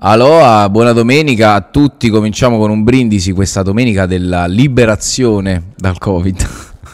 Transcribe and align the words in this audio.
Aloha, 0.00 0.70
buona 0.70 0.92
domenica 0.92 1.54
a 1.54 1.60
tutti. 1.60 2.08
Cominciamo 2.08 2.56
con 2.56 2.70
un 2.70 2.84
brindisi 2.84 3.32
questa 3.32 3.62
domenica 3.62 4.06
della 4.06 4.46
liberazione 4.46 5.72
dal 5.74 5.98
Covid. 5.98 6.48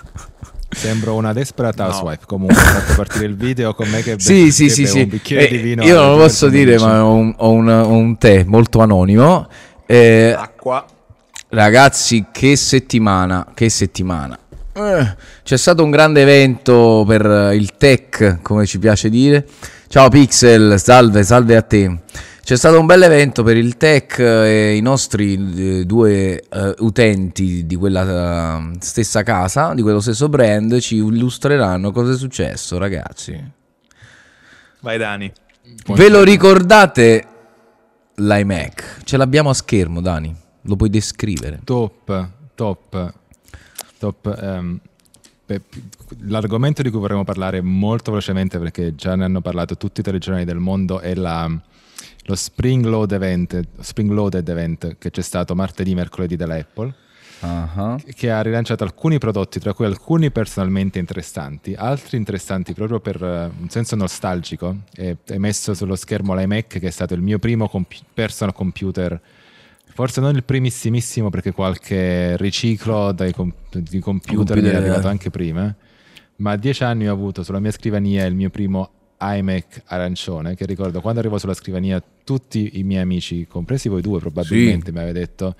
Sembro 0.74 1.14
una 1.14 1.34
desperate 1.34 1.82
housewife. 1.82 2.20
No. 2.20 2.26
Comunque, 2.26 2.56
ho 2.56 2.64
fatto 2.64 2.94
partire 2.94 3.26
il 3.26 3.36
video 3.36 3.74
con 3.74 3.90
me 3.90 4.00
che, 4.00 4.14
sì, 4.16 4.44
be- 4.44 4.50
sì, 4.50 4.64
che 4.64 4.70
sì, 4.70 4.86
sì. 4.86 5.00
un 5.02 5.08
bicchiere 5.10 5.48
eh, 5.48 5.50
di 5.50 5.58
vino. 5.58 5.84
Io 5.84 6.00
non 6.00 6.12
lo 6.12 6.16
posso 6.16 6.48
dire, 6.48 6.78
ma 6.78 7.04
ho 7.04 7.12
un, 7.12 7.34
ho, 7.36 7.50
un, 7.50 7.68
ho 7.68 7.88
un, 7.94 8.16
tè 8.16 8.42
molto 8.44 8.80
anonimo. 8.80 9.48
Eh, 9.84 10.34
Acqua. 10.34 10.86
Ragazzi, 11.50 12.24
che 12.32 12.56
settimana, 12.56 13.48
che 13.52 13.68
settimana. 13.68 14.38
Eh, 14.72 15.14
c'è 15.42 15.58
stato 15.58 15.84
un 15.84 15.90
grande 15.90 16.22
evento 16.22 17.04
per 17.06 17.52
il 17.52 17.76
tech, 17.76 18.38
come 18.40 18.64
ci 18.64 18.78
piace 18.78 19.10
dire. 19.10 19.46
Ciao 19.88 20.08
Pixel, 20.08 20.80
salve, 20.80 21.22
salve 21.22 21.54
a 21.54 21.62
te. 21.62 21.98
C'è 22.44 22.58
stato 22.58 22.78
un 22.78 22.84
bel 22.84 23.00
evento 23.00 23.42
per 23.42 23.56
il 23.56 23.78
tech 23.78 24.18
e 24.18 24.76
i 24.76 24.82
nostri 24.82 25.78
eh, 25.78 25.86
due 25.86 26.44
uh, 26.52 26.84
utenti 26.84 27.64
di 27.64 27.74
quella 27.74 28.58
uh, 28.58 28.72
stessa 28.80 29.22
casa, 29.22 29.72
di 29.72 29.80
quello 29.80 30.00
stesso 30.00 30.28
brand, 30.28 30.78
ci 30.78 30.96
illustreranno 30.96 31.90
cosa 31.90 32.12
è 32.12 32.16
successo, 32.18 32.76
ragazzi. 32.76 33.42
Vai 34.80 34.98
Dani. 34.98 35.32
Ve 35.86 36.10
lo 36.10 36.22
ricordate 36.22 37.26
l'iMac? 38.16 38.98
Ce 39.04 39.16
l'abbiamo 39.16 39.48
a 39.48 39.54
schermo, 39.54 40.02
Dani. 40.02 40.36
Lo 40.64 40.76
puoi 40.76 40.90
descrivere? 40.90 41.60
Top, 41.64 42.28
top, 42.54 43.14
top. 43.98 44.38
Um, 44.38 44.78
l'argomento 46.26 46.82
di 46.82 46.90
cui 46.90 47.00
vorremmo 47.00 47.24
parlare 47.24 47.62
molto 47.62 48.10
velocemente, 48.10 48.58
perché 48.58 48.94
già 48.94 49.16
ne 49.16 49.24
hanno 49.24 49.40
parlato 49.40 49.78
tutti 49.78 50.00
i 50.00 50.02
telegiornali 50.02 50.44
del 50.44 50.58
mondo, 50.58 51.00
è 51.00 51.14
la 51.14 51.50
lo 52.24 52.34
Spring, 52.34 52.84
Load 52.84 53.12
event, 53.12 53.66
Spring 53.80 54.10
Loaded 54.10 54.48
Event 54.48 54.96
che 54.98 55.10
c'è 55.10 55.22
stato 55.22 55.54
martedì, 55.54 55.94
mercoledì 55.94 56.36
della 56.36 56.56
Apple. 56.56 56.94
Uh-huh. 57.40 57.98
che 58.14 58.30
ha 58.30 58.40
rilanciato 58.40 58.84
alcuni 58.84 59.18
prodotti, 59.18 59.60
tra 59.60 59.74
cui 59.74 59.84
alcuni 59.84 60.30
personalmente 60.30 60.98
interessanti, 60.98 61.74
altri 61.74 62.16
interessanti 62.16 62.72
proprio 62.72 63.00
per 63.00 63.20
uh, 63.20 63.60
un 63.60 63.68
senso 63.68 63.96
nostalgico. 63.96 64.84
È, 64.90 65.14
messo 65.36 65.74
sullo 65.74 65.94
schermo 65.94 66.34
l'iMac, 66.34 66.78
che 66.78 66.86
è 66.86 66.90
stato 66.90 67.12
il 67.12 67.20
mio 67.20 67.38
primo 67.38 67.68
comp- 67.68 68.02
personal 68.14 68.54
computer. 68.54 69.20
Forse 69.92 70.22
non 70.22 70.34
il 70.34 70.42
primissimissimo, 70.42 71.28
perché 71.28 71.52
qualche 71.52 72.34
riciclo 72.38 73.12
dai 73.12 73.34
com- 73.34 73.52
di 73.70 73.98
computer, 73.98 74.36
computer 74.36 74.62
mi 74.62 74.68
è 74.70 74.74
arrivato 74.76 75.08
anche 75.08 75.28
prima. 75.28 75.74
Ma 76.36 76.52
a 76.52 76.56
dieci 76.56 76.82
anni 76.82 77.06
ho 77.06 77.12
avuto 77.12 77.42
sulla 77.42 77.60
mia 77.60 77.72
scrivania 77.72 78.24
il 78.24 78.34
mio 78.34 78.48
primo 78.48 78.90
iMac 79.20 79.82
arancione 79.86 80.54
che 80.54 80.66
ricordo 80.66 81.00
quando 81.00 81.20
arrivo 81.20 81.38
sulla 81.38 81.54
scrivania 81.54 82.02
tutti 82.24 82.78
i 82.78 82.82
miei 82.82 83.02
amici, 83.02 83.46
compresi 83.46 83.88
voi 83.88 84.02
due 84.02 84.18
probabilmente, 84.18 84.86
sì. 84.86 84.92
mi 84.92 84.98
avete 85.00 85.18
detto 85.18 85.56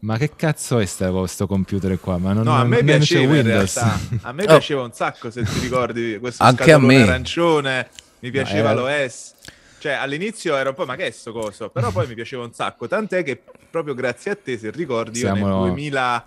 ma 0.00 0.16
che 0.16 0.30
cazzo 0.36 0.78
è 0.78 0.86
questo 1.10 1.48
computer 1.48 1.98
qua? 1.98 2.18
Ma 2.18 2.32
non, 2.32 2.44
no, 2.44 2.54
a 2.54 2.64
me 2.64 2.84
piaceva 2.84 3.36
in 3.36 3.42
realtà. 3.42 3.98
A 4.22 4.32
me 4.32 4.44
oh. 4.46 4.46
piaceva 4.46 4.82
un 4.82 4.92
sacco, 4.92 5.28
se 5.30 5.42
ti 5.42 5.58
ricordi, 5.58 6.18
questo 6.20 6.44
Anche 6.44 6.70
a 6.70 6.78
me. 6.78 7.02
arancione, 7.02 7.88
mi 8.20 8.30
piaceva 8.30 8.70
era... 8.70 8.80
l'OS. 8.80 9.34
Cioè, 9.80 9.92
all'inizio 9.92 10.56
ero 10.56 10.70
un 10.70 10.74
po', 10.76 10.86
ma 10.86 10.94
che 10.94 11.06
è 11.06 11.10
sto 11.10 11.32
coso? 11.32 11.70
Però 11.70 11.90
poi 11.90 12.06
mi 12.06 12.14
piaceva 12.14 12.44
un 12.44 12.52
sacco, 12.52 12.86
tant'è 12.86 13.24
che 13.24 13.42
proprio 13.70 13.94
grazie 13.94 14.30
a 14.30 14.36
te, 14.36 14.56
se 14.56 14.70
ricordi, 14.70 15.18
Siamo... 15.18 15.46
nel 15.46 15.68
2000 15.70 16.24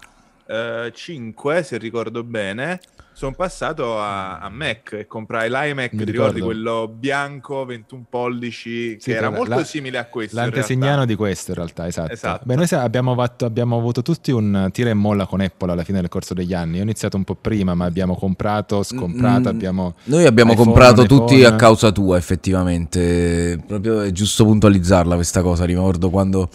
eh, 0.51 0.91
5, 0.93 1.63
se 1.63 1.77
ricordo 1.77 2.25
bene, 2.25 2.81
sono 3.13 3.33
passato 3.33 3.97
a, 3.97 4.39
a, 4.39 4.49
Mac 4.49 4.91
e 4.91 5.07
comprai 5.07 5.49
l'iMac, 5.49 5.95
ti 5.95 6.03
ricordi 6.03 6.41
quello 6.41 6.89
bianco 6.93 7.63
21 7.63 8.05
pollici 8.09 8.97
sì, 8.99 9.11
che 9.11 9.15
era 9.15 9.29
la, 9.29 9.37
molto 9.37 9.55
la, 9.55 9.63
simile 9.63 9.97
a 9.97 10.07
questo. 10.07 10.35
L'antesignano 10.35 11.05
di 11.05 11.15
questo 11.15 11.51
in 11.51 11.55
realtà, 11.55 11.87
esatto. 11.87 12.11
esatto. 12.11 12.43
Beh, 12.43 12.55
noi 12.55 12.67
abbiamo, 12.71 13.15
fatto, 13.15 13.45
abbiamo, 13.45 13.77
avuto 13.77 14.01
tutti 14.01 14.31
un 14.31 14.67
tira 14.73 14.89
e 14.89 14.93
molla 14.93 15.25
con 15.25 15.39
Apple 15.39 15.71
alla 15.71 15.85
fine 15.85 16.01
del 16.01 16.09
corso 16.09 16.33
degli 16.33 16.53
anni. 16.53 16.73
Io 16.75 16.79
ho 16.81 16.83
iniziato 16.83 17.15
un 17.15 17.23
po' 17.23 17.35
prima, 17.35 17.73
ma 17.73 17.85
abbiamo 17.85 18.15
comprato, 18.15 18.79
mm, 18.79 18.81
scomprato, 18.81 19.43
mm, 19.43 19.55
abbiamo 19.55 19.95
Noi 20.05 20.25
abbiamo 20.25 20.51
iPhone, 20.51 20.67
comprato 20.67 21.03
iPhone. 21.03 21.19
tutti 21.19 21.45
a 21.45 21.55
causa 21.55 21.93
tua 21.93 22.17
effettivamente. 22.17 23.57
Proprio 23.65 24.01
è 24.01 24.11
giusto 24.11 24.43
puntualizzarla 24.43 25.15
questa 25.15 25.41
cosa, 25.41 25.63
ricordo 25.63 26.09
quando 26.09 26.49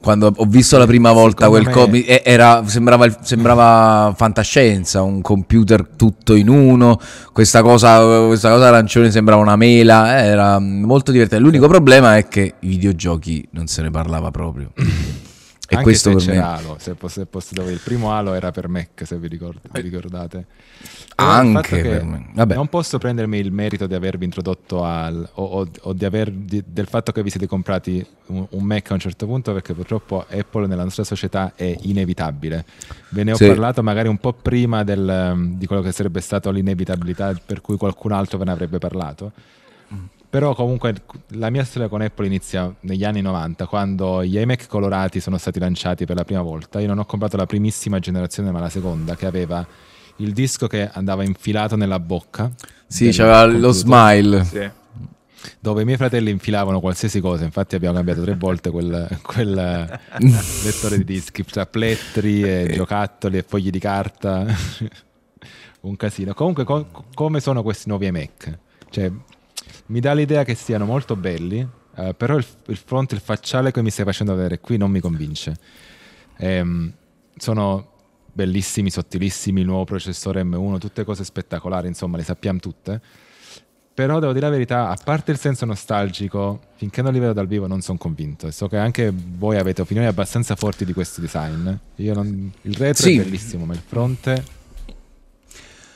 quando 0.00 0.32
ho 0.34 0.44
visto 0.44 0.78
la 0.78 0.86
prima 0.86 1.12
volta 1.12 1.46
Secondo 1.46 1.70
quel 1.70 1.74
comic 1.74 2.22
era, 2.24 2.62
sembrava, 2.66 3.08
sembrava, 3.20 4.14
fantascienza, 4.16 5.02
un 5.02 5.20
computer 5.20 5.86
tutto 5.96 6.34
in 6.34 6.48
uno, 6.48 7.00
questa 7.32 7.62
cosa, 7.62 8.26
questa 8.26 8.50
cosa 8.50 8.68
arancione 8.68 9.10
sembrava 9.10 9.42
una 9.42 9.56
mela, 9.56 10.18
eh, 10.18 10.26
era 10.26 10.58
molto 10.58 11.10
divertente. 11.10 11.44
L'unico 11.44 11.66
problema 11.66 12.16
è 12.16 12.28
che 12.28 12.54
i 12.60 12.68
videogiochi 12.68 13.48
non 13.52 13.66
se 13.66 13.82
ne 13.82 13.90
parlava 13.90 14.30
proprio. 14.30 14.70
E 15.70 15.76
Anche 15.76 15.82
questo 15.82 16.14
per 16.14 16.26
me... 16.28 16.38
Halo, 16.38 16.76
se 16.80 16.96
se 17.08 17.26
posso 17.26 17.52
il 17.68 17.80
primo 17.84 18.10
Halo 18.10 18.32
era 18.32 18.50
per 18.50 18.68
Mac, 18.68 19.02
se 19.04 19.18
vi, 19.18 19.28
ricord- 19.28 19.60
vi 19.70 19.82
ricordate. 19.82 20.46
Anche 21.16 21.82
per 21.82 22.04
me. 22.04 22.30
Vabbè. 22.32 22.54
Non 22.54 22.68
posso 22.68 22.96
prendermi 22.96 23.38
il 23.38 23.52
merito 23.52 23.86
di 23.86 23.92
avervi 23.92 24.24
introdotto 24.24 24.82
al, 24.82 25.28
o, 25.34 25.44
o, 25.44 25.68
o 25.80 25.92
di 25.92 26.06
aver, 26.06 26.30
di, 26.30 26.64
del 26.66 26.86
fatto 26.86 27.12
che 27.12 27.22
vi 27.22 27.28
siete 27.28 27.46
comprati 27.46 28.02
un, 28.28 28.46
un, 28.48 28.64
Mac 28.64 28.90
a 28.90 28.94
un 28.94 29.00
certo 29.00 29.26
punto, 29.26 29.52
perché 29.52 29.74
purtroppo 29.74 30.24
Apple 30.26 30.66
nella 30.66 30.84
nostra 30.84 31.04
società 31.04 31.52
è 31.54 31.76
inevitabile. 31.82 32.64
Ve 33.10 33.24
ne 33.24 33.32
ho 33.32 33.36
sì. 33.36 33.46
parlato 33.46 33.82
magari 33.82 34.08
un 34.08 34.16
po' 34.16 34.32
prima 34.32 34.84
del, 34.84 35.52
di 35.56 35.66
quello 35.66 35.82
che 35.82 35.92
sarebbe 35.92 36.22
stato 36.22 36.50
l'inevitabilità 36.50 37.38
per 37.44 37.60
cui 37.60 37.76
qualcun 37.76 38.12
altro 38.12 38.38
ve 38.38 38.44
ne 38.46 38.52
avrebbe 38.52 38.78
parlato 38.78 39.32
però 40.30 40.54
comunque 40.54 40.94
la 41.28 41.48
mia 41.48 41.64
storia 41.64 41.88
con 41.88 42.02
Apple 42.02 42.26
inizia 42.26 42.72
negli 42.80 43.04
anni 43.04 43.22
90, 43.22 43.66
quando 43.66 44.22
gli 44.22 44.36
iMac 44.36 44.66
colorati 44.66 45.20
sono 45.20 45.38
stati 45.38 45.58
lanciati 45.58 46.04
per 46.04 46.16
la 46.16 46.24
prima 46.24 46.42
volta. 46.42 46.80
Io 46.80 46.86
non 46.86 46.98
ho 46.98 47.06
comprato 47.06 47.36
la 47.38 47.46
primissima 47.46 47.98
generazione, 47.98 48.50
ma 48.50 48.60
la 48.60 48.68
seconda, 48.68 49.16
che 49.16 49.24
aveva 49.24 49.66
il 50.16 50.32
disco 50.32 50.66
che 50.66 50.88
andava 50.92 51.24
infilato 51.24 51.76
nella 51.76 51.98
bocca. 51.98 52.50
Sì, 52.86 53.10
c'era 53.10 53.46
lo 53.46 53.72
smile. 53.72 54.44
Sì. 54.44 54.70
Dove 55.60 55.82
i 55.82 55.84
miei 55.84 55.96
fratelli 55.96 56.30
infilavano 56.30 56.80
qualsiasi 56.80 57.20
cosa, 57.20 57.44
infatti 57.44 57.74
abbiamo 57.74 57.94
cambiato 57.94 58.22
tre 58.22 58.34
volte 58.34 58.70
quel, 58.70 59.08
quel 59.22 59.54
lettore 60.62 60.98
di 60.98 61.04
dischi, 61.04 61.42
tra 61.44 61.64
plettri 61.64 62.42
e 62.42 62.70
giocattoli 62.74 63.38
e 63.38 63.44
fogli 63.46 63.70
di 63.70 63.78
carta. 63.78 64.44
Un 65.80 65.96
casino. 65.96 66.34
Comunque, 66.34 66.64
co- 66.64 66.86
come 67.14 67.40
sono 67.40 67.62
questi 67.62 67.88
nuovi 67.88 68.06
iMac? 68.06 68.58
Cioè, 68.90 69.10
mi 69.88 70.00
dà 70.00 70.12
l'idea 70.12 70.44
che 70.44 70.54
siano 70.54 70.84
molto 70.84 71.16
belli, 71.16 71.66
eh, 71.96 72.14
però 72.14 72.36
il, 72.36 72.46
il, 72.66 72.76
fronte, 72.76 73.14
il 73.14 73.20
facciale 73.20 73.70
che 73.70 73.82
mi 73.82 73.90
stai 73.90 74.04
facendo 74.04 74.34
vedere 74.34 74.60
qui 74.60 74.76
non 74.76 74.90
mi 74.90 75.00
convince. 75.00 75.56
Ehm, 76.38 76.92
sono 77.36 77.92
bellissimi, 78.32 78.90
sottilissimi, 78.90 79.60
il 79.60 79.66
nuovo 79.66 79.84
processore 79.84 80.42
M1, 80.42 80.78
tutte 80.78 81.04
cose 81.04 81.24
spettacolari, 81.24 81.88
insomma, 81.88 82.16
le 82.16 82.22
sappiamo 82.22 82.58
tutte. 82.58 83.00
Però 83.94 84.20
devo 84.20 84.32
dire 84.32 84.44
la 84.46 84.52
verità, 84.52 84.90
a 84.90 84.98
parte 85.02 85.32
il 85.32 85.38
senso 85.38 85.64
nostalgico, 85.64 86.60
finché 86.76 87.02
non 87.02 87.12
li 87.12 87.18
vedo 87.18 87.32
dal 87.32 87.48
vivo 87.48 87.66
non 87.66 87.80
sono 87.80 87.98
convinto. 87.98 88.48
So 88.52 88.68
che 88.68 88.76
anche 88.76 89.12
voi 89.12 89.56
avete 89.56 89.82
opinioni 89.82 90.06
abbastanza 90.06 90.54
forti 90.54 90.84
di 90.84 90.92
questo 90.92 91.20
design. 91.20 91.68
Non, 91.96 92.52
il 92.62 92.74
retro 92.76 93.08
sì. 93.08 93.18
è 93.18 93.24
bellissimo, 93.24 93.64
ma 93.64 93.72
il 93.72 93.82
fronte 93.84 94.44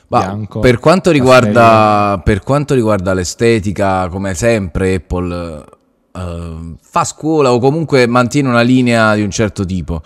bianco. 0.07 0.59
Per 0.59 0.79
quanto, 0.79 1.11
riguarda, 1.11 2.21
per 2.23 2.41
quanto 2.43 2.73
riguarda 2.73 3.13
l'estetica, 3.13 4.07
come 4.09 4.33
sempre 4.33 4.95
Apple 4.95 5.65
uh, 6.11 6.75
fa 6.81 7.03
scuola 7.03 7.51
o 7.51 7.59
comunque 7.59 8.07
mantiene 8.07 8.49
una 8.49 8.61
linea 8.61 9.15
di 9.15 9.21
un 9.21 9.31
certo 9.31 9.65
tipo. 9.65 10.01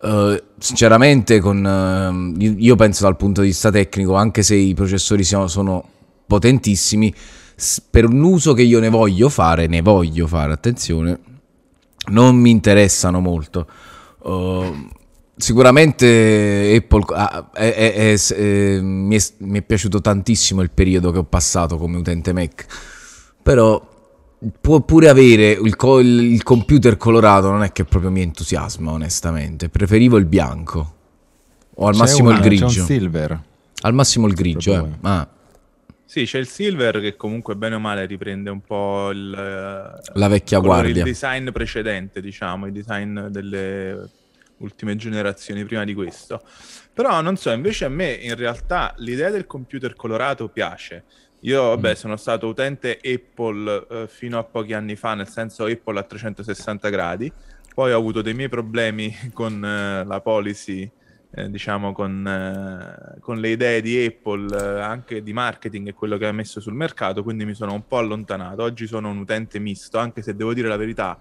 Uh, 0.00 0.36
sinceramente, 0.58 1.40
con, 1.40 1.64
uh, 1.64 2.40
io 2.40 2.76
penso 2.76 3.04
dal 3.04 3.16
punto 3.16 3.40
di 3.40 3.48
vista 3.48 3.70
tecnico, 3.70 4.14
anche 4.14 4.42
se 4.42 4.54
i 4.54 4.74
processori 4.74 5.24
siano, 5.24 5.48
sono 5.48 5.84
potentissimi, 6.26 7.12
per 7.90 8.04
un 8.04 8.22
uso 8.22 8.52
che 8.52 8.62
io 8.62 8.78
ne 8.78 8.90
voglio 8.90 9.28
fare, 9.28 9.66
ne 9.66 9.82
voglio 9.82 10.26
fare, 10.26 10.52
attenzione, 10.52 11.18
non 12.10 12.36
mi 12.36 12.50
interessano 12.50 13.20
molto. 13.20 13.66
Uh, 14.20 14.88
Sicuramente 15.38 16.74
Apple 16.76 17.04
ah, 17.14 17.50
è, 17.52 17.72
è, 17.72 18.12
è, 18.12 18.80
mi, 18.80 19.16
mi, 19.38 19.58
è, 19.58 19.62
piaciuto 19.62 20.00
tantissimo 20.00 20.62
il 20.62 20.70
periodo 20.70 21.12
che 21.12 21.18
ho 21.18 21.24
passato 21.24 21.76
come 21.76 21.96
utente 21.96 22.32
Mac, 22.32 22.66
però 23.40 23.80
può 24.60 24.80
pure 24.80 25.08
avere 25.08 25.52
il, 25.52 25.76
il, 26.02 26.42
computer 26.42 26.96
colorato, 26.96 27.50
non 27.50 27.62
è 27.62 27.70
che 27.70 27.84
proprio 27.84 28.10
mi 28.10 28.20
entusiasma 28.22 28.90
onestamente, 28.90 29.68
preferivo 29.68 30.16
il 30.16 30.24
bianco 30.24 30.94
o 31.74 31.86
al 31.86 31.92
c'è 31.92 31.98
massimo 32.00 32.28
una, 32.30 32.38
il 32.38 32.42
grigio. 32.42 32.66
C'è 32.66 32.80
un 32.80 32.86
silver. 32.86 33.42
Al 33.82 33.94
massimo 33.94 34.26
il 34.26 34.34
grigio, 34.34 34.74
eh. 34.74 34.88
ah. 35.02 35.28
Sì, 36.04 36.24
c'è 36.24 36.38
il 36.38 36.48
silver 36.48 37.00
che 37.00 37.14
comunque 37.16 37.54
bene 37.54 37.76
o 37.76 37.78
male 37.78 38.06
riprende 38.06 38.50
un 38.50 38.62
po' 38.62 39.10
il, 39.10 39.30
la 39.30 40.28
vecchia 40.28 40.58
guardia. 40.58 41.04
Il 41.04 41.12
design 41.12 41.50
precedente, 41.50 42.20
diciamo, 42.20 42.66
il 42.66 42.72
design 42.72 43.26
delle 43.26 44.10
ultime 44.58 44.96
generazioni 44.96 45.64
prima 45.64 45.84
di 45.84 45.94
questo. 45.94 46.42
Però 46.92 47.20
non 47.20 47.36
so, 47.36 47.50
invece 47.50 47.84
a 47.84 47.88
me 47.88 48.12
in 48.12 48.34
realtà 48.34 48.94
l'idea 48.98 49.30
del 49.30 49.46
computer 49.46 49.94
colorato 49.94 50.48
piace, 50.48 51.04
Io, 51.42 51.68
vabbè, 51.68 51.90
mm. 51.92 51.94
sono 51.94 52.16
stato 52.16 52.48
utente 52.48 52.98
Apple 53.02 53.86
eh, 53.88 54.08
fino 54.08 54.38
a 54.38 54.44
pochi 54.44 54.72
anni 54.72 54.96
fa, 54.96 55.14
nel 55.14 55.28
senso 55.28 55.66
Apple 55.66 55.98
a 56.00 56.02
360 56.02 56.88
gradi. 56.88 57.32
Poi 57.72 57.92
ho 57.92 57.96
avuto 57.96 58.22
dei 58.22 58.34
miei 58.34 58.48
problemi 58.48 59.14
con 59.32 59.64
eh, 59.64 60.04
la 60.04 60.20
policy, 60.20 60.90
eh, 61.30 61.48
diciamo, 61.48 61.92
con, 61.92 62.26
eh, 62.26 63.20
con, 63.20 63.38
le 63.38 63.50
idee 63.50 63.80
di 63.80 64.04
Apple, 64.04 64.56
eh, 64.56 64.80
anche 64.80 65.22
di 65.22 65.32
marketing 65.32 65.88
e 65.88 65.92
quello 65.92 66.16
che 66.16 66.26
ha 66.26 66.32
messo 66.32 66.58
sul 66.58 66.74
mercato, 66.74 67.22
quindi 67.22 67.44
mi 67.44 67.54
sono 67.54 67.74
un 67.74 67.86
po' 67.86 67.98
allontanato. 67.98 68.62
Oggi 68.64 68.88
sono 68.88 69.10
un 69.10 69.18
utente 69.18 69.60
misto, 69.60 69.98
anche 69.98 70.22
se 70.22 70.34
devo 70.34 70.52
dire 70.54 70.66
la 70.66 70.76
verità, 70.76 71.16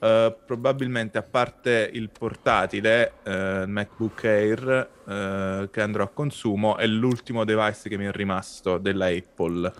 Uh, 0.00 0.32
probabilmente 0.46 1.18
a 1.18 1.22
parte 1.22 1.90
il 1.92 2.08
portatile 2.10 3.14
uh, 3.24 3.64
MacBook 3.66 4.22
Air 4.22 4.90
uh, 5.02 5.68
che 5.70 5.80
andrò 5.80 6.04
a 6.04 6.08
consumo 6.08 6.76
è 6.76 6.86
l'ultimo 6.86 7.42
device 7.42 7.88
che 7.88 7.96
mi 7.98 8.04
è 8.04 8.12
rimasto 8.12 8.78
della 8.78 9.06
Apple. 9.06 9.72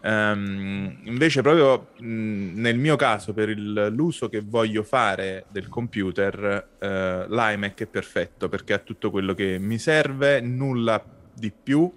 Um, 0.00 0.98
invece 1.02 1.42
proprio 1.42 1.88
mh, 1.98 2.60
nel 2.60 2.78
mio 2.78 2.94
caso 2.94 3.32
per 3.32 3.48
il, 3.48 3.88
l'uso 3.90 4.28
che 4.28 4.42
voglio 4.46 4.84
fare 4.84 5.46
del 5.48 5.66
computer 5.66 7.26
l'iMac 7.28 7.80
è 7.80 7.86
perfetto 7.86 8.48
perché 8.48 8.74
ha 8.74 8.78
tutto 8.78 9.10
quello 9.10 9.34
che 9.34 9.58
mi 9.58 9.78
serve 9.78 10.40
nulla 10.40 11.02
di 11.34 11.50
più 11.50 11.92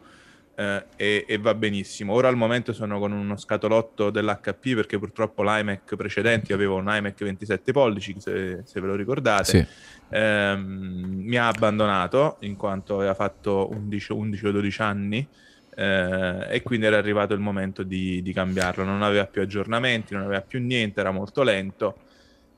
eh, 0.55 0.85
e, 0.95 1.25
e, 1.27 1.37
va 1.37 1.53
benissimo. 1.53 2.13
Ora 2.13 2.27
al 2.27 2.35
momento 2.35 2.73
sono 2.73 2.99
con 2.99 3.11
uno 3.11 3.37
scatolotto 3.37 4.09
dell'HP 4.09 4.75
perché 4.75 4.99
purtroppo 4.99 5.43
l'iMac 5.43 5.95
precedente, 5.95 6.53
avevo 6.53 6.75
un 6.75 6.87
iMac 6.87 7.23
27 7.23 7.71
pollici, 7.71 8.15
se, 8.19 8.61
se 8.63 8.81
ve 8.81 8.87
lo 8.87 8.95
ricordate, 8.95 9.43
sì. 9.43 9.65
ehm, 10.09 11.23
mi 11.23 11.37
ha 11.37 11.47
abbandonato 11.47 12.37
in 12.41 12.55
quanto 12.55 12.95
aveva 12.95 13.13
fatto 13.13 13.69
11, 13.71 14.11
11 14.11 14.45
o 14.45 14.51
12 14.51 14.81
anni. 14.81 15.27
Eh, 15.73 16.47
e 16.49 16.61
quindi 16.63 16.85
era 16.85 16.97
arrivato 16.97 17.33
il 17.33 17.39
momento 17.39 17.83
di, 17.83 18.21
di 18.21 18.33
cambiarlo. 18.33 18.83
Non 18.83 19.03
aveva 19.03 19.25
più 19.25 19.41
aggiornamenti, 19.41 20.13
non 20.13 20.23
aveva 20.23 20.41
più 20.41 20.59
niente, 20.59 20.99
era 20.99 21.11
molto 21.11 21.43
lento 21.43 21.95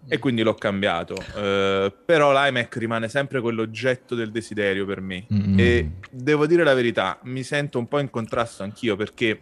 e 0.08 0.20
quindi 0.20 0.42
l'ho 0.42 0.54
cambiato. 0.54 1.14
Uh, 1.14 1.92
però 2.06 2.32
l'iMac 2.32 2.76
rimane 2.78 3.08
sempre 3.08 3.42
quell'oggetto 3.42 4.16
del 4.16 4.32
desiderio 4.32 4.86
per 4.86 5.02
me. 5.02 5.26
Mm-hmm. 5.34 5.60
E 5.60 5.92
devo 6.12 6.46
dire 6.46 6.64
la 6.64 6.74
verità, 6.74 7.20
mi 7.24 7.44
sento 7.44 7.80
un 7.80 7.88
po' 7.88 8.00
in 8.00 8.10
contrasto 8.10 8.64
anch'io 8.64 8.96
perché 8.96 9.40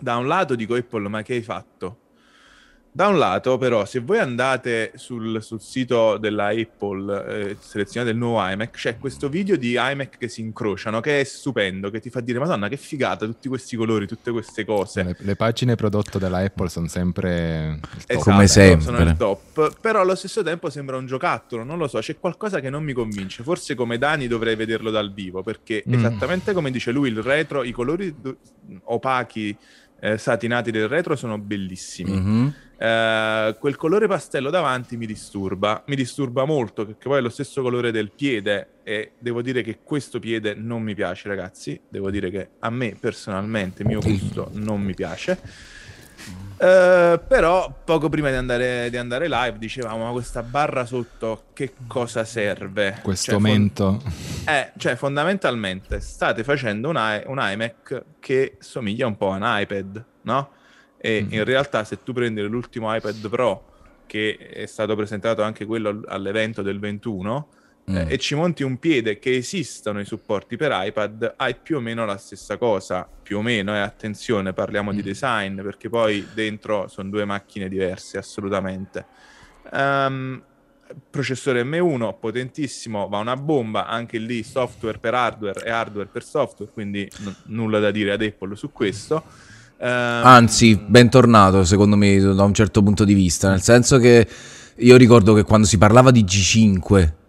da 0.00 0.16
un 0.16 0.26
lato 0.26 0.54
dico 0.54 0.74
Apple, 0.74 1.08
ma 1.08 1.22
che 1.22 1.34
hai 1.34 1.42
fatto? 1.42 1.98
Da 2.94 3.08
un 3.08 3.16
lato, 3.16 3.56
però, 3.56 3.86
se 3.86 4.00
voi 4.00 4.18
andate 4.18 4.92
sul, 4.96 5.42
sul 5.42 5.62
sito 5.62 6.18
della 6.18 6.48
Apple, 6.48 7.26
eh, 7.26 7.56
selezionate 7.58 8.12
il 8.12 8.18
nuovo 8.18 8.46
iMac, 8.46 8.72
c'è 8.72 8.98
questo 8.98 9.30
video 9.30 9.56
di 9.56 9.76
iMac 9.78 10.18
che 10.18 10.28
si 10.28 10.42
incrociano, 10.42 11.00
che 11.00 11.20
è 11.20 11.24
stupendo, 11.24 11.88
che 11.88 12.00
ti 12.00 12.10
fa 12.10 12.20
dire, 12.20 12.38
Madonna, 12.38 12.68
che 12.68 12.76
figata, 12.76 13.24
tutti 13.24 13.48
questi 13.48 13.76
colori, 13.76 14.06
tutte 14.06 14.30
queste 14.30 14.66
cose. 14.66 15.04
Le, 15.04 15.16
le 15.20 15.36
pagine 15.36 15.74
prodotto 15.74 16.18
dalla 16.18 16.40
Apple 16.40 16.68
sono 16.68 16.86
sempre 16.86 17.80
esatto, 18.06 18.30
come 18.30 18.46
sempre. 18.46 18.84
Sono 18.84 19.00
il 19.00 19.16
top, 19.16 19.80
però 19.80 20.02
allo 20.02 20.14
stesso 20.14 20.42
tempo 20.42 20.68
sembra 20.68 20.98
un 20.98 21.06
giocattolo, 21.06 21.64
non 21.64 21.78
lo 21.78 21.88
so, 21.88 21.98
c'è 21.98 22.18
qualcosa 22.18 22.60
che 22.60 22.68
non 22.68 22.84
mi 22.84 22.92
convince. 22.92 23.42
Forse 23.42 23.74
come 23.74 23.96
Dani 23.96 24.26
dovrei 24.26 24.54
vederlo 24.54 24.90
dal 24.90 25.14
vivo, 25.14 25.42
perché 25.42 25.82
mm. 25.88 25.94
esattamente 25.94 26.52
come 26.52 26.70
dice 26.70 26.92
lui, 26.92 27.08
il 27.08 27.22
retro, 27.22 27.62
i 27.62 27.72
colori 27.72 28.14
opachi 28.84 29.56
eh, 29.98 30.18
satinati 30.18 30.70
del 30.70 30.88
retro 30.88 31.16
sono 31.16 31.38
bellissimi. 31.38 32.10
Mm-hmm. 32.10 32.48
Eh, 32.82 33.56
quel 33.60 33.76
colore 33.76 34.08
pastello 34.08 34.50
davanti 34.50 34.96
mi 34.96 35.06
disturba, 35.06 35.84
mi 35.86 35.94
disturba 35.94 36.44
molto 36.44 36.84
perché 36.84 37.06
poi 37.08 37.18
è 37.18 37.20
lo 37.20 37.28
stesso 37.28 37.62
colore 37.62 37.92
del 37.92 38.10
piede 38.10 38.80
e 38.82 39.12
devo 39.20 39.40
dire 39.40 39.62
che 39.62 39.78
questo 39.84 40.18
piede 40.18 40.54
non 40.54 40.82
mi 40.82 40.92
piace 40.92 41.28
ragazzi, 41.28 41.80
devo 41.88 42.10
dire 42.10 42.28
che 42.28 42.48
a 42.58 42.70
me 42.70 42.96
personalmente, 42.98 43.84
mio 43.84 44.00
gusto, 44.00 44.50
non 44.54 44.80
mi 44.80 44.94
piace. 44.94 45.38
Uh, 46.62 47.20
però 47.26 47.72
poco 47.84 48.08
prima 48.08 48.30
di 48.30 48.36
andare, 48.36 48.90
di 48.90 48.96
andare, 48.96 49.28
live 49.28 49.58
dicevamo 49.58 50.04
ma 50.04 50.10
questa 50.10 50.42
barra 50.42 50.84
sotto 50.84 51.44
che 51.52 51.74
cosa 51.86 52.24
serve? 52.24 52.98
Questo 53.02 53.32
cioè, 53.32 53.34
aumento 53.34 54.00
fond- 54.00 54.48
eh, 54.48 54.70
cioè 54.76 54.94
fondamentalmente 54.94 55.98
state 56.00 56.44
facendo 56.44 56.88
un, 56.88 56.96
I- 56.96 57.22
un, 57.26 57.38
iMac 57.40 58.04
che 58.20 58.56
somiglia 58.60 59.08
un 59.08 59.16
po' 59.16 59.32
a 59.32 59.36
un 59.36 59.42
iPad 59.44 60.04
no? 60.22 60.50
E 61.04 61.20
mm-hmm. 61.20 61.32
in 61.32 61.44
realtà 61.44 61.82
se 61.82 62.00
tu 62.04 62.12
prendi 62.12 62.40
l'ultimo 62.42 62.94
iPad 62.94 63.28
Pro 63.28 63.70
che 64.06 64.36
è 64.36 64.66
stato 64.66 64.94
presentato 64.94 65.42
anche 65.42 65.64
quello 65.64 66.02
all'evento 66.06 66.62
del 66.62 66.78
21 66.78 67.48
mm. 67.90 67.96
eh, 67.96 68.06
e 68.08 68.18
ci 68.18 68.34
monti 68.36 68.62
un 68.62 68.78
piede 68.78 69.18
che 69.18 69.34
esistono 69.34 70.00
i 70.00 70.04
supporti 70.04 70.56
per 70.56 70.70
iPad, 70.72 71.34
hai 71.36 71.56
più 71.56 71.78
o 71.78 71.80
meno 71.80 72.04
la 72.04 72.18
stessa 72.18 72.58
cosa, 72.58 73.08
più 73.22 73.38
o 73.38 73.42
meno, 73.42 73.72
e 73.74 73.78
eh, 73.78 73.80
attenzione, 73.80 74.52
parliamo 74.52 74.92
mm. 74.92 74.94
di 74.94 75.02
design, 75.02 75.62
perché 75.62 75.88
poi 75.88 76.28
dentro 76.34 76.88
sono 76.88 77.08
due 77.08 77.24
macchine 77.24 77.70
diverse, 77.70 78.18
assolutamente. 78.18 79.06
Um, 79.72 80.42
processore 81.08 81.64
M1 81.64 82.18
potentissimo, 82.20 83.08
va 83.08 83.16
una 83.16 83.36
bomba, 83.36 83.86
anche 83.86 84.18
lì 84.18 84.42
software 84.42 84.98
per 84.98 85.14
hardware 85.14 85.64
e 85.64 85.70
hardware 85.70 86.08
per 86.08 86.22
software, 86.22 86.70
quindi 86.70 87.10
n- 87.20 87.34
nulla 87.46 87.78
da 87.78 87.90
dire 87.90 88.12
ad 88.12 88.20
Apple 88.20 88.56
su 88.56 88.70
questo. 88.72 89.50
Um, 89.82 89.88
Anzi, 89.88 90.76
bentornato 90.76 91.64
secondo 91.64 91.96
me 91.96 92.16
da 92.18 92.44
un 92.44 92.54
certo 92.54 92.82
punto 92.82 93.04
di 93.04 93.14
vista, 93.14 93.50
nel 93.50 93.62
senso 93.62 93.98
che 93.98 94.26
io 94.76 94.96
ricordo 94.96 95.34
che 95.34 95.42
quando 95.42 95.66
si 95.66 95.76
parlava 95.76 96.12
di 96.12 96.24
G5 96.24 97.20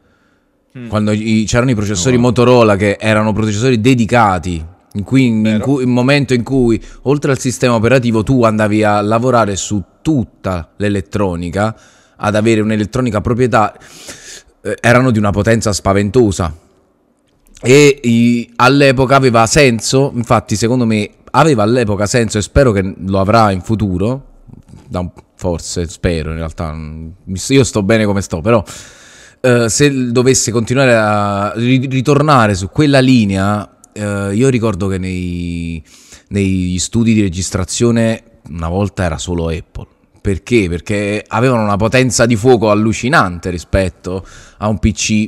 Mm. 0.77 0.87
Quando 0.87 1.11
i, 1.11 1.45
c'erano 1.47 1.69
i 1.71 1.75
processori 1.75 2.15
wow. 2.15 2.25
Motorola 2.25 2.75
che 2.75 2.97
erano 2.99 3.31
processori 3.31 3.79
dedicati, 3.79 4.63
in 4.93 5.03
cui, 5.03 5.27
in 5.27 5.59
cui, 5.61 5.83
il 5.83 5.87
momento 5.87 6.33
in 6.33 6.43
cui 6.43 6.81
oltre 7.03 7.31
al 7.31 7.39
sistema 7.39 7.75
operativo 7.75 8.23
tu 8.23 8.43
andavi 8.43 8.83
a 8.83 8.99
lavorare 9.01 9.55
su 9.55 9.83
tutta 10.01 10.71
l'elettronica, 10.77 11.75
ad 12.15 12.35
avere 12.35 12.61
un'elettronica 12.61 13.21
proprietà, 13.21 13.77
eh, 14.61 14.77
erano 14.81 15.11
di 15.11 15.19
una 15.19 15.31
potenza 15.31 15.71
spaventosa. 15.73 16.55
E 17.61 17.99
i, 18.01 18.51
all'epoca 18.55 19.15
aveva 19.15 19.45
senso, 19.45 20.11
infatti 20.15 20.55
secondo 20.55 20.85
me 20.85 21.09
aveva 21.35 21.63
all'epoca 21.63 22.05
senso 22.05 22.37
e 22.37 22.41
spero 22.41 22.71
che 22.71 22.95
lo 23.05 23.19
avrà 23.19 23.51
in 23.51 23.61
futuro, 23.61 24.31
forse, 25.35 25.87
spero 25.87 26.31
in 26.31 26.37
realtà, 26.37 26.75
io 27.47 27.63
sto 27.63 27.83
bene 27.83 28.05
come 28.05 28.21
sto, 28.21 28.41
però 28.41 28.63
uh, 29.41 29.67
se 29.67 30.11
dovesse 30.11 30.51
continuare 30.51 30.95
a 30.95 31.53
ritornare 31.55 32.55
su 32.55 32.69
quella 32.69 32.99
linea, 32.99 33.77
uh, 33.93 34.31
io 34.31 34.49
ricordo 34.49 34.87
che 34.87 34.97
nei, 34.97 35.83
negli 36.29 36.77
studi 36.79 37.13
di 37.13 37.21
registrazione 37.21 38.23
una 38.49 38.69
volta 38.69 39.03
era 39.03 39.17
solo 39.17 39.47
Apple. 39.47 39.87
Perché? 40.21 40.69
Perché 40.69 41.23
avevano 41.27 41.63
una 41.63 41.75
potenza 41.75 42.25
di 42.25 42.37
fuoco 42.37 42.71
allucinante 42.71 43.49
rispetto 43.49 44.25
a 44.57 44.69
un 44.69 44.79
PC 44.79 45.27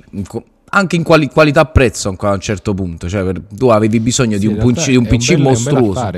anche 0.76 0.98
in 0.98 1.04
quali, 1.04 1.30
qualità-prezzo 1.30 2.16
a 2.18 2.32
un 2.32 2.40
certo 2.40 2.74
punto. 2.74 3.08
Cioè, 3.08 3.24
per, 3.24 3.42
tu 3.50 3.70
avevi 3.70 4.00
bisogno 4.00 4.34
sì, 4.34 4.40
di, 4.40 4.48
un 4.48 4.58
punci, 4.58 4.92
di 4.92 4.98
un, 4.98 5.06
PC 5.06 5.30
un 5.30 5.36
bel, 5.36 5.40
mostruoso. 5.42 6.10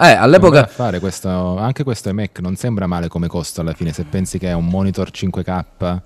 Eh, 0.00 0.12
all'epoca. 0.12 0.66
Fare 0.66 0.98
questo, 0.98 1.58
anche 1.58 1.84
questo 1.84 2.08
iMac 2.08 2.40
non 2.40 2.56
sembra 2.56 2.86
male 2.86 3.08
come 3.08 3.26
costo 3.26 3.60
alla 3.60 3.74
fine. 3.74 3.92
Se 3.92 4.04
pensi 4.04 4.38
che 4.38 4.48
è 4.48 4.52
un 4.54 4.66
monitor 4.66 5.10
5K 5.10 6.00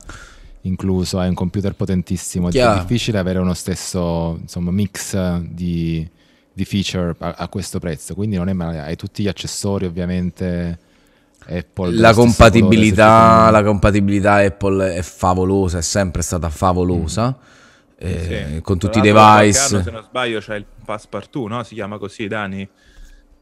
incluso, 0.62 1.18
hai 1.18 1.28
un 1.28 1.34
computer 1.34 1.74
potentissimo, 1.74 2.48
Chiaro. 2.48 2.78
è 2.78 2.80
difficile 2.80 3.18
avere 3.18 3.38
uno 3.38 3.54
stesso 3.54 4.38
insomma, 4.40 4.70
mix 4.70 5.38
di, 5.40 6.08
di 6.52 6.64
feature 6.64 7.16
a, 7.18 7.34
a, 7.36 7.48
questo 7.48 7.80
prezzo, 7.80 8.14
quindi 8.14 8.36
non 8.36 8.48
è 8.48 8.52
male, 8.52 8.80
hai 8.80 8.96
tutti 8.96 9.22
gli 9.22 9.28
accessori 9.28 9.86
ovviamente. 9.86 10.78
Apple 11.44 11.96
la 11.96 12.14
compatibilità, 12.14 13.50
la 13.50 13.64
compatibilità 13.64 14.34
Apple 14.34 14.94
è 14.94 15.02
favolosa, 15.02 15.78
è 15.78 15.82
sempre 15.82 16.22
stata 16.22 16.48
favolosa. 16.48 17.36
Mm. 17.36 17.60
Eh, 18.02 18.46
sì. 18.54 18.60
Con 18.62 18.78
tutti 18.78 18.98
i 18.98 19.00
device. 19.00 19.58
Anno, 19.58 19.82
se 19.82 19.90
non 19.90 20.02
sbaglio, 20.02 20.40
c'è 20.40 20.56
il 20.56 20.66
Passepartout, 20.84 21.48
no? 21.48 21.62
Si 21.62 21.74
chiama 21.74 21.98
così, 21.98 22.26
Dani. 22.26 22.68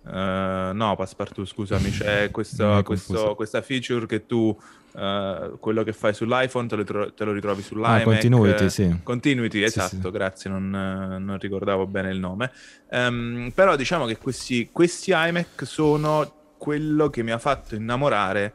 Uh, 0.03 0.73
no, 0.73 0.95
Passepartout, 0.97 1.47
scusami, 1.47 1.91
c'è 1.91 2.29
questo, 2.33 2.83
questo, 2.85 3.35
questa 3.35 3.63
feature 3.63 4.07
che 4.07 4.27
tu 4.27 4.57
Uh, 4.93 5.57
quello 5.61 5.85
che 5.85 5.93
fai 5.93 6.13
sull'iPhone 6.13 6.67
te 6.67 6.75
lo, 6.75 6.83
tro- 6.83 7.15
te 7.15 7.25
lo 7.25 7.31
ritrovi 7.31 7.63
sull'iMac. 7.63 8.01
Ah, 8.01 8.03
continuity, 8.03 8.69
sì. 8.69 8.99
Continuity, 9.05 9.63
esatto, 9.63 9.89
sì, 9.95 10.01
sì. 10.03 10.11
grazie, 10.11 10.51
non, 10.51 10.69
non, 10.69 11.39
ricordavo 11.39 11.87
bene 11.87 12.11
il 12.11 12.19
nome. 12.19 12.51
Um, 12.89 13.53
però 13.55 13.77
diciamo 13.77 14.07
che 14.07 14.19
questi, 14.19 14.69
questi, 14.73 15.13
iMac 15.15 15.65
sono 15.65 16.33
quello 16.59 17.09
che 17.09 17.23
mi 17.23 17.31
ha 17.31 17.39
fatto 17.39 17.77
innamorare 17.77 18.53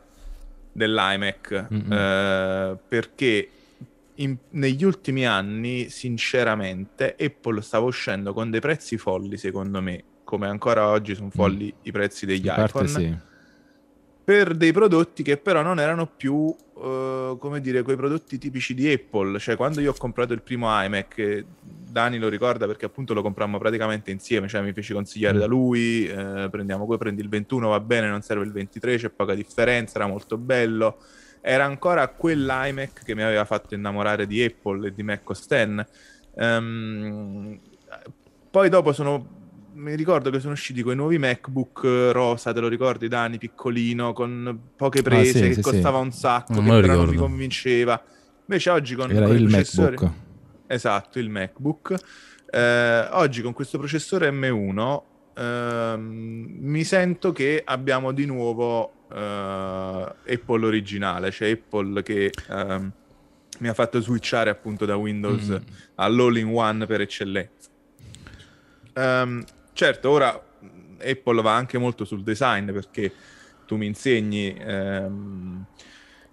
dell'iMac, 0.74 1.68
mm-hmm. 1.74 2.72
uh, 2.74 2.80
perché 2.86 3.50
in, 4.16 4.38
negli 4.52 4.84
ultimi 4.84 5.26
anni, 5.26 5.90
sinceramente, 5.90 7.16
Apple 7.20 7.62
stava 7.62 7.86
uscendo 7.86 8.34
con 8.34 8.50
dei 8.50 8.60
prezzi 8.60 8.98
folli, 8.98 9.38
secondo 9.38 9.82
me, 9.82 10.04
come 10.24 10.48
ancora 10.48 10.88
oggi 10.88 11.16
sono 11.16 11.30
folli 11.30 11.74
mm. 11.76 11.80
i 11.84 11.92
prezzi 11.92 12.26
degli 12.26 12.46
in 12.46 12.54
iPhone. 12.58 12.88
Sì 12.88 13.34
per 14.26 14.56
dei 14.56 14.72
prodotti 14.72 15.22
che 15.22 15.38
però 15.38 15.62
non 15.62 15.80
erano 15.80 16.08
più, 16.08 16.34
uh, 16.34 17.38
come 17.38 17.62
dire, 17.62 17.84
quei 17.84 17.96
prodotti 17.96 18.40
tipici 18.40 18.74
di 18.74 18.92
Apple. 18.92 19.38
Cioè, 19.38 19.56
quando 19.56 19.82
io 19.82 19.92
ho 19.92 19.96
comprato 19.96 20.34
il 20.34 20.42
primo 20.42 20.68
iMac, 20.84 21.46
Dani 21.62 22.18
lo 22.18 22.28
ricorda 22.28 22.66
perché 22.66 22.86
appunto 22.86 23.14
lo 23.14 23.22
comprammo 23.22 23.60
praticamente 23.60 24.10
insieme, 24.10 24.48
cioè 24.48 24.64
mi 24.64 24.74
feci 24.74 24.94
consigliare 24.94 25.38
mm. 25.38 25.40
da 25.40 25.46
lui, 25.46 26.08
eh, 26.08 26.48
prendiamo, 26.50 26.88
poi 26.88 26.98
prendi 26.98 27.22
il 27.22 27.30
21, 27.30 27.70
va 27.70 27.80
bene, 27.80 28.10
non 28.10 28.24
serve 28.24 28.46
il 28.46 28.52
23, 28.52 28.98
c'è 28.98 29.10
poca 29.12 29.36
differenza, 29.36 30.00
era 30.00 30.08
molto 30.08 30.40
bello. 30.40 30.98
Era 31.48 31.64
ancora 31.66 32.08
quell'iMac 32.08 33.04
che 33.04 33.14
mi 33.14 33.22
aveva 33.22 33.46
fatto 33.46 33.76
innamorare 33.76 34.26
di 34.26 34.44
Apple 34.44 34.88
e 34.88 34.94
di 34.96 35.04
Mac 35.04 35.30
OS 35.30 35.46
X. 35.46 35.86
Um, 36.34 37.60
poi 38.50 38.68
dopo 38.68 38.92
sono 38.94 39.44
mi 39.74 39.94
ricordo 39.94 40.32
che 40.32 40.40
sono 40.40 40.54
usciti 40.54 40.82
quei 40.82 40.96
nuovi 40.96 41.20
MacBook 41.20 42.10
rosa, 42.12 42.52
te 42.52 42.62
lo 42.62 42.68
ricordi 42.68 43.08
Dani, 43.08 43.38
piccolino, 43.38 44.12
con 44.12 44.60
poche 44.76 45.04
prese, 45.04 45.38
ah, 45.38 45.42
sì, 45.42 45.48
che 45.50 45.54
sì, 45.54 45.62
costava 45.62 46.00
sì. 46.00 46.04
un 46.06 46.12
sacco, 46.14 46.54
non 46.54 46.66
che 46.66 46.82
però 46.82 46.96
non 46.96 47.10
mi 47.10 47.16
convinceva. 47.16 48.02
Invece 48.48 48.70
oggi 48.72 48.96
con, 48.96 49.12
Era 49.12 49.28
con 49.28 49.36
il 49.36 49.48
MacBook. 49.48 50.10
Esatto, 50.66 51.20
il 51.20 51.30
MacBook. 51.30 51.96
Eh, 52.50 53.08
oggi 53.12 53.44
con 53.44 53.54
questo 53.54 53.78
processore 53.78 54.32
M1 54.32 55.02
eh, 55.36 55.96
mi 55.98 56.84
sento 56.84 57.32
che 57.32 57.62
abbiamo 57.64 58.14
di 58.14 58.26
nuovo 58.26 59.05
eh, 59.16 60.34
Apple 60.34 60.66
originale, 60.66 61.32
cioè 61.32 61.52
Apple 61.52 62.04
che 62.04 62.32
ehm, 62.50 62.92
mi 63.60 63.68
ha 63.70 63.74
fatto 63.74 64.02
switchare 64.02 64.50
appunto 64.50 64.86
da 64.86 64.98
Windows 64.98 65.48
mm. 65.48 65.74
all'all-in-one 65.96 66.86
per 66.86 67.02
eccellenza. 67.02 67.70
Um, 68.96 69.44
certo, 69.74 70.10
ora 70.10 70.42
Apple 71.02 71.42
va 71.42 71.56
anche 71.56 71.78
molto 71.78 72.06
sul 72.06 72.24
design 72.24 72.72
perché 72.72 73.12
tu 73.66 73.78
mi 73.78 73.86
insegni 73.86 74.56
ehm, 74.58 75.66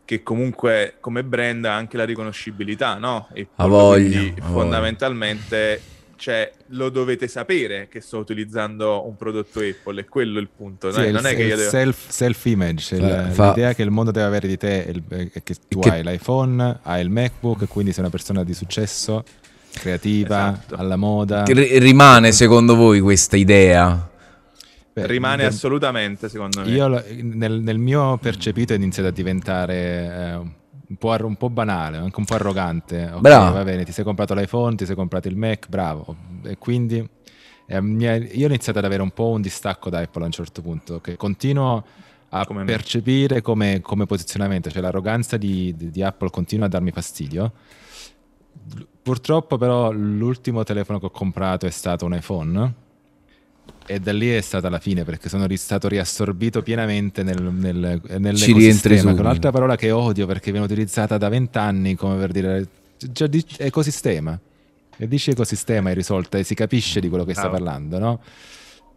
che 0.04 0.22
comunque 0.22 0.96
come 1.00 1.24
brand 1.24 1.64
ha 1.64 1.74
anche 1.74 1.96
la 1.96 2.04
riconoscibilità, 2.04 2.98
no? 2.98 3.28
Apple, 3.30 3.48
a 3.56 3.66
voglia, 3.66 4.18
quindi 4.18 4.40
a 4.40 4.44
fondamentalmente 4.44 5.80
cioè, 6.22 6.52
lo 6.68 6.88
dovete 6.88 7.26
sapere 7.26 7.88
che 7.90 8.00
sto 8.00 8.18
utilizzando 8.18 9.04
un 9.04 9.16
prodotto 9.16 9.58
Apple, 9.58 10.02
è 10.02 10.04
quello 10.04 10.38
il 10.38 10.48
punto. 10.56 10.92
Sì, 10.92 11.10
non 11.10 11.26
è 11.26 11.34
che 11.34 11.42
io 11.42 11.56
devo... 11.56 11.68
self, 11.68 12.08
self 12.10 12.44
image, 12.44 12.94
il, 12.94 13.30
fa... 13.32 13.48
l'idea 13.48 13.74
che 13.74 13.82
il 13.82 13.90
mondo 13.90 14.12
deve 14.12 14.26
avere 14.26 14.46
di 14.46 14.56
te 14.56 14.84
è, 14.84 15.42
che 15.42 15.56
tu 15.66 15.80
che... 15.80 15.90
hai 15.90 16.04
l'iPhone, 16.04 16.78
hai 16.82 17.02
il 17.02 17.10
MacBook, 17.10 17.66
quindi 17.66 17.90
sei 17.90 18.02
una 18.02 18.10
persona 18.10 18.44
di 18.44 18.54
successo 18.54 19.24
creativa, 19.72 20.52
esatto. 20.52 20.76
alla 20.76 20.94
moda. 20.94 21.42
rimane 21.42 22.30
secondo 22.30 22.76
voi 22.76 23.00
questa 23.00 23.36
idea? 23.36 24.08
Beh, 24.92 25.06
rimane 25.08 25.42
per... 25.42 25.46
assolutamente 25.46 26.28
secondo 26.28 26.60
me. 26.60 26.68
Io 26.68 26.86
nel, 26.86 27.60
nel 27.62 27.78
mio 27.78 28.16
percepito 28.18 28.74
è 28.74 28.76
iniziato 28.76 29.08
a 29.08 29.12
diventare 29.12 29.74
eh, 29.74 30.40
un, 30.92 30.96
po', 30.96 31.26
un, 31.26 31.36
po', 31.36 31.50
banale, 31.50 31.96
anche 31.96 32.18
un 32.18 32.24
po' 32.24 32.34
arrogante. 32.34 33.04
Okay, 33.04 33.20
bravo. 33.20 33.54
va 33.54 33.64
bene, 33.64 33.84
ti 33.84 33.92
sei 33.92 34.04
comprato 34.04 34.34
l'iPhone, 34.34 34.76
ti 34.76 34.86
sei 34.86 34.94
comprato 34.94 35.28
il 35.28 35.36
Mac, 35.36 35.68
bravo. 35.68 36.16
E 36.44 36.58
quindi 36.58 36.96
eh, 37.66 37.78
io 37.78 38.44
ho 38.44 38.48
iniziato 38.48 38.78
ad 38.78 38.84
avere 38.84 39.02
un 39.02 39.10
po' 39.10 39.28
un 39.28 39.40
distacco 39.40 39.90
da 39.90 40.00
Apple 40.00 40.22
a 40.22 40.26
un 40.26 40.32
certo 40.32 40.62
punto, 40.62 41.00
che 41.00 41.16
continuo 41.16 41.84
a 42.34 42.46
come 42.46 42.64
percepire 42.64 43.42
come, 43.42 43.80
come, 43.82 44.06
posizionamento, 44.06 44.70
cioè 44.70 44.80
l'arroganza 44.80 45.36
di, 45.36 45.74
di, 45.76 45.90
di 45.90 46.02
Apple 46.02 46.30
continua 46.30 46.64
a 46.64 46.68
darmi 46.68 46.90
fastidio 46.90 47.52
Purtroppo 49.02 49.58
però 49.58 49.90
l'ultimo 49.90 50.62
telefono 50.62 51.00
che 51.00 51.06
ho 51.06 51.10
comprato 51.10 51.66
è 51.66 51.70
stato 51.70 52.04
un 52.04 52.14
iPhone 52.14 52.74
e 53.86 53.98
da 53.98 54.12
lì 54.12 54.30
è 54.30 54.40
stata 54.40 54.68
la 54.68 54.78
fine 54.78 55.04
perché 55.04 55.28
sono 55.28 55.46
stato 55.56 55.88
riassorbito 55.88 56.62
pienamente 56.62 57.22
nel, 57.22 57.42
nel, 57.42 58.00
nell'ecosistema. 58.18 59.14
Che 59.14 59.20
un'altra 59.20 59.50
parola 59.50 59.76
che 59.76 59.90
odio 59.90 60.26
perché 60.26 60.50
viene 60.50 60.66
utilizzata 60.66 61.18
da 61.18 61.28
vent'anni 61.28 61.94
come 61.94 62.16
per 62.16 62.32
dire 62.32 62.68
già 62.98 63.26
di, 63.26 63.44
ecosistema. 63.58 64.38
E 64.96 65.08
dici 65.08 65.30
ecosistema 65.30 65.90
è 65.90 65.94
risolta 65.94 66.38
e 66.38 66.44
si 66.44 66.54
capisce 66.54 67.00
di 67.00 67.08
quello 67.08 67.24
che 67.24 67.34
sta 67.34 67.48
parlando, 67.48 67.98
no? 67.98 68.20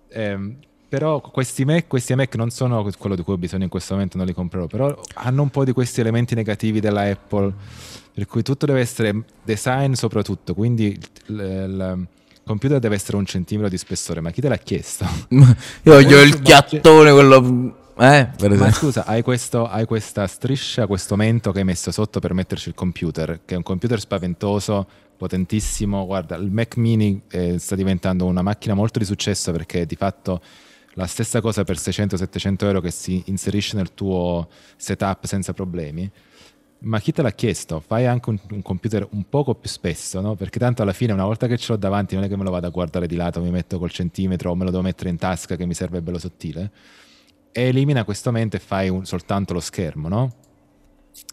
Eh, 0.09 0.55
però 0.87 1.19
questi 1.19 1.65
Mac, 1.65 1.87
questi 1.87 2.13
Mac 2.15 2.35
non 2.35 2.51
sono 2.51 2.87
quello 2.97 3.15
di 3.15 3.23
cui 3.23 3.33
ho 3.33 3.37
bisogno 3.37 3.63
in 3.63 3.69
questo 3.69 3.93
momento, 3.93 4.17
non 4.17 4.25
li 4.25 4.33
comprerò, 4.33 4.67
però 4.67 4.97
hanno 5.15 5.41
un 5.41 5.49
po' 5.49 5.65
di 5.65 5.71
questi 5.71 5.99
elementi 5.99 6.35
negativi 6.35 6.79
della 6.79 7.09
Apple 7.09 7.53
per 8.13 8.27
cui 8.27 8.43
tutto 8.43 8.65
deve 8.65 8.81
essere 8.81 9.23
design 9.43 9.93
soprattutto, 9.93 10.53
quindi 10.53 10.97
il, 11.27 11.35
il 11.35 12.07
computer 12.45 12.79
deve 12.79 12.95
essere 12.95 13.17
un 13.17 13.25
centimetro 13.25 13.69
di 13.69 13.77
spessore, 13.77 14.21
ma 14.21 14.31
chi 14.31 14.41
te 14.41 14.47
l'ha 14.47 14.57
chiesto? 14.57 15.05
Io 15.29 15.45
voglio 15.83 16.21
il 16.21 16.41
chiattone, 16.41 17.11
quello... 17.11 17.79
Eh, 17.97 18.29
ma 18.57 18.71
scusa, 18.71 19.05
hai, 19.05 19.21
questo, 19.21 19.67
hai, 19.67 19.85
questa 19.85 20.27
striscia, 20.27 20.85
questo 20.85 21.15
mento 21.15 21.53
che 21.53 21.59
hai 21.59 21.63
messo 21.63 21.91
sotto 21.91 22.19
per 22.19 22.33
metterci 22.33 22.67
il 22.69 22.75
computer, 22.75 23.41
che 23.45 23.53
è 23.53 23.57
un 23.57 23.63
computer 23.63 23.99
spaventoso, 23.99 24.85
potentissimo. 25.15 26.05
Guarda, 26.05 26.35
il 26.35 26.51
Mac 26.51 26.75
mini 26.75 27.21
eh, 27.29 27.57
sta 27.57 27.75
diventando 27.75 28.25
una 28.25 28.41
macchina 28.41 28.73
molto 28.73 28.99
di 28.99 29.05
successo 29.05 29.53
perché 29.53 29.85
di 29.85 29.95
fatto 29.95 30.41
la 30.95 31.07
stessa 31.07 31.39
cosa 31.41 31.63
per 31.63 31.77
600-700 31.77 32.65
euro 32.65 32.81
che 32.81 32.91
si 32.91 33.23
inserisce 33.27 33.77
nel 33.77 33.93
tuo 33.93 34.49
setup 34.75 35.25
senza 35.25 35.53
problemi 35.53 36.09
ma 36.85 36.99
chi 36.99 37.11
te 37.11 37.21
l'ha 37.21 37.31
chiesto? 37.31 37.79
Fai 37.79 38.05
anche 38.05 38.29
un, 38.29 38.39
un, 38.51 38.61
computer 38.61 39.07
un 39.11 39.25
poco 39.27 39.55
più 39.55 39.69
spesso, 39.69 40.21
no? 40.21 40.35
Perché 40.35 40.59
tanto 40.59 40.81
alla 40.81 40.93
fine, 40.93 41.13
una 41.13 41.25
volta 41.25 41.47
che 41.47 41.57
ce 41.57 41.73
l'ho 41.73 41.77
davanti, 41.77 42.15
non 42.15 42.23
è 42.23 42.27
che 42.27 42.37
me 42.37 42.43
lo 42.43 42.51
vado 42.51 42.67
a 42.67 42.69
guardare 42.69 43.07
di 43.07 43.15
lato, 43.15 43.41
mi 43.41 43.49
metto 43.49 43.79
col 43.79 43.89
centimetro 43.89 44.51
o 44.51 44.55
me 44.55 44.65
lo 44.65 44.71
devo 44.71 44.83
mettere 44.83 45.09
in 45.09 45.17
tasca 45.17 45.55
che 45.55 45.65
mi 45.65 45.73
serve 45.73 46.01
bello 46.01 46.19
sottile. 46.19 46.71
E 47.51 47.63
elimina 47.63 48.03
questo 48.03 48.31
mente 48.31 48.57
e 48.57 48.59
fai 48.59 48.89
un, 48.89 49.05
soltanto 49.05 49.53
lo 49.53 49.59
schermo, 49.59 50.07
no? 50.07 50.31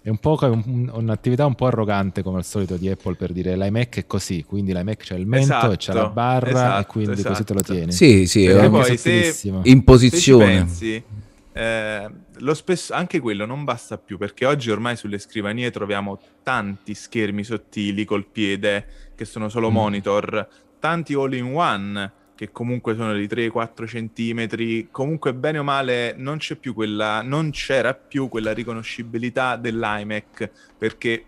È 0.01 0.09
un 0.09 0.19
po' 0.19 0.39
un, 0.41 0.91
un'attività 0.93 1.45
un 1.45 1.55
po' 1.55 1.67
arrogante 1.67 2.23
come 2.23 2.39
al 2.39 2.45
solito 2.45 2.77
di 2.77 2.89
Apple 2.89 3.17
per 3.17 3.33
dire 3.33 3.57
l'iMac 3.57 3.99
è 3.99 4.07
così, 4.07 4.45
quindi 4.45 4.73
l'iMac 4.73 5.03
c'è 5.03 5.17
il 5.17 5.27
mento 5.27 5.47
esatto, 5.47 5.73
e 5.73 5.77
c'è 5.77 5.93
la 5.93 6.09
barra 6.09 6.51
esatto, 6.51 6.81
e 6.81 6.87
quindi 6.87 7.13
esatto. 7.13 7.29
così 7.29 7.45
te 7.45 7.53
lo 7.53 7.61
tieni. 7.61 7.93
Sì, 7.93 8.27
sì, 8.27 8.45
è 8.45 8.71
poi 8.71 8.97
se, 8.97 9.51
in 9.65 9.85
posizione. 9.85 10.45
Se 10.47 10.59
pensi, 10.59 11.05
eh, 11.53 12.11
lo 12.39 12.55
spesso, 12.55 12.95
anche 12.95 13.21
quello 13.21 13.45
non 13.45 13.65
basta 13.65 13.99
più 13.99 14.17
perché 14.17 14.47
oggi 14.47 14.71
ormai 14.71 14.97
sulle 14.97 15.19
scrivanie 15.19 15.71
troviamo 15.71 16.21
tanti 16.43 16.95
schermi 16.95 17.45
sottili 17.45 18.05
col 18.05 18.27
piede 18.27 19.11
che 19.15 19.25
sono 19.25 19.49
solo 19.49 19.71
mm. 19.71 19.75
monitor, 19.75 20.49
tanti 20.79 21.15
all 21.15 21.33
in 21.35 21.55
one 21.55 22.13
che 22.35 22.51
comunque 22.51 22.97
sono 22.97 23.13
di 23.15 23.27
3-4 23.27 23.87
centimetri, 23.87 24.89
comunque 24.91 25.35
bene 25.35 25.59
o 25.59 25.63
male 25.63 26.15
non 26.17 26.39
c'è 26.39 26.57
più 26.57 26.75
quella, 26.75 27.23
non 27.23 27.51
c'era 27.51 27.95
più 27.95 28.29
quella 28.29 28.53
riconoscibilità 28.53 29.57
dell'iMac 29.57 30.51
perché 30.77 31.25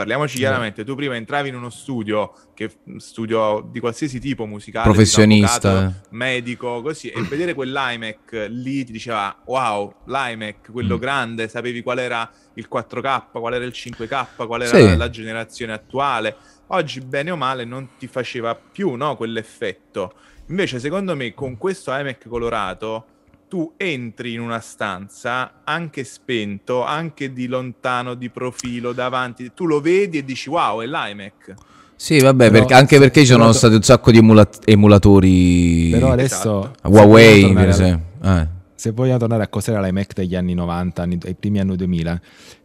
parliamoci 0.00 0.38
chiaramente, 0.38 0.82
tu 0.82 0.94
prima 0.94 1.14
entravi 1.14 1.50
in 1.50 1.56
uno 1.56 1.68
studio, 1.68 2.32
che, 2.54 2.70
studio 2.96 3.68
di 3.70 3.80
qualsiasi 3.80 4.18
tipo 4.18 4.46
musicale, 4.46 4.90
professionista, 4.90 5.70
avvocato, 5.70 6.06
medico, 6.10 6.80
così, 6.80 7.10
e 7.10 7.20
vedere 7.28 7.52
quell'iMac 7.52 8.46
lì 8.48 8.82
ti 8.84 8.92
diceva 8.92 9.42
wow, 9.44 9.94
l'iMac, 10.06 10.72
quello 10.72 10.96
mm. 10.96 11.00
grande, 11.00 11.48
sapevi 11.48 11.82
qual 11.82 11.98
era 11.98 12.30
il 12.54 12.66
4K, 12.72 13.24
qual 13.30 13.52
era 13.52 13.64
il 13.64 13.72
5K, 13.74 14.46
qual 14.46 14.62
era 14.62 14.74
sì. 14.74 14.86
la, 14.86 14.96
la, 14.96 15.10
generazione 15.10 15.74
attuale. 15.74 16.34
Oggi, 16.68 17.00
bene 17.00 17.30
o 17.30 17.36
male, 17.36 17.66
non 17.66 17.90
ti 17.98 18.06
faceva 18.06 18.54
più 18.54 18.94
no, 18.94 19.16
quell'effetto. 19.16 20.14
Invece, 20.46 20.78
secondo 20.78 21.14
me, 21.14 21.34
con 21.34 21.58
questo 21.58 21.92
iMac 21.92 22.26
colorato 22.26 23.04
tu 23.50 23.72
entri 23.76 24.34
in 24.34 24.40
una 24.40 24.60
stanza 24.60 25.62
anche 25.64 26.04
spento, 26.04 26.84
anche 26.84 27.32
di 27.32 27.48
lontano, 27.48 28.14
di 28.14 28.30
profilo, 28.30 28.92
davanti, 28.92 29.52
tu 29.52 29.66
lo 29.66 29.80
vedi 29.80 30.18
e 30.18 30.24
dici 30.24 30.48
wow, 30.48 30.80
è 30.80 30.86
l'iMac. 30.86 31.54
Sì, 31.96 32.20
vabbè, 32.20 32.48
però, 32.48 32.58
perché, 32.60 32.74
anche 32.74 32.98
perché 32.98 33.20
ci 33.22 33.32
sono 33.32 33.50
stati 33.50 33.74
un 33.74 33.82
sacco 33.82 34.12
di 34.12 34.18
emula- 34.18 34.48
emulatori. 34.64 35.90
Però 35.90 36.12
adesso. 36.12 36.60
Esatto. 36.60 36.88
Huawei, 36.88 37.52
per 37.52 37.68
esempio. 37.68 38.06
Eh. 38.22 38.46
Se 38.76 38.92
vogliamo 38.92 39.18
tornare 39.18 39.42
a 39.42 39.48
cos'era 39.48 39.80
l'iMac 39.82 40.14
degli 40.14 40.36
anni 40.36 40.54
90, 40.54 41.02
anni, 41.02 41.18
ai 41.24 41.34
primi 41.34 41.58
anni 41.58 41.74
2000, 41.74 42.20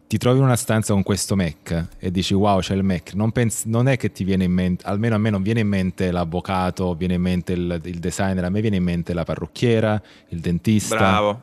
ti 0.07 0.17
trovi 0.17 0.37
in 0.37 0.43
una 0.43 0.55
stanza 0.55 0.93
con 0.93 1.03
questo 1.03 1.35
Mac 1.35 1.87
e 1.97 2.11
dici 2.11 2.33
wow 2.33 2.59
c'è 2.59 2.75
il 2.75 2.83
Mac, 2.83 3.13
non, 3.13 3.31
pensi, 3.31 3.69
non, 3.69 3.87
è 3.87 3.97
che 3.97 4.11
ti 4.11 4.23
viene 4.23 4.43
in 4.43 4.51
mente, 4.51 4.85
almeno 4.85 5.15
a 5.15 5.17
me 5.17 5.29
non 5.29 5.41
viene 5.41 5.61
in 5.61 5.67
mente 5.67 6.11
l'avvocato, 6.11 6.93
viene 6.93 7.15
in 7.15 7.21
mente 7.21 7.53
il, 7.53 7.81
il 7.83 7.99
designer, 7.99 8.43
a 8.43 8.49
me 8.49 8.61
viene 8.61 8.75
in 8.75 8.83
mente 8.83 9.13
la 9.13 9.23
parrucchiera, 9.23 9.99
il 10.29 10.39
dentista. 10.39 10.95
Bravo. 10.95 11.41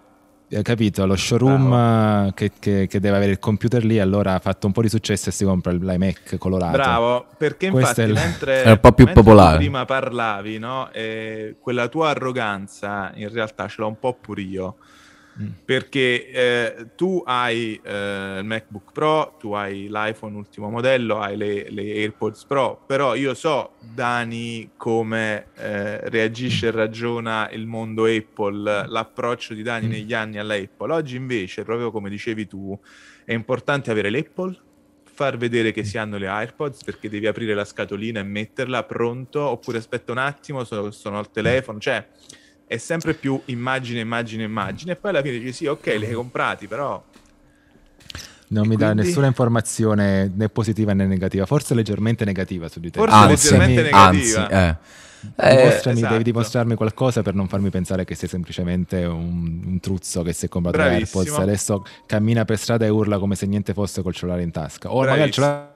Hai 0.52 0.62
capito? 0.62 1.06
Lo 1.06 1.16
showroom 1.16 2.34
che, 2.34 2.52
che, 2.58 2.86
che, 2.86 3.00
deve 3.00 3.16
avere 3.16 3.32
il 3.32 3.38
computer 3.38 3.82
lì, 3.82 3.98
allora 3.98 4.34
ha 4.34 4.38
fatto 4.38 4.66
un 4.66 4.72
po' 4.74 4.82
di 4.82 4.90
successo 4.90 5.30
e 5.30 5.32
si 5.32 5.46
compra 5.46 5.72
l'iMac 5.72 6.36
colorato. 6.36 6.76
Bravo, 6.76 7.26
perché 7.38 7.66
infatti 7.66 8.02
il... 8.02 8.12
mentre, 8.12 8.60
è 8.64 8.70
un 8.70 8.80
po' 8.80 8.92
più 8.92 9.10
popolare. 9.10 9.56
prima 9.56 9.86
parlavi, 9.86 10.58
no? 10.58 10.90
quella 11.58 11.88
tua 11.88 12.10
arroganza 12.10 13.12
in 13.14 13.32
realtà 13.32 13.66
ce 13.66 13.76
l'ho 13.78 13.88
un 13.88 13.98
po' 13.98 14.12
pure 14.20 14.42
io 14.42 14.76
Mm. 15.40 15.48
Perché 15.64 16.28
eh, 16.30 16.86
tu 16.94 17.22
hai 17.24 17.80
eh, 17.82 18.38
il 18.38 18.44
MacBook 18.44 18.92
Pro, 18.92 19.36
tu 19.38 19.52
hai 19.52 19.88
l'iPhone 19.88 20.36
ultimo 20.36 20.68
modello, 20.68 21.20
hai 21.20 21.36
le, 21.36 21.70
le 21.70 21.82
AirPods 21.82 22.44
Pro, 22.44 22.82
però 22.86 23.14
io 23.14 23.32
so, 23.32 23.76
Dani, 23.80 24.72
come 24.76 25.46
eh, 25.56 26.08
reagisce 26.10 26.66
e 26.66 26.70
ragiona 26.70 27.48
il 27.50 27.66
mondo 27.66 28.04
Apple, 28.04 28.86
l'approccio 28.88 29.54
di 29.54 29.62
Dani 29.62 29.86
mm. 29.86 29.90
negli 29.90 30.12
anni 30.12 30.38
all'Apple. 30.38 30.92
Oggi 30.92 31.16
invece, 31.16 31.64
proprio 31.64 31.90
come 31.90 32.10
dicevi 32.10 32.46
tu, 32.46 32.78
è 33.24 33.32
importante 33.32 33.90
avere 33.90 34.10
l'Apple, 34.10 34.58
far 35.14 35.36
vedere 35.36 35.72
che 35.72 35.84
si 35.84 35.98
hanno 35.98 36.18
le 36.18 36.26
AirPods 36.26 36.84
perché 36.84 37.08
devi 37.08 37.26
aprire 37.26 37.54
la 37.54 37.64
scatolina 37.64 38.20
e 38.20 38.24
metterla 38.24 38.82
pronto, 38.82 39.40
oppure 39.40 39.78
aspetta 39.78 40.12
un 40.12 40.18
attimo, 40.18 40.64
sono, 40.64 40.90
sono 40.90 41.18
al 41.18 41.30
telefono, 41.30 41.78
cioè 41.78 42.06
è 42.72 42.78
sempre 42.78 43.12
più 43.12 43.38
immagine, 43.46 44.00
immagine, 44.00 44.44
immagine, 44.44 44.92
e 44.92 44.96
poi 44.96 45.10
alla 45.10 45.20
fine 45.20 45.38
dici 45.38 45.52
sì, 45.52 45.66
ok, 45.66 45.86
li 45.98 46.06
hai 46.06 46.12
comprati, 46.12 46.66
però... 46.66 47.04
Non 48.48 48.64
e 48.64 48.68
mi 48.68 48.76
quindi... 48.76 48.94
dà 48.94 48.94
nessuna 48.94 49.26
informazione 49.26 50.30
né 50.34 50.48
positiva 50.48 50.94
né 50.94 51.06
negativa, 51.06 51.44
forse 51.44 51.74
leggermente 51.74 52.24
negativa 52.24 52.68
su 52.68 52.80
di 52.80 52.90
te. 52.90 52.98
Forse 52.98 53.14
anzi, 53.14 53.50
leggermente 53.50 53.82
negativa. 53.82 54.48
Anzi, 54.48 54.54
eh. 54.54 54.76
Eh, 55.36 55.66
esatto. 55.66 55.92
Devi 55.92 56.24
dimostrarmi 56.24 56.74
qualcosa 56.74 57.22
per 57.22 57.34
non 57.34 57.46
farmi 57.46 57.70
pensare 57.70 58.04
che 58.04 58.14
sei 58.14 58.28
semplicemente 58.28 59.04
un, 59.04 59.62
un 59.64 59.78
truzzo 59.80 60.22
che 60.22 60.32
si 60.32 60.46
è 60.46 60.48
comprato 60.48 60.78
Bravissimo. 60.78 61.20
AirPods 61.20 61.40
adesso 61.40 61.84
cammina 62.06 62.44
per 62.44 62.58
strada 62.58 62.86
e 62.86 62.88
urla 62.88 63.18
come 63.18 63.36
se 63.36 63.46
niente 63.46 63.72
fosse 63.72 64.02
col 64.02 64.14
cellulare 64.14 64.42
in 64.42 64.50
tasca. 64.50 64.90
O 64.90 65.00
Bravissimo. 65.00 65.10
magari 65.10 65.28
il 65.28 65.34
cellulare 65.34 65.71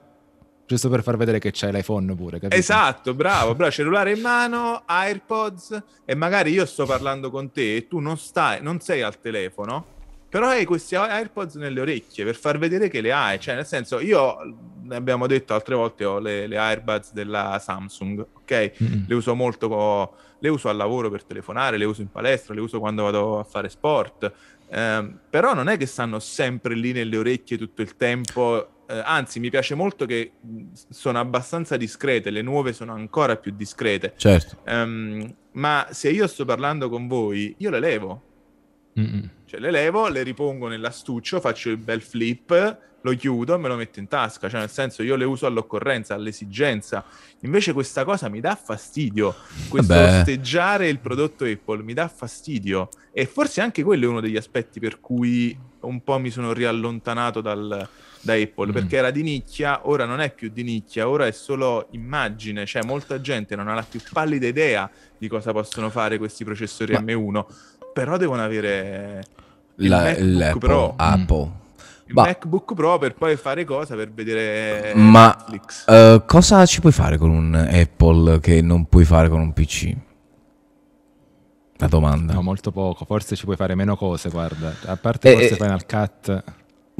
giusto 0.67 0.89
per 0.89 1.03
far 1.03 1.17
vedere 1.17 1.39
che 1.39 1.53
c'è 1.53 1.71
l'iPhone 1.71 2.15
pure. 2.15 2.39
Capito? 2.39 2.55
Esatto, 2.55 3.15
bravo, 3.15 3.55
bravo, 3.55 3.71
cellulare 3.71 4.13
in 4.13 4.21
mano, 4.21 4.83
AirPods 4.85 5.83
e 6.05 6.15
magari 6.15 6.51
io 6.51 6.67
sto 6.67 6.85
parlando 6.85 7.31
con 7.31 7.53
te 7.53 7.77
e 7.77 7.87
tu 7.87 8.01
non 8.01 8.19
stai, 8.19 8.63
non 8.63 8.81
sei 8.81 9.03
al 9.03 9.21
telefono, 9.21 9.95
però 10.29 10.49
hai 10.49 10.65
questi 10.65 10.97
AirPods 10.97 11.55
nelle 11.55 11.81
orecchie 11.81 12.25
per 12.25 12.35
far 12.35 12.59
vedere 12.59 12.89
che 12.89 13.01
le 13.01 13.13
hai, 13.13 13.39
cioè 13.39 13.55
nel 13.55 13.67
senso 13.67 14.01
io 14.01 14.37
ne 14.83 14.97
abbiamo 14.97 15.27
detto 15.27 15.55
altre 15.55 15.75
volte 15.75 16.05
ho 16.05 16.19
le, 16.19 16.47
le 16.47 16.59
AirPods 16.59 17.13
della 17.13 17.59
Samsung, 17.63 18.27
ok? 18.35 18.73
Mm-hmm. 18.83 19.03
Le 19.07 19.15
uso 19.15 19.35
molto, 19.35 20.17
le 20.39 20.49
uso 20.49 20.69
al 20.69 20.77
lavoro 20.77 21.11
per 21.11 21.25
telefonare, 21.25 21.77
le 21.77 21.85
uso 21.85 22.03
in 22.03 22.11
palestra, 22.11 22.55
le 22.55 22.61
uso 22.61 22.79
quando 22.81 23.05
vado 23.05 23.39
a 23.39 23.45
fare 23.45 23.69
sport. 23.69 24.33
Eh, 24.69 25.11
però 25.31 25.55
non 25.55 25.69
è 25.69 25.77
che 25.77 25.87
stanno 25.87 26.19
sempre 26.19 26.75
lì 26.75 26.93
nelle 26.93 27.17
orecchie 27.17 27.57
tutto 27.57 27.83
il 27.83 27.97
tempo 27.97 28.76
eh, 28.89 29.03
anzi, 29.05 29.41
mi 29.41 29.51
piace 29.51 29.75
molto 29.75 30.07
che 30.07 30.33
sono 30.91 31.19
abbastanza 31.19 31.77
discrete, 31.77 32.31
le 32.31 32.43
nuove 32.43 32.73
sono 32.73 32.93
ancora 32.93 33.37
più 33.37 33.53
discrete. 33.55 34.15
Certo. 34.17 34.59
Um, 34.67 35.35
ma 35.53 35.87
se 35.91 36.11
io 36.11 36.27
sto 36.27 36.45
parlando 36.45 36.89
con 36.89 37.07
voi, 37.07 37.55
io 37.59 37.71
le 37.71 37.81
levo. 37.81 38.23
Mm-mm. 38.99 39.31
Cioè, 39.45 39.61
le 39.61 39.71
levo, 39.71 40.09
le 40.09 40.23
ripongo 40.23 40.69
nell'astuccio, 40.69 41.41
faccio 41.41 41.71
il 41.71 41.77
bel 41.77 42.03
flip, 42.03 42.79
lo 43.07 43.17
chiudo 43.17 43.55
e 43.55 43.59
me 43.59 43.69
lo 43.69 43.77
metto 43.77 44.01
in 44.01 44.09
tasca. 44.09 44.49
Cioè, 44.49 44.61
nel 44.61 44.71
senso, 44.71 45.03
io 45.03 45.17
le 45.17 45.25
uso 45.25 45.47
all'occorrenza, 45.47 46.15
all'esigenza. 46.15 47.05
Invece 47.41 47.73
questa 47.73 48.05
cosa 48.05 48.29
mi 48.29 48.41
dà 48.41 48.55
fastidio. 48.55 49.35
Questo 49.69 49.95
Vabbè. 49.95 50.19
osteggiare 50.19 50.89
il 50.89 50.99
prodotto 50.99 51.45
Apple 51.45 51.83
mi 51.83 51.95
dà 51.95 52.09
fastidio. 52.09 52.89
E 53.13 53.27
forse 53.27 53.61
anche 53.61 53.83
quello 53.83 54.05
è 54.05 54.09
uno 54.09 54.21
degli 54.21 54.37
aspetti 54.37 54.81
per 54.81 55.01
cui 55.01 55.57
un 55.81 56.03
po' 56.03 56.19
mi 56.19 56.31
sono 56.31 56.53
riallontanato 56.53 57.41
dal, 57.41 57.89
da 58.21 58.33
Apple, 58.35 58.69
mm. 58.69 58.73
perché 58.73 58.97
era 58.97 59.11
di 59.11 59.23
nicchia, 59.23 59.89
ora 59.89 60.05
non 60.05 60.21
è 60.21 60.35
più 60.35 60.51
di 60.53 60.63
nicchia, 60.63 61.09
ora 61.09 61.27
è 61.27 61.31
solo 61.31 61.87
immagine, 61.93 62.67
cioè 62.67 62.83
molta 62.83 63.21
gente 63.21 63.55
non 63.55 63.69
ha 63.69 63.75
la 63.75 63.87
più 63.89 64.01
pallida 64.13 64.47
idea 64.47 64.91
di 65.17 65.29
cosa 65.29 65.53
possono 65.53 65.89
fare 65.91 66.19
questi 66.19 66.45
processori 66.45 66.93
Ma... 66.93 67.01
M1, 67.01 67.45
però 67.95 68.17
devono 68.17 68.43
avere 68.43 69.25
il 69.77 69.89
la, 69.89 70.03
MacBook 70.03 70.59
Pro. 70.59 70.95
Apple. 70.97 71.43
Il 71.45 71.66
bah. 72.13 72.25
MacBook 72.25 72.75
Pro 72.75 72.99
per 72.99 73.15
poi 73.15 73.37
fare 73.37 73.65
cosa? 73.65 73.95
Per 73.95 74.13
vedere 74.13 74.93
Ma 74.95 75.37
uh, 75.87 76.23
cosa 76.25 76.65
ci 76.67 76.81
puoi 76.81 76.93
fare 76.93 77.19
con 77.19 77.31
un 77.31 77.55
Apple 77.55 78.41
che 78.41 78.61
non 78.63 78.87
puoi 78.87 79.05
fare 79.05 79.29
con 79.29 79.41
un 79.41 79.53
PC? 79.53 79.95
La 81.79 81.89
domanda. 81.89 82.33
No, 82.33 82.43
molto 82.43 82.71
poco. 82.71 83.05
Forse 83.05 83.37
ci 83.37 83.45
puoi 83.45 83.57
fare 83.57 83.75
meno 83.75 83.97
cose, 83.97 84.31
guarda. 84.31 84.75
A 84.87 84.97
parte 84.97 85.31
eh, 85.31 85.33
forse 85.35 85.53
eh, 85.53 85.57
Final 85.57 85.87
Cut. 85.87 86.45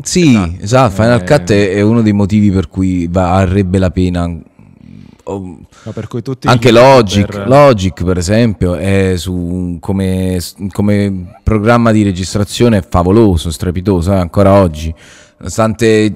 Sì, 0.03 0.35
esatto, 0.35 0.63
esatto. 0.63 0.95
Final 0.95 1.21
eh, 1.21 1.25
Cut 1.25 1.53
è, 1.53 1.81
uno 1.81 2.03
dei 2.03 2.13
motivi 2.13 2.51
per 2.51 2.69
cui 2.69 3.07
varrebbe 3.09 3.79
la 3.79 3.91
pena. 3.91 4.31
Oh, 5.29 5.59
cui 6.07 6.23
anche 6.45 6.71
Logic, 6.71 7.27
per... 7.27 7.49
Logic, 7.49 8.05
per 8.05 8.17
esempio, 8.17 8.77
è 8.77 9.15
su, 9.17 9.77
come, 9.81 10.39
come, 10.71 11.35
programma 11.43 11.91
di 11.91 12.05
registrazione 12.05 12.79
è 12.79 12.87
favoloso, 12.89 13.51
strepitoso, 13.51 14.13
eh, 14.13 14.19
ancora 14.19 14.53
oggi. 14.53 14.95
Nonostante 15.39 16.15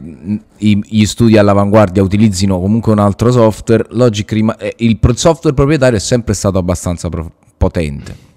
gli 0.57 1.05
studi 1.07 1.37
all'avanguardia 1.37 2.05
utilizzino 2.05 2.61
comunque 2.61 2.93
un 2.93 3.01
altro 3.01 3.33
software, 3.33 3.87
Logic 3.91 4.31
rima- 4.31 4.57
eh, 4.57 4.75
il 4.79 4.99
software 5.15 5.57
proprietario 5.57 5.99
è 5.99 6.01
sempre 6.01 6.33
stato 6.33 6.59
abbastanza 6.59 7.09
pro- 7.09 7.33
potente. 7.57 8.29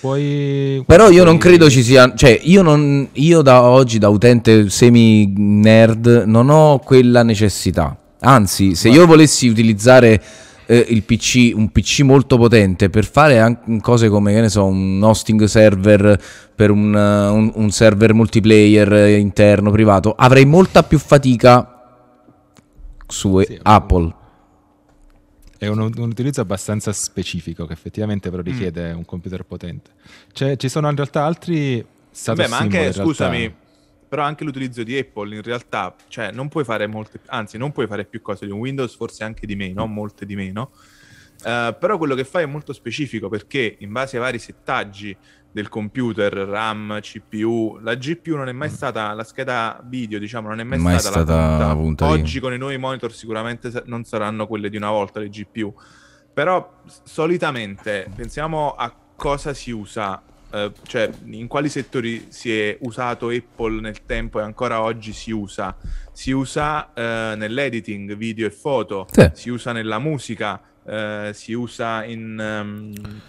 Poi... 0.00 0.84
Però 0.86 1.10
io 1.10 1.24
non 1.24 1.38
credo 1.38 1.68
ci 1.68 1.82
sia, 1.82 2.14
cioè 2.14 2.38
io, 2.44 2.62
non, 2.62 3.08
io 3.14 3.42
da 3.42 3.62
oggi, 3.62 3.98
da 3.98 4.08
utente 4.08 4.70
semi 4.70 5.26
nerd, 5.36 6.22
non 6.26 6.50
ho 6.50 6.78
quella 6.78 7.24
necessità. 7.24 7.98
Anzi, 8.24 8.74
se 8.74 8.88
io 8.88 9.06
volessi 9.06 9.48
utilizzare 9.48 10.22
eh, 10.66 10.86
il 10.88 11.02
PC, 11.02 11.52
un 11.54 11.70
PC 11.70 12.00
molto 12.00 12.36
potente 12.36 12.90
per 12.90 13.04
fare 13.04 13.38
anche 13.38 13.78
cose 13.80 14.08
come, 14.08 14.32
che 14.32 14.40
ne 14.40 14.48
so, 14.48 14.64
un 14.64 15.00
hosting 15.02 15.44
server 15.44 16.20
per 16.54 16.70
un, 16.70 16.94
un, 16.94 17.52
un 17.54 17.70
server 17.70 18.14
multiplayer 18.14 19.18
interno, 19.18 19.70
privato, 19.70 20.14
avrei 20.16 20.46
molta 20.46 20.82
più 20.82 20.98
fatica 20.98 21.68
su 23.06 23.40
sì, 23.40 23.58
Apple 23.62 24.22
è 25.64 25.68
un, 25.68 25.78
un, 25.78 26.08
utilizzo 26.08 26.40
abbastanza 26.40 26.92
specifico 26.92 27.66
che 27.66 27.72
effettivamente 27.72 28.30
però 28.30 28.42
mm. 28.42 28.44
richiede 28.46 28.92
mm. 28.92 28.96
un 28.96 29.04
computer 29.04 29.44
potente. 29.44 29.90
Cioè, 30.32 30.56
ci 30.56 30.68
sono 30.68 30.88
in 30.88 30.96
realtà 30.96 31.24
altri 31.24 31.84
Vabbè, 32.26 32.48
ma 32.48 32.58
anche, 32.58 32.92
scusami, 32.92 33.54
però 34.14 34.26
anche 34.26 34.44
l'utilizzo 34.44 34.84
di 34.84 34.96
Apple 34.96 35.34
in 35.34 35.42
realtà, 35.42 35.92
cioè 36.06 36.30
non 36.30 36.46
puoi 36.46 36.62
fare 36.62 36.86
molte, 36.86 37.18
anzi 37.26 37.58
non 37.58 37.72
puoi 37.72 37.88
fare 37.88 38.04
più 38.04 38.22
cose 38.22 38.46
di 38.46 38.52
un 38.52 38.60
Windows, 38.60 38.94
forse 38.94 39.24
anche 39.24 39.44
di 39.44 39.56
meno, 39.56 39.86
molte 39.86 40.24
di 40.24 40.36
meno. 40.36 40.70
Uh, 41.42 41.76
però 41.76 41.98
quello 41.98 42.14
che 42.14 42.22
fai 42.22 42.44
è 42.44 42.46
molto 42.46 42.72
specifico 42.72 43.28
perché 43.28 43.74
in 43.80 43.90
base 43.90 44.14
ai 44.14 44.22
vari 44.22 44.38
settaggi 44.38 45.16
del 45.50 45.68
computer, 45.68 46.32
RAM, 46.32 47.00
CPU. 47.00 47.80
La 47.82 47.96
GPU 47.96 48.36
non 48.36 48.48
è 48.48 48.52
mai 48.52 48.68
mm. 48.68 48.72
stata, 48.72 49.12
la 49.14 49.24
scheda 49.24 49.82
video, 49.84 50.20
diciamo, 50.20 50.46
non 50.46 50.60
è 50.60 50.62
mai, 50.62 50.78
mai 50.78 51.00
stata, 51.00 51.22
stata, 51.24 51.66
la 51.66 51.74
punta. 51.74 52.06
Oggi 52.06 52.38
con 52.38 52.52
i 52.52 52.56
nuovi 52.56 52.76
monitor 52.78 53.12
sicuramente 53.12 53.82
non 53.86 54.04
saranno 54.04 54.46
quelle 54.46 54.70
di 54.70 54.76
una 54.76 54.90
volta 54.90 55.18
le 55.18 55.28
GPU. 55.28 55.74
Però 56.32 56.82
solitamente 57.02 58.08
pensiamo 58.14 58.76
a 58.76 58.94
cosa 59.16 59.52
si 59.54 59.72
usa, 59.72 60.22
eh, 60.54 60.72
cioè 60.86 61.10
in 61.24 61.48
quali 61.48 61.68
settori 61.68 62.26
si 62.28 62.56
è 62.56 62.78
usato 62.82 63.28
Apple 63.28 63.80
nel 63.80 64.04
tempo 64.06 64.38
e 64.38 64.42
ancora 64.44 64.82
oggi 64.82 65.12
si 65.12 65.32
usa. 65.32 65.76
Si 66.12 66.30
usa 66.30 66.92
eh, 66.94 67.34
nell'editing 67.36 68.14
video 68.14 68.46
e 68.46 68.50
foto, 68.50 69.08
sì. 69.10 69.28
si 69.32 69.50
usa 69.50 69.72
nella 69.72 69.98
musica, 69.98 70.60
eh, 70.86 71.30
si 71.34 71.52
usa 71.52 72.04
in... 72.04 72.62
Um, 72.62 73.22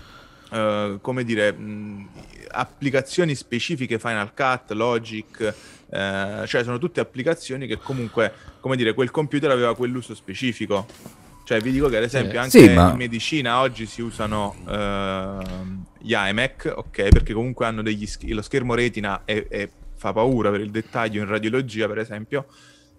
eh, 0.51 0.99
come 1.01 1.23
dire, 1.23 1.51
mh, 1.51 2.09
applicazioni 2.51 3.33
specifiche 3.33 3.97
Final 3.97 4.31
Cut, 4.33 4.71
Logic, 4.71 5.53
uh, 5.87 6.45
cioè 6.45 6.63
sono 6.63 6.77
tutte 6.77 6.99
applicazioni 6.99 7.65
che 7.67 7.77
comunque, 7.79 8.31
come 8.59 8.75
dire, 8.75 8.93
quel 8.93 9.09
computer 9.11 9.49
aveva 9.49 9.75
quell'uso 9.75 10.13
specifico. 10.13 10.85
Cioè, 11.43 11.59
vi 11.59 11.71
dico 11.71 11.89
che 11.89 11.97
ad 11.97 12.03
esempio 12.03 12.39
anche 12.39 12.59
sì, 12.59 12.73
ma... 12.73 12.91
in 12.91 12.95
medicina 12.95 13.59
oggi 13.59 13.85
si 13.85 14.01
usano 14.01 14.55
uh, 14.65 15.94
gli 16.05 16.13
iMac, 16.13 16.71
ok? 16.75 17.09
Perché 17.09 17.33
comunque 17.33 17.65
hanno 17.65 17.81
degli 17.81 18.05
sch- 18.05 18.29
lo 18.29 18.43
schermo 18.43 18.75
retina 18.75 19.23
e, 19.25 19.47
e 19.49 19.69
fa 19.95 20.13
paura 20.13 20.51
per 20.51 20.61
il 20.61 20.69
dettaglio 20.69 21.21
in 21.21 21.27
radiologia, 21.27 21.87
per 21.87 21.97
esempio. 21.97 22.45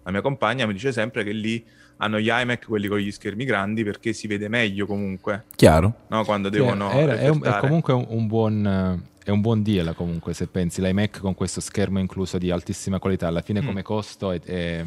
La 0.03 0.11
mia 0.11 0.19
compagna 0.19 0.65
mi 0.65 0.73
dice 0.73 0.91
sempre 0.91 1.23
che 1.23 1.31
lì 1.31 1.63
hanno 1.97 2.19
gli 2.19 2.29
iMac, 2.29 2.65
quelli 2.65 2.87
con 2.87 2.97
gli 2.97 3.09
schermi 3.09 3.45
grandi, 3.45 3.85
perché 3.85 4.11
si 4.11 4.27
vede 4.27 4.49
meglio 4.49 4.85
comunque. 4.85 5.45
Chiaro. 5.55 5.93
No, 6.07 6.25
quando 6.25 6.49
devono... 6.49 6.89
È, 6.89 7.05
è, 7.05 7.29
un, 7.29 7.41
è 7.43 7.57
comunque 7.59 7.93
un, 7.93 8.05
un, 8.09 8.27
buon... 8.27 9.05
È 9.23 9.29
un 9.29 9.41
buon 9.41 9.61
deal 9.61 9.93
comunque 9.93 10.33
se 10.33 10.47
pensi 10.47 10.81
l'iMac 10.81 11.19
con 11.19 11.33
questo 11.33 11.59
schermo 11.59 11.99
incluso 11.99 12.37
di 12.37 12.49
altissima 12.49 12.97
qualità, 12.97 13.27
alla 13.27 13.41
fine 13.41 13.61
mm. 13.61 13.65
come 13.65 13.81
costo 13.81 14.31
è, 14.31 14.39
è, 14.39 14.83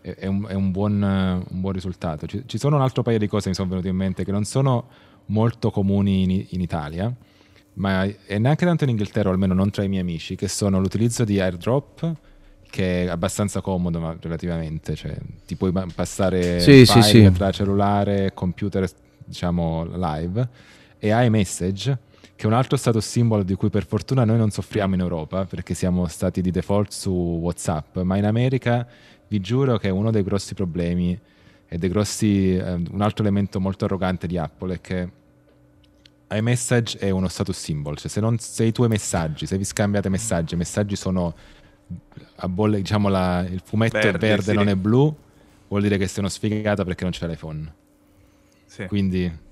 è 0.00 0.26
un, 0.26 0.46
un, 0.48 0.70
buon, 0.70 1.02
un, 1.02 1.60
buon, 1.60 1.72
risultato. 1.72 2.26
Ci, 2.26 2.44
ci, 2.46 2.58
sono 2.58 2.76
un 2.76 2.82
altro 2.82 3.02
paio 3.02 3.18
di 3.18 3.26
cose 3.26 3.44
che 3.44 3.48
mi 3.48 3.54
sono 3.56 3.68
venute 3.68 3.88
in 3.88 3.96
mente 3.96 4.24
che 4.24 4.30
non 4.30 4.44
sono 4.44 4.88
molto 5.26 5.70
comuni 5.70 6.22
in, 6.22 6.46
in 6.50 6.60
Italia, 6.60 7.12
ma 7.76 8.04
e 8.04 8.38
neanche 8.38 8.64
tanto 8.64 8.84
in 8.84 8.90
Inghilterra, 8.90 9.28
o 9.28 9.32
almeno 9.32 9.54
non 9.54 9.70
tra 9.70 9.82
i 9.82 9.88
miei 9.88 10.02
amici, 10.02 10.36
che 10.36 10.48
sono 10.48 10.80
l'utilizzo 10.80 11.24
di 11.24 11.40
airdrop 11.40 12.14
che 12.68 13.04
è 13.04 13.08
abbastanza 13.08 13.60
comodo 13.60 14.00
ma 14.00 14.16
relativamente, 14.20 14.94
cioè 14.94 15.16
ti 15.46 15.54
puoi 15.54 15.72
passare 15.94 16.60
sì, 16.60 16.84
sì, 16.84 17.00
sì. 17.00 17.30
tra 17.32 17.50
cellulare 17.50 18.26
e 18.26 18.34
computer 18.34 18.88
diciamo 19.24 19.86
live 19.94 20.48
e 20.98 21.08
iMessage 21.08 21.98
che 22.36 22.42
è 22.42 22.46
un 22.46 22.52
altro 22.52 22.76
status 22.76 23.06
symbol 23.08 23.44
di 23.44 23.54
cui 23.54 23.70
per 23.70 23.86
fortuna 23.86 24.24
noi 24.24 24.36
non 24.36 24.50
soffriamo 24.50 24.94
in 24.94 25.00
Europa, 25.00 25.46
perché 25.46 25.72
siamo 25.72 26.06
stati 26.06 26.42
di 26.42 26.50
default 26.50 26.92
su 26.92 27.10
WhatsApp, 27.10 27.96
ma 28.00 28.18
in 28.18 28.26
America 28.26 28.86
vi 29.28 29.40
giuro 29.40 29.78
che 29.78 29.88
uno 29.88 30.10
dei 30.10 30.22
grossi 30.22 30.52
problemi 30.52 31.18
e 31.66 31.78
dei 31.78 31.88
grossi, 31.88 32.54
eh, 32.54 32.72
un 32.72 33.00
altro 33.00 33.24
elemento 33.24 33.58
molto 33.58 33.86
arrogante 33.86 34.26
di 34.26 34.36
Apple 34.36 34.74
è 34.74 34.80
che 34.82 35.08
iMessage 36.30 36.98
è 36.98 37.10
uno 37.10 37.28
status 37.28 37.56
symbol, 37.56 37.96
cioè 37.96 38.10
se, 38.10 38.20
non, 38.20 38.38
se 38.38 38.64
i 38.64 38.72
tuoi 38.72 38.88
messaggi, 38.88 39.46
se 39.46 39.56
vi 39.56 39.64
scambiate 39.64 40.08
messaggi, 40.08 40.54
i 40.54 40.56
messaggi 40.56 40.96
sono 40.96 41.34
a 42.36 42.48
bolle, 42.48 42.78
diciamo 42.78 43.08
la, 43.08 43.46
il 43.48 43.62
fumetto 43.64 43.98
verde, 43.98 44.16
è 44.16 44.18
verde, 44.18 44.50
sì. 44.50 44.54
non 44.54 44.68
è 44.68 44.74
blu, 44.74 45.14
vuol 45.68 45.82
dire 45.82 45.96
che 45.98 46.06
sei 46.06 46.20
uno 46.20 46.28
sfigato 46.28 46.84
perché 46.84 47.04
non 47.04 47.12
c'è 47.12 47.26
l'iPhone. 47.26 47.72
Sì. 48.66 48.86
Quindi... 48.86 49.44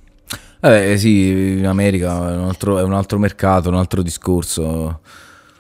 Eh 0.61 0.97
sì, 0.97 1.59
in 1.59 1.67
America 1.67 2.33
è 2.33 2.37
un, 2.37 2.49
altro, 2.49 2.79
è 2.79 2.83
un 2.83 2.95
altro 2.95 3.19
mercato, 3.19 3.69
un 3.69 3.77
altro 3.77 4.03
discorso. 4.03 5.01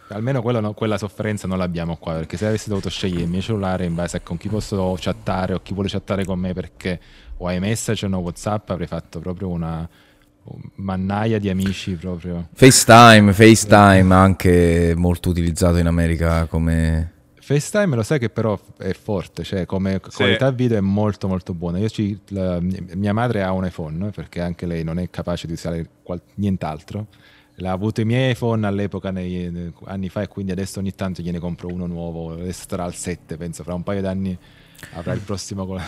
Almeno 0.09 0.40
quello, 0.40 0.72
quella 0.72 0.96
sofferenza 0.96 1.46
non 1.46 1.59
l'abbiamo 1.59 1.96
qua, 1.96 2.14
perché 2.14 2.37
se 2.38 2.46
avessi 2.46 2.70
dovuto 2.70 2.88
scegliere 2.88 3.22
il 3.22 3.29
mio 3.29 3.42
cellulare 3.42 3.85
in 3.85 3.94
base 3.94 4.16
a 4.16 4.20
con 4.20 4.38
chi 4.38 4.48
posso 4.48 4.96
chattare 4.98 5.53
o 5.53 5.61
chi 5.62 5.74
vuole 5.74 5.90
chattare 5.90 6.24
con 6.24 6.38
me 6.38 6.55
perché 6.55 6.98
o 7.37 7.50
iMessage 7.50 8.07
o 8.07 8.09
no 8.09 8.18
WhatsApp, 8.18 8.70
avrei 8.70 8.87
fatto 8.87 9.18
proprio 9.20 9.48
una 9.48 9.87
mannaia 10.77 11.39
di 11.39 11.49
amici 11.49 11.95
proprio. 11.95 12.49
FaceTime, 12.53 13.33
FaceTime 13.33 14.15
anche 14.15 14.95
molto 14.97 15.31
utilizzato 15.31 15.79
in 15.79 15.87
America 15.87 16.47
come... 16.47 17.13
FaceTime 17.41 17.95
lo 17.95 18.03
sai 18.03 18.19
che 18.19 18.31
però 18.31 18.59
è 18.79 18.93
forte, 18.93 19.45
cioè 19.45 19.67
come 19.67 20.01
sì. 20.09 20.17
qualità 20.17 20.51
video 20.51 20.79
è 20.79 20.81
molto 20.81 21.29
molto 21.29 21.53
buona. 21.53 21.79
Io 21.79 21.91
ci, 21.91 22.19
la, 22.29 22.59
mia 22.61 23.13
madre 23.13 23.43
ha 23.43 23.53
un 23.53 23.67
iPhone 23.67 24.11
perché 24.11 24.41
anche 24.41 24.65
lei 24.65 24.83
non 24.83 24.99
è 24.99 25.11
capace 25.11 25.47
di 25.47 25.53
usare 25.53 25.87
qual, 26.03 26.21
nient'altro. 26.37 27.07
L'ha 27.57 27.71
avuto 27.71 28.01
i 28.01 28.05
miei 28.05 28.33
iPhone 28.33 28.67
all'epoca, 28.67 29.11
nei, 29.11 29.51
nei, 29.51 29.73
anni 29.85 30.09
fa, 30.09 30.23
e 30.23 30.29
quindi 30.29 30.53
adesso 30.53 30.81
ogni 30.81 30.95
tanto 30.95 31.23
gliene 31.23 31.39
compro 31.39 31.69
uno 31.69 31.87
nuovo. 31.87 32.33
Adesso 32.33 32.65
sarà 32.67 32.85
al 32.85 32.95
7, 32.95 33.37
penso, 33.37 33.63
fra 33.63 33.75
un 33.75 33.83
paio 33.83 34.01
d'anni 34.01 34.37
avrà 34.95 35.13
il 35.13 35.21
prossimo 35.21 35.79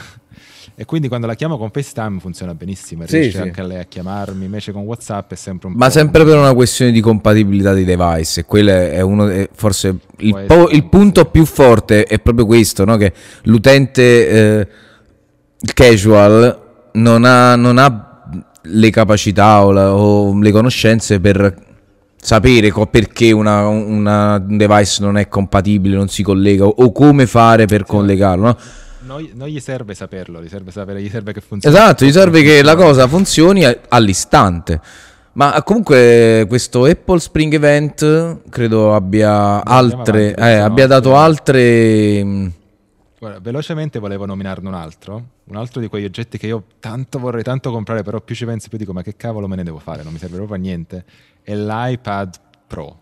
e 0.75 0.85
quindi 0.85 1.09
quando 1.09 1.27
la 1.27 1.35
chiamo 1.35 1.57
con 1.57 1.71
FaceTime 1.71 2.19
funziona 2.21 2.55
benissimo 2.55 3.05
riesce 3.07 3.31
sì, 3.31 3.39
anche 3.39 3.63
sì. 3.63 3.69
lei 3.69 3.79
a 3.79 3.85
chiamarmi 3.85 4.45
invece 4.45 4.73
con 4.73 4.83
WhatsApp 4.83 5.33
è 5.33 5.37
sempre 5.37 5.69
un 5.69 5.75
ma 5.75 5.89
sempre 5.91 6.25
per 6.25 6.37
una 6.37 6.53
questione 6.55 6.91
di 6.93 7.01
compatibilità 7.01 7.73
dei 7.73 7.85
device 7.85 8.41
e 8.41 8.45
quello 8.45 8.71
è 8.71 9.01
uno 9.01 9.29
è 9.29 9.49
forse 9.53 9.97
il, 10.19 10.45
po- 10.47 10.69
il, 10.69 10.85
punto 10.85 11.25
più 11.27 11.45
forte 11.45 12.05
è 12.05 12.19
proprio 12.19 12.47
questo 12.47 12.85
no? 12.85 12.97
che 12.97 13.13
l'utente 13.45 14.29
eh, 14.29 14.69
casual 15.73 16.65
non 16.93 17.25
ha, 17.25 17.57
non 17.57 17.79
ha, 17.79 18.03
le 18.63 18.91
capacità 18.91 19.65
o, 19.65 19.71
la, 19.71 19.95
o, 19.95 20.39
le 20.39 20.51
conoscenze 20.51 21.21
per 21.21 21.65
sapere 22.17 22.71
co- 22.71 22.87
perché 22.87 23.33
una, 23.33 23.67
una, 23.69 24.35
un 24.37 24.57
device 24.57 25.03
non 25.03 25.17
è 25.17 25.29
compatibile, 25.29 25.97
non 25.97 26.09
si 26.09 26.23
collega 26.23 26.65
o, 26.65 26.75
o 26.77 26.93
come 26.93 27.27
fare 27.27 27.67
per 27.67 27.83
sì. 27.85 27.91
collegarlo. 27.91 28.45
No? 28.45 28.57
non, 29.07 29.31
non, 29.35 29.49
gli 29.49 29.61
serve 29.61 29.95
saperlo, 29.95 30.43
gli 30.43 30.49
serve 30.49 30.71
sapere, 30.71 31.01
gli 31.01 31.09
serve 31.09 31.33
che 31.33 31.41
funzioni. 31.41 31.75
Esatto, 31.75 32.05
gli 32.05 32.13
serve 32.13 32.43
che 32.43 32.63
la 32.63 32.77
cosa 32.77 33.07
funzioni 33.07 33.65
all'istante. 33.89 34.81
Ma 35.33 35.63
comunque 35.63 36.47
questo 36.49 36.85
Apple 36.85 37.21
Spring 37.21 37.53
Event 37.53 38.49
credo 38.49 38.95
abbia 38.95 39.63
altre, 39.65 40.33
avanti, 40.33 40.41
eh, 40.41 40.55
abbia 40.55 40.87
dato 40.87 41.15
altre... 41.15 42.53
Guarda, 43.19 43.39
velocemente 43.41 43.99
volevo 43.99 44.25
nominarne 44.25 44.69
un 44.69 44.75
altro, 44.75 45.23
un 45.45 45.57
altro 45.57 45.81
di 45.81 45.89
quegli 45.89 46.05
oggetti 46.05 46.39
che 46.39 46.47
io 46.47 46.65
tanto 46.81 47.19
vorrei 47.19 47.43
tanto 47.43 47.71
comprare, 47.71 48.03
però 48.03 48.21
più 48.21 48.35
ci 48.35 48.45
penso 48.47 48.69
più 48.69 48.79
dico 48.79 48.93
ma 48.93 49.03
che 49.03 49.17
cavolo 49.17 49.47
me 49.47 49.57
ne 49.57 49.65
devo 49.65 49.79
fare, 49.79 50.03
non 50.03 50.13
mi 50.13 50.19
serve 50.19 50.37
proprio 50.37 50.57
a 50.57 50.61
niente, 50.61 51.05
è 51.47 51.55
l'iPad 51.55 52.41
Pro. 52.67 53.01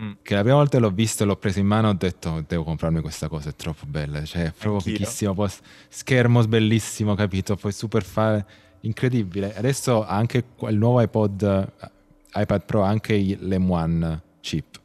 Mm. 0.00 0.12
Che 0.22 0.34
la 0.34 0.42
prima 0.42 0.54
volta 0.54 0.78
l'ho 0.78 0.90
visto 0.90 1.24
e 1.24 1.26
l'ho 1.26 1.36
preso 1.36 1.58
in 1.58 1.66
mano 1.66 1.88
ho 1.88 1.92
detto 1.92 2.44
devo 2.46 2.62
comprarmi 2.62 3.00
questa 3.00 3.26
cosa, 3.26 3.50
è 3.50 3.56
troppo 3.56 3.84
bella, 3.84 4.24
cioè 4.24 4.42
è 4.42 4.52
proprio 4.52 4.74
Anch'io. 4.74 4.92
fighissimo, 4.92 5.34
poi 5.34 5.50
schermo 5.88 6.46
bellissimo, 6.46 7.16
capito? 7.16 7.56
Poi 7.56 7.72
super 7.72 8.04
fare, 8.04 8.46
incredibile. 8.82 9.56
Adesso 9.56 10.06
anche 10.06 10.44
il 10.68 10.76
nuovo 10.76 11.00
iPod, 11.00 11.72
iPad 12.32 12.64
Pro, 12.64 12.82
anche 12.82 13.16
l'M1 13.16 14.18
chip, 14.38 14.80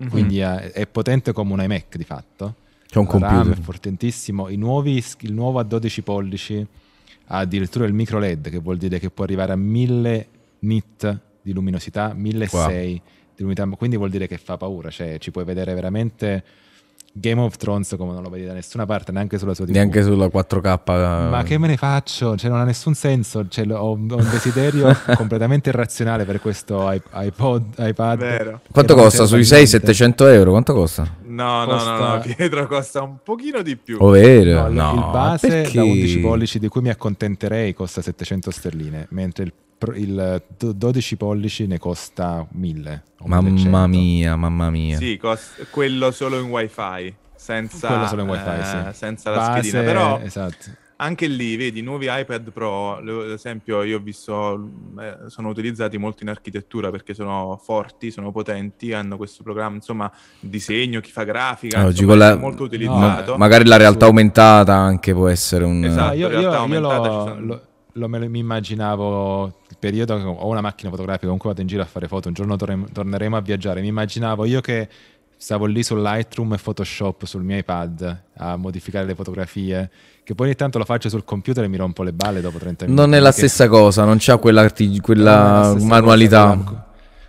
mm-hmm. 0.00 0.10
quindi 0.10 0.38
è, 0.38 0.72
è, 0.72 0.86
potente 0.86 1.34
come 1.34 1.52
un 1.52 1.60
iMac 1.60 1.96
di 1.98 2.04
fatto. 2.04 2.54
C'è 2.88 2.98
un 2.98 3.06
computer. 3.06 3.36
RAM 3.36 3.52
è 3.52 3.56
fortissimo, 3.56 4.48
nuovi, 4.48 5.04
il 5.20 5.32
nuovo 5.34 5.58
a 5.58 5.62
12 5.62 6.00
pollici 6.00 6.66
ha 7.26 7.36
addirittura 7.36 7.84
il 7.84 7.92
micro 7.92 8.18
LED, 8.18 8.48
che 8.48 8.58
vuol 8.60 8.78
dire 8.78 8.98
che 8.98 9.10
può 9.10 9.24
arrivare 9.24 9.52
a 9.52 9.56
1000 9.56 10.28
nit 10.60 11.20
di 11.44 11.52
luminosità, 11.52 12.12
1600. 12.12 12.72
Wow 12.72 13.00
quindi 13.76 13.96
vuol 13.96 14.10
dire 14.10 14.28
che 14.28 14.38
fa 14.38 14.56
paura, 14.56 14.90
cioè 14.90 15.18
ci 15.18 15.32
puoi 15.32 15.44
vedere 15.44 15.74
veramente 15.74 16.44
Game 17.16 17.40
of 17.40 17.56
Thrones 17.56 17.94
come 17.96 18.12
non 18.12 18.22
lo 18.24 18.28
vedi 18.28 18.44
da 18.44 18.52
nessuna 18.52 18.86
parte, 18.86 19.12
neanche 19.12 19.38
sulla 19.38 19.54
sua 19.54 19.66
TV. 19.66 19.70
Neanche 19.72 20.02
sulla 20.02 20.26
4K. 20.26 21.28
Ma 21.28 21.44
che 21.44 21.58
me 21.58 21.68
ne 21.68 21.76
faccio? 21.76 22.36
Cioè, 22.36 22.50
non 22.50 22.58
ha 22.58 22.64
nessun 22.64 22.94
senso. 22.94 23.46
Cioè, 23.48 23.70
ho, 23.70 23.92
un 23.92 24.08
desiderio 24.08 24.92
completamente 25.14 25.68
irrazionale 25.68 26.24
per 26.24 26.40
questo 26.40 26.90
iPod, 26.90 27.74
iPad. 27.78 28.18
Vero. 28.18 28.60
Quanto 28.68 28.96
costa? 28.96 29.26
Sui 29.26 29.42
600-700 29.42 30.32
euro? 30.32 30.50
Quanto 30.50 30.74
costa? 30.74 31.08
No, 31.22 31.64
costa... 31.66 31.90
no, 31.92 31.98
no, 31.98 32.14
no, 32.14 32.20
Pietro 32.20 32.66
costa 32.66 33.02
un 33.02 33.18
pochino 33.22 33.62
di 33.62 33.76
più. 33.76 33.96
Oh, 34.00 34.08
vero? 34.08 34.68
No, 34.68 34.92
no, 34.92 34.94
il 34.94 35.10
base 35.12 35.48
perché? 35.48 35.76
da 35.78 35.84
11 35.84 36.18
pollici 36.18 36.58
di 36.58 36.66
cui 36.66 36.80
mi 36.80 36.90
accontenterei 36.90 37.74
costa 37.74 38.02
700 38.02 38.50
sterline, 38.50 39.06
mentre 39.10 39.44
il 39.44 39.52
il 39.90 40.42
12 40.56 41.16
pollici 41.16 41.66
ne 41.66 41.78
costa 41.78 42.46
1000. 42.50 43.02
Mamma 43.24 43.86
mia, 43.86 44.36
mamma 44.36 44.70
mia. 44.70 44.96
Sì, 44.98 45.16
cost- 45.16 45.68
quello 45.70 46.10
solo 46.10 46.38
in 46.38 46.48
wifi, 46.48 47.14
senza, 47.34 47.88
quello 47.88 48.06
solo 48.06 48.22
in 48.22 48.28
wifi, 48.28 48.48
eh, 48.48 48.92
sì. 48.92 48.98
senza 48.98 49.30
la 49.30 49.36
Base, 49.36 49.68
schedina. 49.68 49.82
Però 49.82 50.20
esatto. 50.20 50.70
anche 50.96 51.26
lì, 51.26 51.56
vedi, 51.56 51.80
nuovi 51.80 52.06
iPad 52.10 52.50
Pro, 52.50 52.96
ad 52.98 53.30
esempio 53.30 53.82
io 53.82 53.96
ho 53.96 54.00
visto, 54.00 54.68
eh, 55.00 55.28
sono 55.28 55.48
utilizzati 55.48 55.96
molto 55.96 56.22
in 56.22 56.28
architettura 56.28 56.90
perché 56.90 57.14
sono 57.14 57.58
forti, 57.62 58.10
sono 58.10 58.30
potenti, 58.30 58.92
hanno 58.92 59.16
questo 59.16 59.42
programma, 59.42 59.76
insomma, 59.76 60.10
disegno, 60.40 61.00
chi 61.00 61.10
fa 61.10 61.24
grafica, 61.24 61.80
no, 61.80 61.88
insomma, 61.88 62.14
la... 62.14 62.36
molto 62.36 62.64
utilizzato. 62.64 63.32
No, 63.32 63.36
magari 63.38 63.64
la 63.64 63.76
realtà 63.76 64.06
aumentata 64.06 64.74
anche 64.74 65.12
può 65.12 65.28
essere 65.28 65.64
un... 65.64 65.84
Esatto, 65.84 66.14
io, 66.14 66.28
io, 66.28 66.40
io 66.40 66.80
lo, 66.80 66.90
sono... 66.90 67.40
lo 67.40 67.60
lo, 67.94 68.08
me, 68.08 68.28
mi 68.28 68.38
immaginavo 68.38 69.60
il 69.68 69.76
periodo 69.78 70.16
che 70.16 70.22
ho 70.22 70.46
una 70.46 70.60
macchina 70.60 70.90
fotografica, 70.90 71.24
comunque 71.24 71.48
vado 71.48 71.60
in 71.60 71.66
giro 71.66 71.82
a 71.82 71.86
fare 71.86 72.08
foto, 72.08 72.28
un 72.28 72.34
giorno 72.34 72.56
torne, 72.56 72.86
torneremo 72.92 73.36
a 73.36 73.40
viaggiare, 73.40 73.80
mi 73.80 73.88
immaginavo 73.88 74.44
io 74.44 74.60
che 74.60 74.88
stavo 75.36 75.66
lì 75.66 75.82
su 75.82 75.96
Lightroom 75.96 76.54
e 76.54 76.56
Photoshop 76.56 77.24
sul 77.24 77.42
mio 77.42 77.58
iPad 77.58 78.22
a 78.36 78.56
modificare 78.56 79.04
le 79.04 79.14
fotografie, 79.14 79.90
che 80.22 80.34
poi 80.34 80.46
ogni 80.46 80.56
tanto 80.56 80.78
lo 80.78 80.84
faccio 80.84 81.08
sul 81.08 81.24
computer 81.24 81.64
e 81.64 81.68
mi 81.68 81.76
rompo 81.76 82.02
le 82.02 82.12
balle 82.12 82.40
dopo 82.40 82.58
30 82.58 82.86
minuti. 82.86 83.02
Non 83.02 83.14
è 83.14 83.20
la 83.20 83.32
stessa 83.32 83.68
cosa, 83.68 84.04
non 84.04 84.16
c'ha 84.18 84.38
quella, 84.38 84.70
quella 85.02 85.74
manualità. 85.80 86.56
Cosa, 86.56 86.86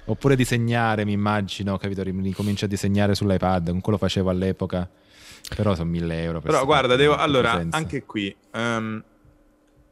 Oppure 0.08 0.36
disegnare, 0.36 1.04
mi 1.04 1.14
immagino, 1.14 1.78
capito? 1.78 2.04
Ricomincio 2.04 2.66
a 2.66 2.68
disegnare 2.68 3.16
sull'iPad, 3.16 3.72
con 3.72 3.82
quello 3.82 3.98
facevo 3.98 4.30
all'epoca. 4.30 4.88
Però 5.56 5.76
sono 5.76 5.90
1000 5.90 6.22
euro. 6.22 6.42
Per 6.42 6.52
Però 6.52 6.66
guarda, 6.66 6.96
devo, 6.96 7.16
allora, 7.16 7.64
anche 7.72 8.04
qui, 8.04 8.36
um, 8.54 9.04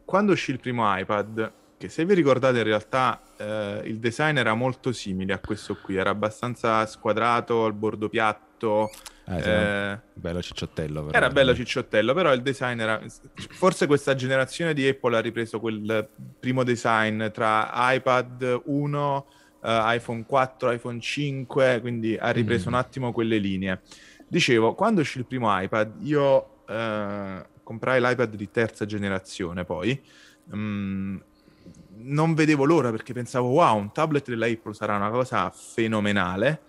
quando 0.05 0.31
uscì 0.31 0.51
il 0.51 0.59
primo 0.59 0.83
iPad, 0.97 1.51
che 1.77 1.89
se 1.89 2.05
vi 2.05 2.13
ricordate 2.13 2.59
in 2.59 2.63
realtà 2.63 3.21
eh, 3.37 3.81
il 3.85 3.99
design 3.99 4.37
era 4.37 4.53
molto 4.53 4.91
simile 4.93 5.33
a 5.33 5.39
questo 5.39 5.75
qui, 5.75 5.95
era 5.95 6.11
abbastanza 6.11 6.85
squadrato, 6.85 7.65
al 7.65 7.73
bordo 7.73 8.07
piatto. 8.07 8.89
Eh, 9.25 9.37
eh, 9.37 9.99
bello 10.13 10.41
cicciottello. 10.41 11.05
Però, 11.05 11.17
era 11.17 11.29
bello 11.29 11.53
cicciottello, 11.53 12.13
però 12.13 12.33
il 12.33 12.41
design 12.41 12.79
era... 12.79 13.01
Forse 13.49 13.85
questa 13.85 14.15
generazione 14.15 14.73
di 14.73 14.87
Apple 14.87 15.17
ha 15.17 15.19
ripreso 15.19 15.59
quel 15.59 16.07
primo 16.39 16.63
design 16.63 17.29
tra 17.31 17.69
iPad 17.73 18.61
1, 18.63 19.25
eh, 19.63 19.81
iPhone 19.95 20.23
4, 20.25 20.71
iPhone 20.71 20.99
5, 21.01 21.79
quindi 21.81 22.15
ha 22.15 22.29
ripreso 22.29 22.69
mm. 22.69 22.73
un 22.73 22.79
attimo 22.79 23.11
quelle 23.11 23.37
linee. 23.37 23.81
Dicevo, 24.27 24.73
quando 24.73 25.01
uscì 25.01 25.17
il 25.17 25.25
primo 25.25 25.47
iPad, 25.61 25.95
io 25.99 26.63
eh, 26.67 27.45
comprai 27.73 27.99
l'iPad 27.99 28.36
di 28.36 28.51
terza 28.51 28.86
generazione 28.86 29.63
poi, 29.63 29.99
um, 30.51 31.21
non 31.95 32.33
vedevo 32.33 32.65
l'ora 32.65 32.91
perché 32.91 33.13
pensavo, 33.13 33.47
wow, 33.47 33.77
un 33.77 33.91
tablet 33.91 34.29
della 34.29 34.45
Apple 34.45 34.73
sarà 34.73 34.95
una 34.95 35.09
cosa 35.09 35.49
fenomenale. 35.49 36.62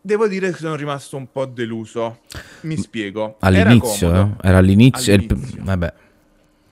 Devo 0.00 0.28
dire 0.28 0.50
che 0.52 0.56
sono 0.56 0.76
rimasto 0.76 1.16
un 1.16 1.30
po' 1.30 1.46
deluso. 1.46 2.20
Mi 2.62 2.76
spiego. 2.76 3.36
All'inizio? 3.40 4.08
Era, 4.08 4.22
eh? 4.22 4.48
era 4.48 4.58
all'inizio? 4.58 5.14
all'inizio. 5.14 5.58
Il... 5.58 5.64
Vabbè. 5.64 5.94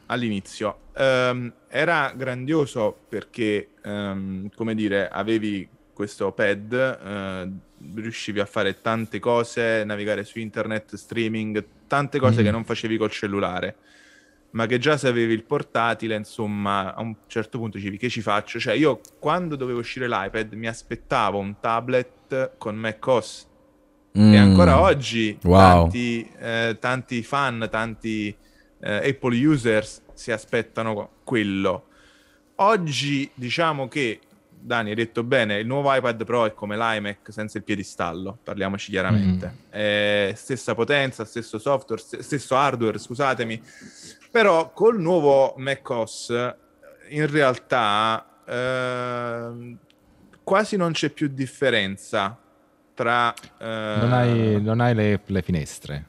All'inizio. 0.07 0.79
Um, 0.97 1.53
era 1.69 2.12
grandioso 2.14 2.97
perché, 3.09 3.71
um, 3.83 4.49
come 4.55 4.75
dire, 4.77 5.09
avevi 5.09 5.69
questo 5.95 6.31
pad, 6.33 6.73
uh, 6.73 7.99
riuscivi 7.99 8.41
a 8.41 8.45
fare 8.45 8.81
tante 8.83 9.19
cose, 9.19 9.85
navigare 9.85 10.25
su 10.25 10.39
internet, 10.39 10.97
streaming, 10.97 11.65
tante 11.87 12.19
cose 12.19 12.43
mm. 12.43 12.45
che 12.45 12.51
non 12.51 12.65
facevi 12.65 12.97
col 12.99 13.11
cellulare. 13.11 13.77
ma 14.51 14.67
che 14.67 14.79
già 14.79 14.97
se 14.97 15.09
avevi 15.09 15.33
il 15.33 15.45
portatile, 15.45 16.15
insomma, 16.15 16.95
a 16.95 17.01
un 17.01 17.15
certo 17.27 17.59
punto 17.59 17.77
dicevi 17.77 17.97
che 17.97 18.09
ci 18.09 18.21
faccio? 18.21 18.59
Cioè, 18.61 18.75
io 18.75 19.01
quando 19.19 19.57
doveva 19.57 19.79
uscire 19.79 20.09
l'iPad 20.09 20.53
mi 20.53 20.67
aspettavo 20.67 21.39
un 21.39 21.59
tablet 21.61 22.53
con 22.59 22.77
macOS. 22.77 23.49
Mm. 24.17 24.33
E 24.33 24.37
ancora 24.37 24.81
oggi 24.81 25.37
wow. 25.43 25.59
tanti, 25.59 26.31
eh, 26.39 26.77
tanti, 26.79 27.23
fan, 27.25 27.67
tanti 27.69 28.35
eh, 28.81 29.09
Apple 29.09 29.45
users 29.45 30.03
si 30.15 30.31
aspettano 30.31 31.11
quello. 31.25 31.87
Oggi 32.57 33.29
diciamo 33.35 33.89
che 33.89 34.21
Dani, 34.66 34.88
hai 34.88 34.94
detto 34.94 35.22
bene, 35.22 35.59
il 35.59 35.66
nuovo 35.66 35.94
iPad 35.94 36.24
Pro 36.24 36.46
è 36.46 36.55
come 36.55 36.74
l'iMac 36.74 37.31
senza 37.31 37.59
il 37.59 37.64
piedistallo, 37.64 38.38
parliamoci 38.42 38.90
chiaramente. 38.90 39.46
Mm. 39.46 39.70
È 39.70 40.33
stessa 40.37 40.74
potenza, 40.74 41.27
stesso 41.27 41.59
software, 41.59 42.00
stesso 42.00 42.57
hardware, 42.57 42.98
scusatemi. 42.98 43.62
Però 44.31 44.72
col 44.72 44.98
nuovo 44.98 45.53
macOS 45.59 46.55
in 47.09 47.31
realtà 47.31 48.27
eh, 48.46 49.77
quasi 50.42 50.77
non 50.79 50.92
c'è 50.92 51.11
più 51.11 51.29
differenza 51.29 52.35
tra... 52.94 53.35
Eh, 53.35 53.66
non, 53.66 54.12
hai, 54.14 54.62
non 54.62 54.81
hai 54.81 54.94
le, 54.94 55.20
le, 55.27 55.42
finestre. 55.42 56.07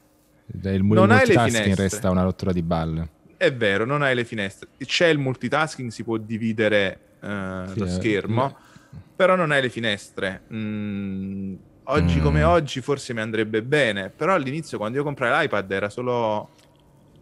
Il 0.63 0.81
non 0.81 1.11
hai 1.11 1.27
le 1.27 1.33
finestre. 1.33 1.75
resta 1.75 2.09
una 2.09 2.23
rottura 2.23 2.53
di 2.53 2.61
balle. 2.61 3.09
È 3.35 3.53
vero, 3.53 3.83
non 3.83 4.01
hai 4.01 4.15
le 4.15 4.23
finestre. 4.23 4.69
C'è 4.77 5.07
il 5.07 5.17
multitasking, 5.17 5.89
si 5.89 6.05
può 6.05 6.15
dividere 6.15 7.04
uh, 7.25 7.71
sì, 7.71 7.79
lo 7.79 7.88
schermo, 7.88 8.49
eh. 8.49 8.97
però 9.15 9.35
non 9.35 9.51
hai 9.51 9.61
le 9.61 9.69
finestre. 9.69 10.41
Mm, 10.53 11.55
oggi 11.83 12.19
mm. 12.19 12.23
come 12.23 12.43
oggi 12.43 12.81
forse 12.81 13.13
mi 13.13 13.21
andrebbe 13.21 13.61
bene, 13.61 14.09
però 14.09 14.33
all'inizio 14.33 14.77
quando 14.77 14.97
io 14.97 15.03
comprai 15.03 15.41
l'iPad 15.41 15.71
era 15.71 15.89
solo... 15.89 16.49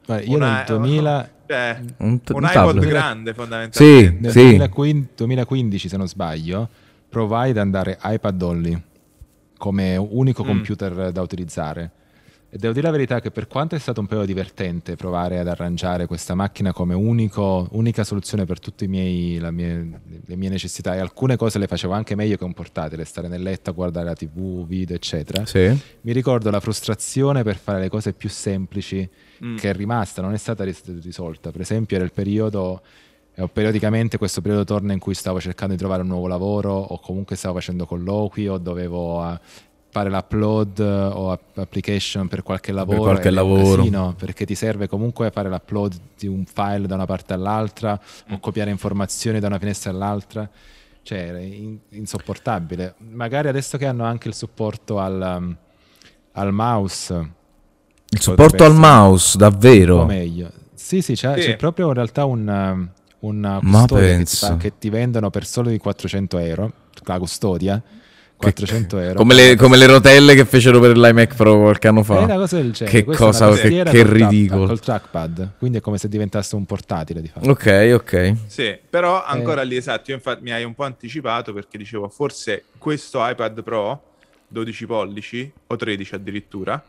Guarda, 0.05 0.25
io 0.25 0.35
una, 0.35 0.55
nel 0.57 0.65
2000... 0.65 1.29
Cioè, 1.45 1.79
un, 1.97 2.21
t- 2.21 2.29
un, 2.29 2.43
iPod 2.43 2.53
tablet. 2.53 2.87
grande 2.87 3.33
fondamentalmente. 3.33 4.09
Sì, 4.09 4.17
nel 4.21 4.31
sì. 4.31 4.43
2015, 4.43 5.09
2015 5.15 5.89
se 5.89 5.97
non 5.97 6.07
sbaglio 6.07 6.69
provai 7.09 7.49
ad 7.49 7.57
andare 7.57 7.99
iPad 8.01 8.41
only 8.41 8.81
come 9.57 9.97
unico 9.97 10.43
mm. 10.43 10.47
computer 10.47 11.11
da 11.11 11.21
utilizzare 11.21 11.91
e 12.53 12.57
devo 12.59 12.71
dire 12.71 12.85
la 12.85 12.91
verità 12.91 13.19
che 13.19 13.31
per 13.31 13.47
quanto 13.47 13.73
è 13.73 13.79
stato 13.79 13.99
un 13.99 14.05
po' 14.05 14.23
divertente 14.25 14.95
provare 14.95 15.39
ad 15.39 15.47
arrangiare 15.47 16.05
questa 16.05 16.35
macchina 16.35 16.71
come 16.71 16.93
unico, 16.93 17.67
unica 17.71 18.03
soluzione 18.03 18.45
per 18.45 18.59
tutte 18.59 18.85
mie, 18.85 19.39
mie, 19.51 20.01
le 20.23 20.35
mie 20.35 20.49
necessità 20.49 20.93
e 20.93 20.99
alcune 20.99 21.35
cose 21.35 21.57
le 21.57 21.65
facevo 21.65 21.93
anche 21.93 22.13
meglio 22.13 22.37
che 22.37 22.43
un 22.43 22.53
portatile, 22.53 23.05
stare 23.05 23.27
nel 23.27 23.41
letto 23.41 23.71
a 23.71 23.73
guardare 23.73 24.05
la 24.05 24.13
tv, 24.13 24.67
video 24.67 24.95
eccetera, 24.95 25.47
sì. 25.47 25.75
mi 26.01 26.11
ricordo 26.11 26.51
la 26.51 26.59
frustrazione 26.59 27.41
per 27.41 27.55
fare 27.55 27.79
le 27.79 27.89
cose 27.89 28.13
più 28.13 28.29
semplici 28.29 29.09
mm. 29.43 29.55
che 29.55 29.71
è 29.71 29.73
rimasta, 29.73 30.21
non 30.21 30.33
è 30.33 30.37
stata 30.37 30.63
risolta. 30.63 31.49
Per 31.49 31.61
esempio 31.61 31.95
era 31.95 32.05
il 32.05 32.13
periodo 32.13 32.83
periodicamente 33.51 34.19
questo 34.19 34.41
periodo 34.41 34.63
torna 34.63 34.93
in 34.93 34.99
cui 34.99 35.15
stavo 35.15 35.41
cercando 35.41 35.73
di 35.73 35.79
trovare 35.79 36.03
un 36.03 36.07
nuovo 36.07 36.27
lavoro 36.27 36.71
o 36.71 36.99
comunque 36.99 37.35
stavo 37.35 37.55
facendo 37.55 37.87
colloqui 37.87 38.47
o 38.47 38.59
dovevo 38.59 39.21
uh, 39.21 39.39
fare 39.93 40.09
l'upload 40.09 40.79
eh, 40.79 40.83
o 40.83 41.39
application 41.53 42.27
per 42.27 42.41
qualche 42.41 42.71
lavoro, 42.71 42.97
per 42.97 43.05
qualche 43.05 43.29
lavoro. 43.29 43.75
Casino, 43.75 44.15
perché 44.17 44.43
ti 44.43 44.55
serve 44.55 44.87
comunque 44.87 45.29
fare 45.29 45.49
l'upload 45.49 45.93
di 46.17 46.25
un 46.25 46.45
file 46.45 46.87
da 46.87 46.95
una 46.95 47.05
parte 47.05 47.33
all'altra 47.33 47.99
o 48.31 48.39
copiare 48.39 48.71
informazioni 48.71 49.39
da 49.39 49.45
una 49.45 49.59
finestra 49.59 49.91
all'altra. 49.91 50.49
Cioè, 51.03 51.33
è 51.33 51.39
in, 51.41 51.77
insopportabile. 51.89 52.95
Magari 53.11 53.49
adesso 53.49 53.77
che 53.77 53.85
hanno 53.85 54.03
anche 54.03 54.29
il 54.29 54.33
supporto 54.33 54.97
al, 54.97 55.35
um, 55.37 55.57
al 56.31 56.51
mouse. 56.51 57.31
Il 58.09 58.19
supporto 58.19 58.63
al 58.63 58.73
mouse, 58.73 59.37
davvero? 59.37 59.99
O 59.99 60.05
meglio. 60.05 60.51
Sì, 60.73 61.03
sì, 61.03 61.13
c'è, 61.13 61.35
sì. 61.35 61.49
c'è 61.49 61.55
proprio 61.55 61.89
in 61.89 61.93
realtà 61.93 62.25
un, 62.25 62.47
um, 62.47 62.89
una 63.19 63.59
custodia 63.59 64.17
che 64.17 64.23
ti, 64.23 64.35
fa, 64.37 64.57
che 64.57 64.77
ti 64.79 64.89
vendono 64.89 65.29
per 65.29 65.45
solo 65.45 65.69
di 65.69 65.77
400 65.77 66.37
euro, 66.39 66.73
la 67.03 67.19
custodia 67.19 67.83
400 68.43 68.99
euro. 68.99 69.13
Come 69.15 69.33
le, 69.33 69.55
come 69.55 69.77
le, 69.77 69.85
rotelle 69.85 70.35
che 70.35 70.45
fecero 70.45 70.79
per 70.79 70.97
l'iMac 70.97 71.35
Pro 71.35 71.59
qualche 71.59 71.87
anno 71.87 72.03
fa. 72.03 72.19
È 72.19 72.23
una 72.23 72.35
cosa 72.35 72.57
del 72.57 72.71
genere. 72.71 72.97
Che 72.97 73.03
Questa 73.03 73.25
cosa, 73.25 73.51
che, 73.53 73.83
che 73.83 74.03
ridicolo. 74.03 74.65
Col 74.67 74.79
trackpad, 74.79 75.51
quindi 75.57 75.77
è 75.77 75.81
come 75.81 75.97
se 75.97 76.07
diventasse 76.07 76.55
un 76.55 76.65
portatile 76.65 77.21
di 77.21 77.27
fatto. 77.27 77.49
Ok, 77.49 77.91
ok. 77.93 78.35
Sì, 78.47 78.77
però 78.89 79.23
ancora 79.23 79.61
eh. 79.61 79.65
lì 79.65 79.75
esatto, 79.75 80.11
io 80.11 80.17
infatti 80.17 80.41
mi 80.43 80.51
hai 80.51 80.63
un 80.63 80.73
po' 80.73 80.83
anticipato 80.83 81.53
perché 81.53 81.77
dicevo 81.77 82.09
forse 82.09 82.65
questo 82.77 83.25
iPad 83.27 83.63
Pro 83.63 84.03
12 84.47 84.85
pollici 84.85 85.51
o 85.67 85.75
13 85.75 86.15
addirittura 86.15 86.81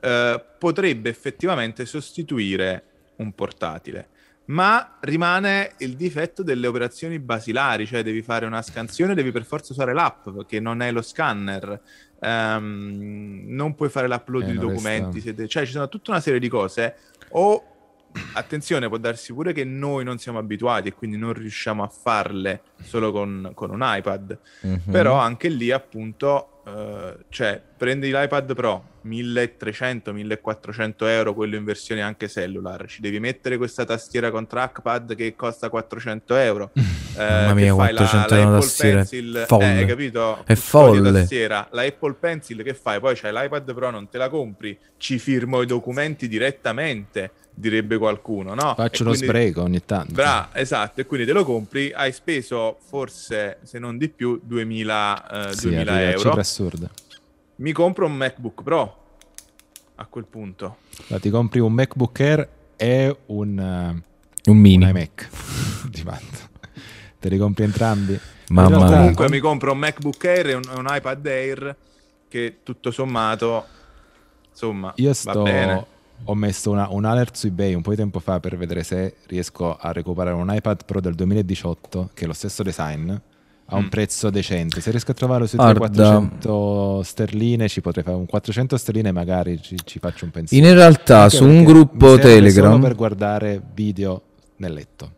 eh, 0.00 0.42
potrebbe 0.58 1.10
effettivamente 1.10 1.84
sostituire 1.84 2.82
un 3.16 3.32
portatile 3.32 4.08
ma 4.50 4.96
rimane 5.00 5.74
il 5.78 5.96
difetto 5.96 6.42
delle 6.42 6.66
operazioni 6.66 7.18
basilari, 7.18 7.86
cioè 7.86 8.02
devi 8.02 8.20
fare 8.22 8.46
una 8.46 8.62
scansione, 8.62 9.14
devi 9.14 9.30
per 9.30 9.44
forza 9.44 9.72
usare 9.72 9.92
l'app 9.92 10.28
che 10.46 10.58
non 10.58 10.82
è 10.82 10.90
lo 10.90 11.02
scanner, 11.02 11.80
um, 12.18 13.42
non 13.46 13.74
puoi 13.74 13.88
fare 13.88 14.08
l'upload 14.08 14.48
eh, 14.48 14.52
di 14.52 14.58
documenti, 14.58 15.20
siete... 15.20 15.46
cioè 15.46 15.64
ci 15.64 15.72
sono 15.72 15.88
tutta 15.88 16.10
una 16.10 16.20
serie 16.20 16.40
di 16.40 16.48
cose. 16.48 16.96
O 17.30 17.64
attenzione, 18.34 18.88
può 18.88 18.98
darsi 18.98 19.32
pure 19.32 19.52
che 19.52 19.62
noi 19.62 20.02
non 20.02 20.18
siamo 20.18 20.38
abituati 20.38 20.88
e 20.88 20.94
quindi 20.94 21.16
non 21.16 21.32
riusciamo 21.32 21.84
a 21.84 21.88
farle 21.88 22.62
solo 22.82 23.12
con, 23.12 23.52
con 23.54 23.70
un 23.70 23.80
iPad, 23.82 24.38
mm-hmm. 24.66 24.90
però 24.90 25.14
anche 25.14 25.48
lì 25.48 25.70
appunto 25.70 26.46
Uh, 26.62 27.24
cioè 27.30 27.60
prendi 27.80 28.10
l'iPad 28.12 28.54
Pro 28.54 28.84
1300-1400 29.06 30.92
euro 31.06 31.32
quello 31.32 31.56
in 31.56 31.64
versione 31.64 32.02
anche 32.02 32.28
cellular 32.28 32.84
ci 32.86 33.00
devi 33.00 33.18
mettere 33.18 33.56
questa 33.56 33.86
tastiera 33.86 34.30
con 34.30 34.46
trackpad 34.46 35.14
che 35.14 35.34
costa 35.34 35.70
400 35.70 36.36
euro 36.36 36.72
uh, 36.74 36.80
mamma 37.16 37.54
mia 37.54 37.72
400 37.72 38.34
euro 38.34 38.50
la, 38.50 38.60
tastiera 38.60 38.96
Pencil, 38.96 39.44
folle. 39.46 39.80
Eh, 39.80 39.86
capito? 39.86 40.42
è 40.44 40.54
folle 40.56 41.10
tastiera, 41.10 41.68
la 41.70 41.80
Apple 41.80 42.16
Pencil 42.20 42.62
che 42.62 42.74
fai? 42.74 43.00
poi 43.00 43.14
c'hai 43.16 43.32
l'iPad 43.32 43.72
Pro 43.72 43.88
non 43.88 44.10
te 44.10 44.18
la 44.18 44.28
compri 44.28 44.78
ci 44.98 45.18
firmo 45.18 45.62
i 45.62 45.66
documenti 45.66 46.28
direttamente 46.28 47.30
direbbe 47.52 47.98
qualcuno, 47.98 48.54
no? 48.54 48.74
Faccio 48.74 49.04
lo 49.04 49.12
spreco 49.12 49.62
ogni 49.62 49.84
tanto. 49.84 50.12
Bra, 50.14 50.48
esatto, 50.52 51.02
e 51.02 51.06
quindi 51.06 51.26
te 51.26 51.32
lo 51.32 51.44
compri, 51.44 51.92
hai 51.92 52.10
speso 52.10 52.78
forse, 52.80 53.58
se 53.64 53.78
non 53.78 53.98
di 53.98 54.08
più, 54.08 54.40
2000, 54.42 55.48
eh, 55.48 55.52
sì, 55.52 55.68
2000 55.68 56.10
euro. 56.12 56.30
assurda. 56.32 56.90
Mi 57.60 57.72
compro 57.72 58.06
un 58.06 58.14
MacBook 58.14 58.62
Pro 58.62 58.96
a 59.96 60.06
quel 60.06 60.24
punto. 60.24 60.78
Ma 61.08 61.18
ti 61.18 61.28
compri 61.28 61.60
un 61.60 61.72
MacBook 61.72 62.18
Air 62.20 62.48
e 62.76 63.16
un, 63.26 63.58
uh, 63.58 64.50
un 64.50 64.56
mini 64.56 64.82
un 64.82 64.88
iMac 64.88 65.28
di 65.90 66.00
fatto. 66.00 66.48
Te 67.18 67.28
li 67.28 67.36
compri 67.36 67.64
entrambi? 67.64 68.18
Mamma 68.48 68.78
mia. 68.78 68.96
Comunque 68.96 69.28
mi 69.28 69.38
compro 69.40 69.72
un 69.72 69.78
MacBook 69.78 70.24
Air 70.24 70.46
e 70.48 70.54
un, 70.54 70.62
un 70.74 70.86
iPad 70.88 71.26
Air 71.26 71.76
che 72.28 72.60
tutto 72.62 72.90
sommato 72.92 73.66
insomma 74.50 74.92
io 74.96 75.12
sto 75.12 75.42
ho 76.24 76.34
messo 76.34 76.70
una, 76.70 76.88
un 76.90 77.04
alert 77.04 77.34
su 77.34 77.48
eBay 77.48 77.74
un 77.74 77.82
po' 77.82 77.90
di 77.90 77.96
tempo 77.96 78.20
fa 78.20 78.38
per 78.38 78.56
vedere 78.56 78.84
se 78.84 79.16
riesco 79.26 79.74
a 79.74 79.90
recuperare 79.90 80.36
un 80.36 80.52
iPad 80.54 80.84
Pro 80.84 81.00
del 81.00 81.14
2018 81.14 82.10
che 82.14 82.24
è 82.24 82.26
lo 82.26 82.32
stesso 82.32 82.62
design 82.62 83.12
a 83.70 83.76
un 83.76 83.84
mm. 83.84 83.88
prezzo 83.88 84.30
decente. 84.30 84.80
Se 84.80 84.90
riesco 84.90 85.10
a 85.12 85.14
trovarlo 85.14 85.46
sui 85.46 85.58
400 85.58 87.02
sterline, 87.02 87.68
ci 87.68 87.80
potrei 87.80 88.04
fare 88.04 88.16
un 88.16 88.26
400 88.26 88.76
sterline, 88.76 89.12
magari 89.12 89.60
ci, 89.62 89.76
ci 89.84 89.98
faccio 89.98 90.26
un 90.26 90.30
pensiero. 90.30 90.66
In 90.66 90.74
realtà, 90.74 91.22
Anche 91.22 91.36
su 91.36 91.44
un 91.46 91.64
gruppo 91.64 92.18
Telegram. 92.18 92.70
Solo 92.70 92.82
per 92.82 92.94
guardare 92.94 93.60
video 93.74 94.22
nel 94.56 94.72
letto. 94.72 95.12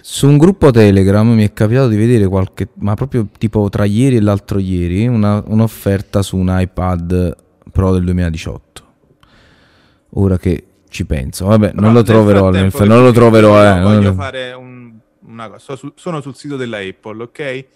Su 0.00 0.28
un 0.28 0.38
gruppo 0.38 0.70
Telegram 0.70 1.26
mi 1.26 1.42
è 1.42 1.52
capitato 1.52 1.88
di 1.88 1.96
vedere 1.96 2.28
qualche, 2.28 2.68
ma 2.74 2.94
proprio 2.94 3.26
tipo 3.36 3.68
tra 3.68 3.84
ieri 3.84 4.16
e 4.16 4.20
l'altro 4.20 4.60
ieri, 4.60 5.08
una, 5.08 5.42
un'offerta 5.44 6.22
su 6.22 6.36
un 6.36 6.54
iPad 6.56 7.36
Pro 7.72 7.92
del 7.92 8.04
2018 8.04 8.76
ora 10.16 10.38
che 10.38 10.64
ci 10.88 11.04
penso. 11.04 11.46
Vabbè, 11.46 11.70
Però 11.70 11.80
non 11.80 11.92
lo 11.92 12.02
troverò, 12.02 12.50
non 12.50 13.02
lo 13.02 13.12
troverò. 13.12 13.62
Eh, 13.62 13.80
voglio 13.80 14.00
non... 14.00 14.14
fare 14.14 14.52
un, 14.52 14.85
una 15.26 15.48
cosa. 15.48 15.78
sono 15.94 16.20
sul 16.20 16.34
sito 16.34 16.56
della 16.56 16.78
Apple, 16.78 17.22
ok? 17.22 17.38
Eh, 17.38 17.68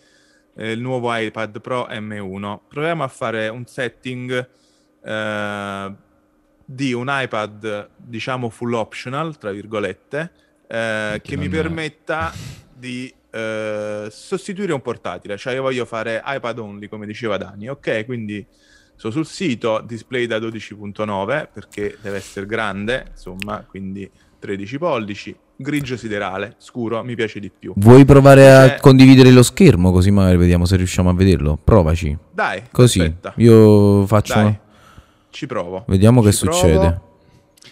il 0.72 0.80
nuovo 0.80 1.14
iPad 1.14 1.60
Pro 1.60 1.86
M1. 1.88 2.58
Proviamo 2.68 3.02
a 3.02 3.08
fare 3.08 3.48
un 3.48 3.66
setting 3.66 4.48
eh, 5.02 5.94
di 6.64 6.92
un 6.92 7.06
iPad, 7.08 7.90
diciamo 7.96 8.48
full 8.50 8.72
optional, 8.74 9.36
tra 9.38 9.50
virgolette, 9.52 10.32
eh, 10.66 11.20
che 11.22 11.36
mi 11.36 11.48
permetta 11.48 12.32
di 12.72 13.12
eh, 13.30 14.08
sostituire 14.10 14.72
un 14.72 14.82
portatile. 14.82 15.36
Cioè, 15.36 15.54
io 15.54 15.62
voglio 15.62 15.84
fare 15.84 16.22
iPad 16.24 16.58
only, 16.58 16.88
come 16.88 17.06
diceva 17.06 17.36
Dani, 17.36 17.68
ok? 17.68 18.04
Quindi 18.04 18.46
So 19.00 19.10
sul 19.10 19.24
sito 19.24 19.80
display 19.80 20.26
da 20.26 20.36
12.9 20.36 21.48
perché 21.50 21.96
deve 22.02 22.18
essere 22.18 22.44
grande, 22.44 23.06
insomma, 23.12 23.64
quindi 23.66 24.10
13 24.40 24.78
pollici, 24.78 25.36
grigio 25.54 25.96
siderale, 25.96 26.54
scuro, 26.58 27.04
mi 27.04 27.14
piace 27.14 27.38
di 27.38 27.50
più. 27.56 27.72
Vuoi 27.76 28.04
provare 28.04 28.42
C'è... 28.42 28.74
a 28.74 28.80
condividere 28.80 29.30
lo 29.30 29.42
schermo 29.42 29.92
così 29.92 30.10
magari 30.10 30.38
vediamo 30.38 30.64
se 30.64 30.76
riusciamo 30.76 31.10
a 31.10 31.14
vederlo? 31.14 31.58
Provaci. 31.62 32.16
Dai, 32.32 32.62
così. 32.72 33.00
Aspetta. 33.00 33.34
Io 33.36 34.04
faccio 34.06 34.34
Dai, 34.34 34.58
ci 35.30 35.46
provo. 35.46 35.84
Vediamo 35.86 36.22
ci 36.22 36.30
che 36.30 36.36
provo. 36.44 36.56
succede. 36.56 37.00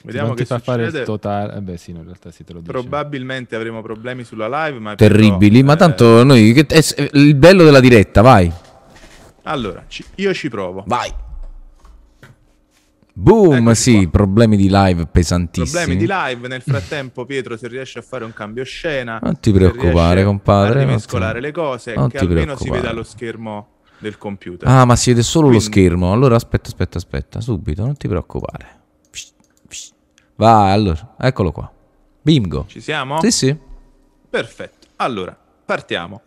Vediamo 0.02 0.34
che 0.34 0.44
fa 0.44 0.58
fare 0.58 0.86
il 0.86 1.02
totale. 1.04 1.56
Eh 1.56 1.60
beh, 1.60 1.76
sì, 1.76 1.90
in 1.90 2.04
realtà 2.04 2.30
si 2.30 2.44
te 2.44 2.52
lo 2.52 2.60
dice. 2.60 2.70
Probabilmente 2.70 3.56
avremo 3.56 3.82
problemi 3.82 4.22
sulla 4.22 4.46
live, 4.66 4.78
ma 4.78 4.94
terribili. 4.94 5.60
Però, 5.60 5.66
ma 5.66 5.76
tanto 5.76 6.22
noi 6.22 6.52
che, 6.52 6.66
è 6.66 7.10
il 7.14 7.34
bello 7.34 7.64
della 7.64 7.80
diretta, 7.80 8.20
vai. 8.20 8.50
Allora, 9.42 9.84
ci, 9.88 10.04
io 10.16 10.32
ci 10.34 10.48
provo. 10.48 10.84
Vai. 10.86 11.10
Boom, 13.20 13.56
Eccoci 13.56 13.80
sì, 13.80 14.02
qua. 14.02 14.10
problemi 14.10 14.56
di 14.56 14.68
live 14.70 15.06
pesantissimi. 15.06 15.84
Problemi 15.84 15.96
di 15.96 16.06
live. 16.08 16.46
Nel 16.46 16.62
frattempo, 16.62 17.24
Pietro, 17.26 17.56
se 17.56 17.66
riesce 17.66 17.98
a 17.98 18.02
fare 18.02 18.24
un 18.24 18.32
cambio 18.32 18.62
scena, 18.62 19.18
non 19.20 19.40
ti 19.40 19.50
preoccupare, 19.50 20.22
compadre. 20.22 20.84
A 20.84 20.86
mescolare 20.86 21.40
le 21.40 21.50
cose, 21.50 21.94
non 21.94 22.08
che 22.10 22.18
almeno 22.18 22.56
si 22.56 22.70
veda 22.70 22.92
lo 22.92 23.02
schermo 23.02 23.70
del 23.98 24.18
computer. 24.18 24.68
Ah, 24.68 24.84
ma 24.84 24.94
si 24.94 25.10
vede 25.10 25.24
solo 25.24 25.48
Quindi... 25.48 25.64
lo 25.64 25.70
schermo. 25.72 26.12
Allora 26.12 26.36
aspetta, 26.36 26.68
aspetta, 26.68 26.98
aspetta, 26.98 27.40
subito, 27.40 27.84
non 27.84 27.96
ti 27.96 28.06
preoccupare. 28.06 28.76
Vai, 30.36 30.72
allora, 30.72 31.16
eccolo 31.18 31.50
qua. 31.50 31.72
Bingo. 32.22 32.66
Ci 32.68 32.80
siamo? 32.80 33.20
Sì, 33.20 33.32
sì. 33.32 33.56
Perfetto. 34.30 34.86
Allora, 34.94 35.36
partiamo. 35.64 36.22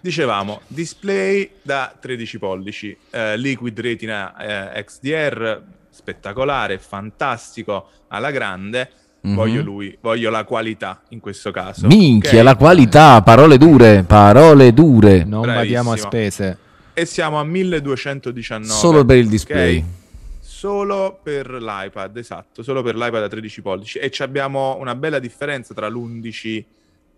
Dicevamo, 0.00 0.62
display 0.68 1.50
da 1.60 1.94
13 2.00 2.38
pollici, 2.38 2.96
eh, 3.10 3.36
Liquid 3.36 3.78
Retina 3.78 4.72
eh, 4.74 4.82
XDR, 4.84 5.78
spettacolare, 5.90 6.78
fantastico, 6.78 7.88
alla 8.08 8.30
grande. 8.30 8.90
Mm-hmm. 9.26 9.36
Voglio 9.36 9.62
lui, 9.62 9.98
voglio 10.00 10.30
la 10.30 10.44
qualità 10.44 11.02
in 11.08 11.20
questo 11.20 11.50
caso. 11.50 11.86
Minchia, 11.86 12.30
okay? 12.30 12.42
la 12.42 12.56
qualità, 12.56 13.20
parole 13.22 13.58
dure, 13.58 14.02
parole 14.04 14.72
dure. 14.72 15.24
Non 15.24 15.42
Bravissimo. 15.42 15.54
badiamo 15.54 15.92
a 15.92 15.96
spese. 15.96 16.58
E 16.94 17.04
siamo 17.04 17.38
a 17.38 17.44
1219. 17.44 18.72
Solo 18.72 19.04
per 19.04 19.18
il 19.18 19.28
display. 19.28 19.78
Okay? 19.78 19.98
Solo 20.40 21.18
per 21.22 21.50
l'iPad, 21.50 22.16
esatto, 22.16 22.62
solo 22.62 22.82
per 22.82 22.94
l'iPad 22.94 23.22
a 23.22 23.28
13 23.28 23.62
pollici. 23.62 23.98
E 23.98 24.10
abbiamo 24.18 24.76
una 24.78 24.94
bella 24.94 25.18
differenza 25.18 25.74
tra 25.74 25.88
l'11 25.88 26.64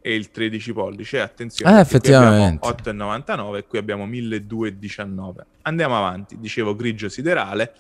e 0.00 0.14
il 0.14 0.30
13 0.30 0.72
pollici. 0.72 1.16
Attenzione, 1.16 1.78
eh, 1.78 1.80
effettivamente. 1.80 2.68
8,99 2.68 3.56
e 3.56 3.64
qui 3.64 3.78
abbiamo 3.78 4.04
1219. 4.06 5.46
Andiamo 5.62 5.96
avanti, 5.96 6.38
dicevo 6.38 6.74
grigio 6.74 7.08
siderale. 7.08 7.72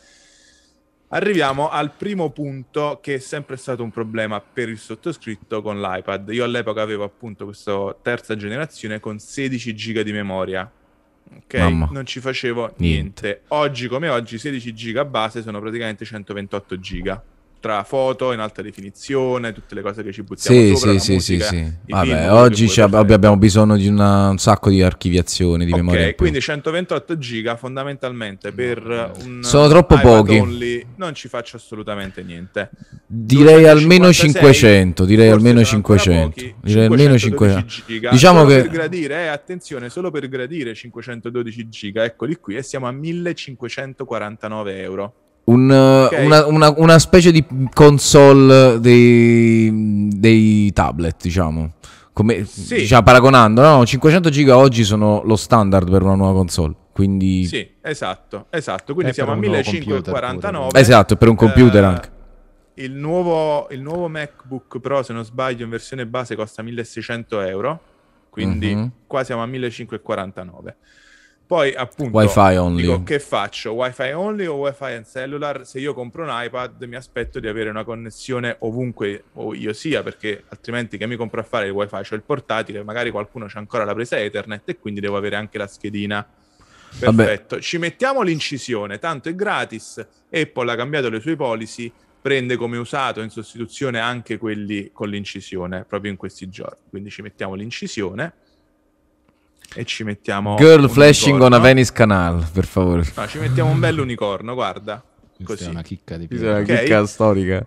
Arriviamo 1.14 1.68
al 1.68 1.92
primo 1.92 2.30
punto 2.30 2.98
che 3.02 3.16
è 3.16 3.18
sempre 3.18 3.58
stato 3.58 3.82
un 3.82 3.90
problema 3.90 4.40
per 4.40 4.70
il 4.70 4.78
sottoscritto 4.78 5.60
con 5.60 5.78
l'iPad. 5.78 6.30
Io 6.30 6.42
all'epoca 6.42 6.80
avevo 6.80 7.04
appunto 7.04 7.44
questa 7.44 7.94
terza 8.00 8.34
generazione 8.34 8.98
con 8.98 9.18
16 9.18 9.74
GB 9.74 10.00
di 10.00 10.12
memoria. 10.12 10.70
Ok, 11.34 11.54
Mamma. 11.54 11.88
non 11.92 12.06
ci 12.06 12.20
facevo 12.20 12.74
niente. 12.78 12.84
niente. 12.84 13.42
Oggi 13.48 13.88
come 13.88 14.08
oggi 14.08 14.38
16 14.38 14.72
GB 14.72 15.06
base 15.06 15.42
sono 15.42 15.60
praticamente 15.60 16.06
128 16.06 16.78
GB 16.78 17.20
tra 17.62 17.84
foto 17.84 18.32
in 18.32 18.40
alta 18.40 18.60
definizione, 18.60 19.52
tutte 19.52 19.76
le 19.76 19.82
cose 19.82 20.02
che 20.02 20.12
ci 20.12 20.24
buttiamo 20.24 20.58
sì, 20.58 20.74
sopra, 20.74 20.98
sì, 20.98 21.20
sì, 21.20 21.38
sì, 21.38 21.40
sì. 21.40 21.72
Vabbè, 21.86 22.32
oggi 22.32 22.80
abbiamo 22.80 23.36
bisogno 23.36 23.76
di 23.76 23.86
una, 23.86 24.30
un 24.30 24.38
sacco 24.38 24.68
di 24.68 24.82
archiviazione 24.82 25.64
di 25.64 25.70
okay, 25.70 25.84
memoria. 25.84 26.14
quindi 26.16 26.40
128 26.40 27.18
giga 27.18 27.54
fondamentalmente 27.54 28.50
per 28.50 29.12
un 29.22 29.44
Sono 29.44 29.68
troppo 29.68 29.96
pochi. 29.96 30.38
Only, 30.38 30.84
non 30.96 31.14
ci 31.14 31.28
faccio 31.28 31.56
assolutamente 31.56 32.24
niente. 32.24 32.68
Direi 33.06 33.68
almeno 33.68 34.12
500, 34.12 35.04
direi 35.04 35.28
almeno 35.28 35.62
500. 35.62 36.28
Pochi, 36.30 36.54
direi 36.62 36.86
almeno 36.86 37.16
500. 37.16 37.82
Giga, 37.86 38.10
diciamo 38.10 38.44
che 38.44 38.62
per 38.62 38.70
gradire, 38.70 39.22
eh, 39.22 39.26
attenzione, 39.28 39.88
solo 39.88 40.10
per 40.10 40.28
gradire 40.28 40.74
512 40.74 41.68
giga, 41.68 42.02
eccoli 42.02 42.34
qui 42.34 42.56
e 42.56 42.62
siamo 42.64 42.88
a 42.88 42.90
1549 42.90 44.80
euro. 44.80 45.14
Un, 45.44 45.70
okay. 45.70 46.24
una, 46.24 46.46
una, 46.46 46.74
una, 46.76 46.98
specie 46.98 47.32
di 47.32 47.44
console 47.72 48.78
dei, 48.78 50.08
dei 50.14 50.72
tablet, 50.72 51.16
diciamo. 51.20 51.72
Come, 52.12 52.44
sì. 52.44 52.76
diciamo, 52.76 53.02
paragonando, 53.02 53.60
no? 53.60 53.84
500 53.84 54.30
giga 54.30 54.56
oggi 54.56 54.84
sono 54.84 55.22
lo 55.24 55.36
standard 55.36 55.90
per 55.90 56.02
una 56.02 56.14
nuova 56.14 56.34
console. 56.34 56.74
Quindi... 56.92 57.44
Sì, 57.46 57.68
esatto, 57.80 58.46
esatto. 58.50 58.94
Quindi 58.94 59.12
siamo 59.14 59.32
a 59.32 59.36
1549. 59.36 60.78
Esatto, 60.78 61.16
per 61.16 61.28
un 61.28 61.36
computer 61.36 61.82
uh, 61.82 61.86
anche. 61.86 62.10
Il 62.74 62.92
nuovo, 62.92 63.68
il 63.70 63.80
nuovo, 63.80 64.08
MacBook 64.08 64.78
Pro, 64.78 65.02
se 65.02 65.12
non 65.12 65.24
sbaglio, 65.24 65.64
in 65.64 65.70
versione 65.70 66.06
base 66.06 66.36
costa 66.36 66.62
1600 66.62 67.40
euro. 67.40 67.80
Quindi 68.28 68.72
uh-huh. 68.72 68.90
qua 69.06 69.24
siamo 69.24 69.42
a 69.42 69.46
1549. 69.46 70.76
Poi 71.52 71.74
appunto 71.74 72.16
Wi-Fi 72.16 72.56
only. 72.56 72.80
Dico, 72.80 73.02
che 73.02 73.20
faccio? 73.20 73.72
Wi-Fi 73.72 74.12
only 74.12 74.46
o 74.46 74.54
Wi-Fi 74.54 74.92
and 74.92 75.04
cellular? 75.04 75.66
Se 75.66 75.78
io 75.78 75.92
compro 75.92 76.22
un 76.22 76.30
iPad 76.32 76.82
mi 76.84 76.96
aspetto 76.96 77.40
di 77.40 77.46
avere 77.46 77.68
una 77.68 77.84
connessione 77.84 78.56
ovunque 78.60 79.24
o 79.34 79.52
io 79.52 79.74
sia, 79.74 80.02
perché 80.02 80.44
altrimenti 80.48 80.96
che 80.96 81.06
mi 81.06 81.14
compro 81.14 81.40
a 81.40 81.42
fare 81.42 81.66
il 81.66 81.72
Wi-Fi? 81.72 82.08
C'ho 82.08 82.14
il 82.14 82.22
portatile, 82.22 82.82
magari 82.82 83.10
qualcuno 83.10 83.44
c'ha 83.48 83.58
ancora 83.58 83.84
la 83.84 83.92
presa 83.92 84.18
Ethernet 84.18 84.66
e 84.66 84.78
quindi 84.78 85.00
devo 85.00 85.18
avere 85.18 85.36
anche 85.36 85.58
la 85.58 85.66
schedina. 85.66 86.26
Perfetto. 86.98 87.56
Vabbè. 87.56 87.60
Ci 87.60 87.76
mettiamo 87.76 88.22
l'incisione, 88.22 88.98
tanto 88.98 89.28
è 89.28 89.34
gratis. 89.34 90.02
Apple 90.30 90.72
ha 90.72 90.74
cambiato 90.74 91.10
le 91.10 91.20
sue 91.20 91.36
policy, 91.36 91.92
prende 92.22 92.56
come 92.56 92.78
usato 92.78 93.20
in 93.20 93.28
sostituzione 93.28 94.00
anche 94.00 94.38
quelli 94.38 94.88
con 94.90 95.10
l'incisione 95.10 95.84
proprio 95.86 96.12
in 96.12 96.16
questi 96.16 96.48
giorni. 96.48 96.78
Quindi 96.88 97.10
ci 97.10 97.20
mettiamo 97.20 97.52
l'incisione 97.52 98.32
e 99.74 99.84
ci 99.84 100.04
mettiamo 100.04 100.54
Girl 100.56 100.88
flashing 100.88 101.34
unicorno. 101.34 101.56
on 101.56 101.60
a 101.60 101.64
Venice 101.64 101.92
Canal, 101.92 102.48
per 102.52 102.66
favore. 102.66 103.04
No, 103.14 103.26
ci 103.26 103.38
mettiamo 103.38 103.70
un 103.70 103.80
bel 103.80 103.98
unicorno, 103.98 104.54
guarda. 104.54 105.04
Questa 105.36 105.54
Così. 105.54 105.64
è 105.64 105.68
una 105.68 105.82
chicca 105.82 106.16
di 106.16 106.26
più. 106.26 106.38
Questa 106.38 106.56
è 106.56 106.60
una 106.60 106.64
okay. 106.64 106.84
chicca 106.84 107.04
storica. 107.06 107.66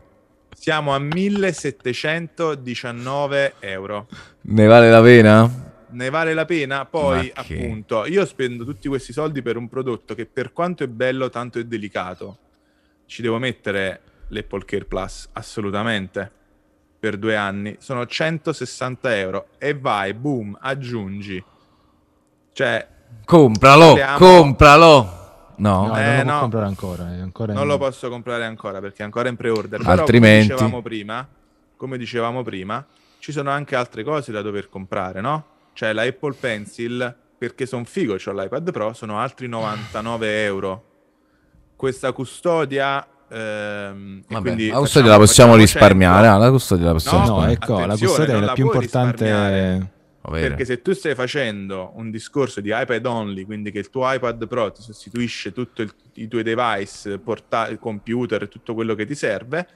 Siamo 0.56 0.96
a 0.96 1.00
1719 1.00 3.56
euro. 3.60 4.08
Ne 4.42 4.66
vale 4.66 4.90
la 4.90 5.02
pena? 5.02 5.74
Ne 5.90 6.10
vale 6.10 6.34
la 6.34 6.46
pena. 6.46 6.86
Poi, 6.86 7.30
appunto, 7.34 8.06
io 8.06 8.26
spendo 8.26 8.64
tutti 8.64 8.88
questi 8.88 9.12
soldi 9.12 9.42
per 9.42 9.58
un 9.58 9.68
prodotto 9.68 10.16
che 10.16 10.26
per 10.26 10.54
quanto 10.54 10.84
è 10.84 10.88
bello, 10.88 11.30
tanto 11.30 11.60
è 11.60 11.66
delicato. 11.66 12.38
Ci 13.06 13.22
devo 13.22 13.38
mettere 13.38 14.00
l'Apple 14.30 14.64
Care 14.66 14.86
Plus, 14.86 15.28
assolutamente, 15.34 16.32
per 16.98 17.18
due 17.18 17.36
anni. 17.36 17.76
Sono 17.80 18.06
160 18.06 19.18
euro. 19.18 19.48
E 19.58 19.78
vai, 19.78 20.14
boom, 20.14 20.58
aggiungi 20.60 21.44
cioè, 22.56 22.88
compralo, 23.26 23.88
parliamo... 23.88 24.18
compralo. 24.18 25.10
No, 25.58 25.88
no 25.88 25.98
eh, 25.98 26.24
non 26.24 26.26
lo 26.26 26.32
no. 26.32 26.40
comprare 26.40 26.66
ancora, 26.68 27.04
ancora 27.04 27.52
non 27.52 27.64
in... 27.64 27.68
lo 27.68 27.78
posso 27.78 28.08
comprare 28.08 28.46
ancora 28.46 28.80
perché 28.80 29.02
è 29.02 29.04
ancora 29.04 29.28
in 29.28 29.36
pre-order. 29.36 29.82
Però, 29.82 29.92
Altrimenti, 29.92 30.48
come 30.48 30.56
dicevamo 30.56 30.82
prima, 30.82 31.28
come 31.76 31.98
dicevamo 31.98 32.44
prima, 32.44 32.86
ci 33.20 33.34
sono 33.34 33.50
anche 33.50 33.76
altre 33.76 34.06
cose 34.06 34.32
da 34.32 34.42
dover 34.42 34.70
comprare, 34.70 35.20
no? 35.20 35.46
Cioè 35.74 35.92
la 35.92 36.04
Apple 36.04 36.34
Pencil, 36.40 37.14
perché 37.38 37.66
sono 37.66 37.84
figo, 37.84 38.14
ho 38.14 38.32
l'iPad 38.32 38.72
Pro, 38.72 38.94
sono 38.94 39.20
altri 39.20 39.50
99 39.50 40.44
euro. 40.46 40.84
Questa 41.76 42.14
custodia 42.14 43.06
Ehm, 43.28 44.24
Vabbè, 44.30 44.68
la 44.68 44.78
custodia 44.78 45.10
la 45.10 45.18
possiamo 45.18 45.56
risparmiare. 45.56 46.28
Ah, 46.28 46.38
la 46.38 46.52
custodia 46.52 46.86
la 46.86 46.92
possiamo 46.94 47.26
no, 47.26 47.40
no, 47.40 47.48
ecco, 47.50 47.86
la 47.86 47.98
custodia 47.98 48.38
è 48.38 48.40
la 48.40 48.54
più 48.54 48.66
importante 48.66 49.94
perché 50.30 50.66
se 50.66 50.82
tu 50.82 50.94
stai 50.94 51.16
facendo 51.16 51.92
un 51.96 52.12
discorso 52.12 52.62
di 52.62 52.72
iPad 52.74 53.06
only, 53.06 53.46
quindi 53.46 53.72
che 53.72 53.80
il 53.80 53.90
tuo 53.90 54.12
iPad 54.12 54.48
Pro 54.48 54.72
ti 54.72 54.82
sostituisce 54.82 55.52
tutti 55.52 55.88
i 56.14 56.28
tuoi 56.28 56.44
device, 56.44 57.18
porta- 57.20 57.76
computer, 57.78 58.48
tutto 58.48 58.74
quello 58.74 58.96
che 58.96 59.06
ti 59.06 59.16
serve, 59.16 59.68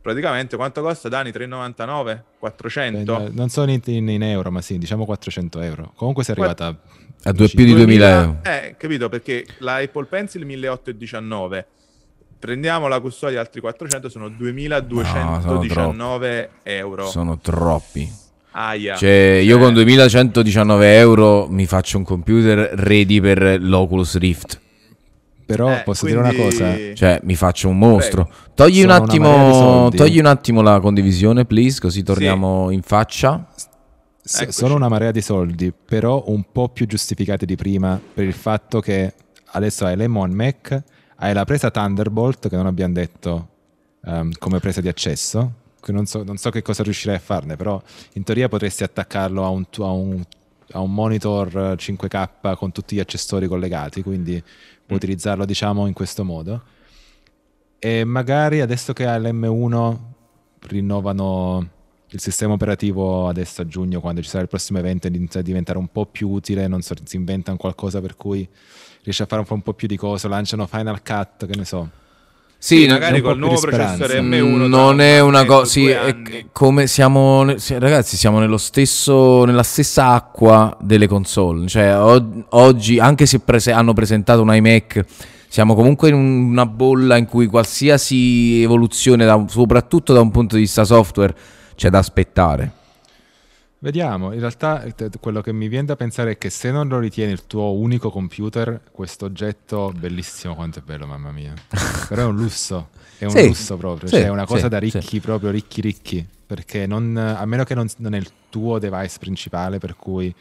praticamente 0.00 0.56
quanto 0.56 0.82
costa 0.82 1.08
Dani? 1.08 1.30
3,99? 1.30 2.22
400? 2.38 3.16
Beh, 3.16 3.30
non 3.32 3.48
so 3.48 3.64
in, 3.64 3.80
in, 3.84 4.22
euro, 4.22 4.50
ma 4.50 4.60
sì, 4.60 4.78
diciamo 4.78 5.04
400 5.04 5.60
euro. 5.60 5.92
Comunque 5.96 6.24
sei 6.24 6.34
arrivata 6.34 6.66
a, 6.66 6.76
a 7.24 7.32
due, 7.32 7.48
più 7.48 7.64
di 7.64 7.74
2000 7.74 8.10
euro. 8.10 8.38
Eh, 8.42 8.74
capito, 8.76 9.08
perché 9.08 9.46
l'Apple 9.58 10.06
Pencil 10.06 10.44
1819 10.44 11.66
prendiamo 12.38 12.88
la 12.88 13.00
custodia 13.00 13.40
altri 13.40 13.62
400 13.62 14.10
sono 14.10 14.28
2219 14.28 16.50
no, 16.52 16.60
euro 16.62 17.06
sono 17.06 17.38
troppi 17.38 18.22
Aia. 18.56 18.94
Cioè, 18.94 19.40
io 19.42 19.58
con 19.58 19.74
2119 19.74 20.86
eh. 20.86 20.98
euro 20.98 21.48
mi 21.50 21.66
faccio 21.66 21.98
un 21.98 22.04
computer 22.04 22.70
ready 22.74 23.20
per 23.20 23.60
l'Oculus 23.60 24.16
Rift. 24.16 24.60
Però 25.44 25.70
eh, 25.72 25.82
posso 25.84 26.06
quindi... 26.06 26.22
dire 26.22 26.34
una 26.34 26.44
cosa? 26.44 26.94
Cioè, 26.94 27.20
mi 27.24 27.34
faccio 27.34 27.68
un 27.68 27.78
mostro. 27.78 28.30
Togli 28.54 28.82
un, 28.82 28.90
attimo, 28.90 29.90
togli 29.90 30.20
un 30.20 30.26
attimo 30.26 30.62
la 30.62 30.78
condivisione, 30.78 31.44
please, 31.44 31.80
così 31.80 32.04
torniamo 32.04 32.68
sì. 32.68 32.74
in 32.74 32.82
faccia. 32.82 33.46
S- 34.22 34.48
sono 34.48 34.76
una 34.76 34.88
marea 34.88 35.10
di 35.10 35.20
soldi, 35.20 35.72
però 35.72 36.22
un 36.28 36.44
po' 36.50 36.68
più 36.68 36.86
giustificati 36.86 37.44
di 37.44 37.56
prima 37.56 38.00
per 38.14 38.24
il 38.24 38.32
fatto 38.32 38.80
che 38.80 39.12
adesso 39.46 39.84
hai 39.84 39.96
l'M1 39.96 40.30
Mac, 40.30 40.82
hai 41.16 41.34
la 41.34 41.44
presa 41.44 41.70
Thunderbolt, 41.70 42.48
che 42.48 42.56
non 42.56 42.66
abbiamo 42.66 42.94
detto 42.94 43.48
um, 44.04 44.30
come 44.38 44.60
presa 44.60 44.80
di 44.80 44.88
accesso, 44.88 45.52
non 45.92 46.06
so, 46.06 46.22
non 46.22 46.36
so, 46.36 46.50
che 46.50 46.62
cosa 46.62 46.82
riuscirei 46.82 47.16
a 47.16 47.20
farne, 47.20 47.56
però 47.56 47.80
in 48.14 48.22
teoria 48.22 48.48
potresti 48.48 48.84
attaccarlo 48.84 49.44
a 49.44 49.48
un, 49.48 49.64
a 49.78 49.90
un, 49.90 50.22
a 50.72 50.80
un 50.80 50.92
monitor 50.92 51.74
5K 51.76 52.56
con 52.56 52.72
tutti 52.72 52.96
gli 52.96 53.00
accessori 53.00 53.46
collegati, 53.46 54.02
quindi 54.02 54.34
mm. 54.42 54.94
utilizzarlo 54.94 55.44
diciamo 55.44 55.86
in 55.86 55.92
questo 55.92 56.24
modo. 56.24 56.62
e 57.78 58.04
magari 58.04 58.60
adesso 58.60 58.92
che 58.92 59.06
all'M1 59.06 59.98
rinnovano 60.60 61.68
il 62.14 62.20
sistema 62.20 62.52
operativo 62.52 63.26
adesso 63.26 63.62
a 63.62 63.66
giugno, 63.66 64.00
quando 64.00 64.22
ci 64.22 64.28
sarà 64.28 64.42
il 64.42 64.48
prossimo 64.48 64.78
evento, 64.78 65.08
inizia 65.08 65.40
a 65.40 65.42
diventare 65.42 65.78
un 65.78 65.88
po' 65.88 66.06
più 66.06 66.28
utile, 66.28 66.68
non 66.68 66.80
so, 66.80 66.94
si 67.02 67.16
inventano 67.16 67.56
qualcosa 67.56 68.00
per 68.00 68.14
cui 68.14 68.48
riesce 69.02 69.24
a 69.24 69.26
fare 69.26 69.40
un 69.40 69.46
po', 69.46 69.54
un 69.54 69.62
po', 69.62 69.74
più 69.74 69.88
di 69.88 69.96
cose, 69.96 70.28
lanciano 70.28 70.66
Final 70.66 71.02
Cut, 71.02 71.46
che 71.46 71.56
ne 71.56 71.64
so. 71.64 71.90
Sì, 72.64 72.86
magari 72.86 73.20
col 73.20 73.36
nuovo 73.36 73.60
processore 73.60 74.22
M1 74.22 74.66
non 74.68 75.02
è 75.02 75.20
una 75.20 75.44
cosa. 75.44 75.66
Sì, 75.66 75.86
è 75.86 76.46
come 76.50 76.86
siamo, 76.86 77.44
ragazzi, 77.44 78.16
siamo 78.16 78.38
nello 78.38 78.56
stesso, 78.56 79.44
nella 79.44 79.62
stessa 79.62 80.12
acqua 80.14 80.74
delle 80.80 81.06
console. 81.06 81.66
Cioè, 81.66 81.94
oggi, 82.48 82.98
anche 82.98 83.26
se 83.26 83.40
prese, 83.40 83.70
hanno 83.70 83.92
presentato 83.92 84.40
un 84.40 84.54
iMac, 84.54 85.04
siamo 85.46 85.74
comunque 85.74 86.08
in 86.08 86.14
una 86.14 86.64
bolla 86.64 87.18
in 87.18 87.26
cui 87.26 87.48
qualsiasi 87.48 88.62
evoluzione, 88.62 89.26
da, 89.26 89.44
soprattutto 89.46 90.14
da 90.14 90.22
un 90.22 90.30
punto 90.30 90.54
di 90.54 90.62
vista 90.62 90.84
software, 90.84 91.34
c'è 91.74 91.90
da 91.90 91.98
aspettare. 91.98 92.72
Vediamo, 93.84 94.32
in 94.32 94.40
realtà 94.40 94.82
quello 95.20 95.42
che 95.42 95.52
mi 95.52 95.68
viene 95.68 95.84
da 95.84 95.94
pensare 95.94 96.30
è 96.30 96.38
che 96.38 96.48
se 96.48 96.70
non 96.70 96.88
lo 96.88 96.98
ritieni 96.98 97.32
il 97.32 97.46
tuo 97.46 97.74
unico 97.74 98.08
computer, 98.08 98.80
questo 98.90 99.26
oggetto 99.26 99.92
bellissimo 99.94 100.54
quanto 100.54 100.78
è 100.78 100.82
bello, 100.82 101.06
mamma 101.06 101.30
mia. 101.30 101.52
Però 102.08 102.22
è 102.22 102.24
un 102.24 102.34
lusso, 102.34 102.88
è 103.18 103.26
un 103.26 103.32
sì, 103.32 103.46
lusso 103.46 103.76
proprio, 103.76 104.08
sì, 104.08 104.14
cioè 104.14 104.24
è 104.24 104.30
una 104.30 104.46
cosa 104.46 104.62
sì, 104.62 104.68
da 104.70 104.78
ricchi, 104.78 105.20
proprio 105.20 105.50
ricchi 105.50 105.82
ricchi, 105.82 106.26
perché 106.46 106.86
non, 106.86 107.14
a 107.14 107.44
meno 107.44 107.64
che 107.64 107.74
non, 107.74 107.86
non 107.98 108.14
è 108.14 108.16
il 108.16 108.30
tuo 108.48 108.78
device 108.78 109.18
principale 109.18 109.76
per 109.76 109.96
cui 109.96 110.34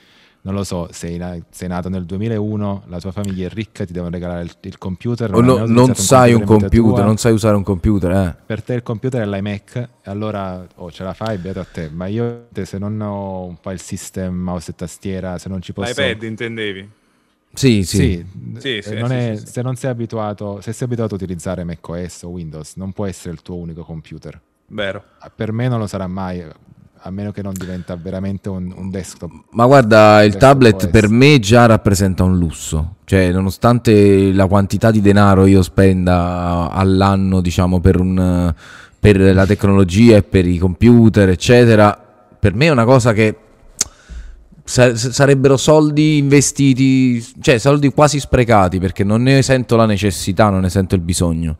non 0.44 0.56
lo 0.56 0.66
so, 0.66 0.90
sei, 0.92 1.18
sei, 1.52 1.68
nato 1.70 1.88
nel 1.88 2.04
2001, 2.04 2.84
la 2.88 3.00
tua 3.00 3.14
famiglia 3.14 3.48
è 3.48 3.50
ricca, 3.50 3.86
ti 3.86 3.94
devono 3.94 4.12
regalare 4.12 4.44
il, 4.44 4.52
il 4.60 4.78
computer. 4.78 5.30
Non, 5.30 5.46
no, 5.46 5.66
non 5.66 5.96
sai 5.96 6.34
un 6.34 6.44
computer, 6.44 6.96
tua, 6.96 7.06
non 7.06 7.16
sai 7.16 7.32
usare 7.32 7.56
un 7.56 7.64
computer. 7.64 8.12
Eh. 8.12 8.36
Per 8.46 8.62
te 8.62 8.74
il 8.74 8.84
computer 8.84 9.22
è 9.22 9.26
l'iMac, 9.26 9.90
allora 10.04 10.68
oh, 10.76 10.92
ce 10.92 11.04
la 11.04 11.14
fai, 11.14 11.38
beato 11.38 11.62
a 11.62 11.64
te. 11.64 11.90
Ma 11.90 12.08
io 12.08 12.48
se 12.62 12.78
non 12.78 13.00
ho 13.00 13.46
un 13.46 13.56
file 13.56 13.78
system, 13.78 14.36
mouse 14.36 14.72
e 14.72 14.76
tastiera, 14.76 15.38
se 15.38 15.48
non 15.48 15.62
ci 15.62 15.72
posso... 15.72 16.02
L'iPad 16.02 16.24
intendevi? 16.24 16.90
Sì, 17.54 17.84
sì. 17.84 18.26
sì, 18.58 18.60
sì, 18.60 18.82
sì 18.82 18.96
non 18.96 19.14
è, 19.14 19.38
se 19.38 19.62
non 19.62 19.76
sei 19.76 19.92
abituato, 19.92 20.60
se 20.60 20.74
sei 20.74 20.88
abituato 20.88 21.14
a 21.14 21.18
utilizzare 21.18 21.64
macOS 21.64 22.24
o 22.24 22.30
Windows, 22.30 22.76
non 22.76 22.92
può 22.92 23.06
essere 23.06 23.34
il 23.34 23.42
tuo 23.42 23.56
unico 23.56 23.84
computer. 23.84 24.42
Vero. 24.68 25.04
Per 25.34 25.54
me 25.54 25.70
non 25.70 25.80
lo 25.80 25.88
sarà 25.88 26.08
mai 26.08 26.44
a 27.06 27.12
meno 27.12 27.32
che 27.32 27.42
non 27.42 27.54
diventa 27.54 27.98
veramente 27.98 28.48
un, 28.48 28.74
un 28.74 28.90
desktop. 28.90 29.32
Ma 29.52 29.66
guarda, 29.66 30.24
il 30.24 30.38
tablet 30.38 30.90
per 30.90 31.10
me 31.10 31.38
già 31.40 31.66
rappresenta 31.66 32.24
un 32.24 32.38
lusso, 32.38 32.96
cioè 33.04 33.30
nonostante 33.32 34.32
la 34.32 34.48
quantità 34.48 34.90
di 34.90 35.02
denaro 35.02 35.46
io 35.46 35.62
spenda 35.62 36.70
all'anno, 36.72 37.42
diciamo, 37.42 37.82
per, 37.82 38.00
un, 38.00 38.54
per 38.98 39.20
la 39.20 39.46
tecnologia 39.46 40.16
e 40.16 40.24
per 40.24 40.48
i 40.48 40.58
computer, 40.58 41.28
eccetera, 41.28 41.98
per 42.40 42.54
me 42.56 42.68
è 42.68 42.72
una 42.72 42.86
cosa 42.86 43.12
che 43.12 43.36
sarebbero 44.64 45.58
soldi 45.58 46.20
investiti, 46.20 47.22
cioè 47.42 47.58
soldi 47.58 47.90
quasi 47.90 48.18
sprecati 48.22 48.80
perché 48.80 49.04
non 49.04 49.24
ne 49.24 49.42
sento 49.42 49.76
la 49.76 49.86
necessità, 49.86 50.50
non 50.50 50.62
ne 50.62 50.70
sento 50.70 50.96
il 50.96 51.02
bisogno. 51.02 51.58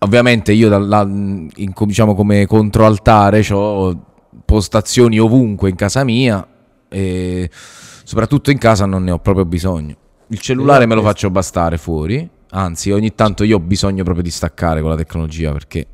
Ovviamente 0.00 0.52
io 0.52 0.68
da, 0.68 1.02
in, 1.02 1.72
diciamo 1.72 2.16
come 2.16 2.46
controaltare 2.46 3.46
ho 3.52 4.15
postazioni 4.46 5.18
ovunque 5.18 5.68
in 5.68 5.76
casa 5.76 6.04
mia 6.04 6.46
e 6.88 7.50
soprattutto 7.52 8.50
in 8.50 8.58
casa 8.58 8.86
non 8.86 9.04
ne 9.04 9.10
ho 9.10 9.18
proprio 9.18 9.44
bisogno. 9.44 9.96
Il 10.28 10.38
cellulare 10.40 10.86
me 10.86 10.94
lo 10.94 11.02
faccio 11.02 11.28
bastare 11.30 11.76
fuori, 11.76 12.26
anzi 12.50 12.90
ogni 12.90 13.14
tanto 13.14 13.44
io 13.44 13.56
ho 13.56 13.60
bisogno 13.60 14.02
proprio 14.02 14.24
di 14.24 14.30
staccare 14.30 14.80
con 14.80 14.90
la 14.90 14.96
tecnologia 14.96 15.52
perché 15.52 15.86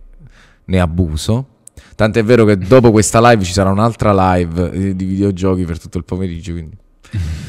ne 0.67 0.81
abuso. 0.81 1.49
Tant'è 1.97 2.23
vero 2.23 2.45
che 2.45 2.57
dopo 2.57 2.91
questa 2.91 3.21
live 3.31 3.43
ci 3.43 3.53
sarà 3.53 3.71
un'altra 3.71 4.35
live 4.35 4.95
di 4.95 5.05
videogiochi 5.05 5.65
per 5.65 5.81
tutto 5.81 5.99
il 5.99 6.05
pomeriggio. 6.05 6.53
Quindi. 6.53 6.77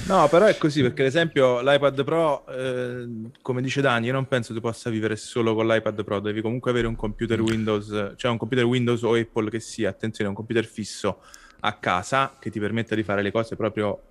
No, 0.06 0.28
però 0.28 0.46
è 0.46 0.58
così 0.58 0.82
perché, 0.82 1.02
ad 1.02 1.08
esempio, 1.08 1.62
l'iPad 1.62 2.04
Pro, 2.04 2.46
eh, 2.48 3.08
come 3.42 3.62
dice 3.62 3.80
Dani, 3.80 4.08
io 4.08 4.12
non 4.12 4.28
penso 4.28 4.54
tu 4.54 4.60
possa 4.60 4.90
vivere 4.90 5.16
solo 5.16 5.56
con 5.56 5.66
l'iPad 5.66 6.04
Pro. 6.04 6.20
Devi 6.20 6.42
comunque 6.42 6.72
avere 6.72 6.88
un 6.88 6.96
computer 6.96 7.40
Windows, 7.40 8.14
cioè 8.18 8.30
un 8.30 8.38
computer 8.38 8.66
Windows 8.66 9.02
o 9.04 9.16
Apple 9.16 9.50
che 9.50 9.62
sia, 9.62 9.90
attenzione, 9.90 10.30
un 10.30 10.36
computer 10.36 10.66
fisso 10.66 11.22
a 11.62 11.74
casa 11.74 12.36
che 12.38 12.50
ti 12.50 12.60
permetta 12.60 12.96
di 12.96 13.04
fare 13.04 13.22
le 13.22 13.32
cose 13.32 13.56
proprio 13.56 14.02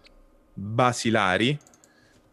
basilari. 0.54 1.58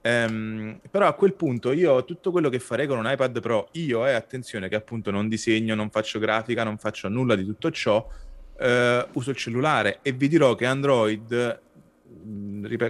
Um, 0.02 0.80
però 0.90 1.08
a 1.08 1.14
quel 1.14 1.34
punto 1.34 1.74
io 1.74 2.06
tutto 2.06 2.32
quello 2.32 2.48
che 2.48 2.60
farei 2.60 2.88
con 2.88 2.98
un 2.98 3.12
iPad 3.12 3.42
Pro, 3.42 3.68
io 3.74 4.08
e 4.08 4.12
eh, 4.12 4.14
attenzione 4.14 4.70
che 4.70 4.76
appunto 4.76 5.12
non 5.12 5.28
disegno, 5.28 5.76
non 5.76 5.90
faccio 5.90 6.20
grafica, 6.20 6.64
non 6.64 6.78
faccio 6.78 7.10
nulla 7.10 7.36
di 7.36 7.44
tutto 7.44 7.70
ciò, 7.72 7.98
uh, 7.98 9.08
uso 9.12 9.30
il 9.32 9.36
cellulare 9.36 10.00
e 10.02 10.14
vi 10.14 10.30
dirò 10.30 10.56
che 10.56 10.66
Android 10.66 11.60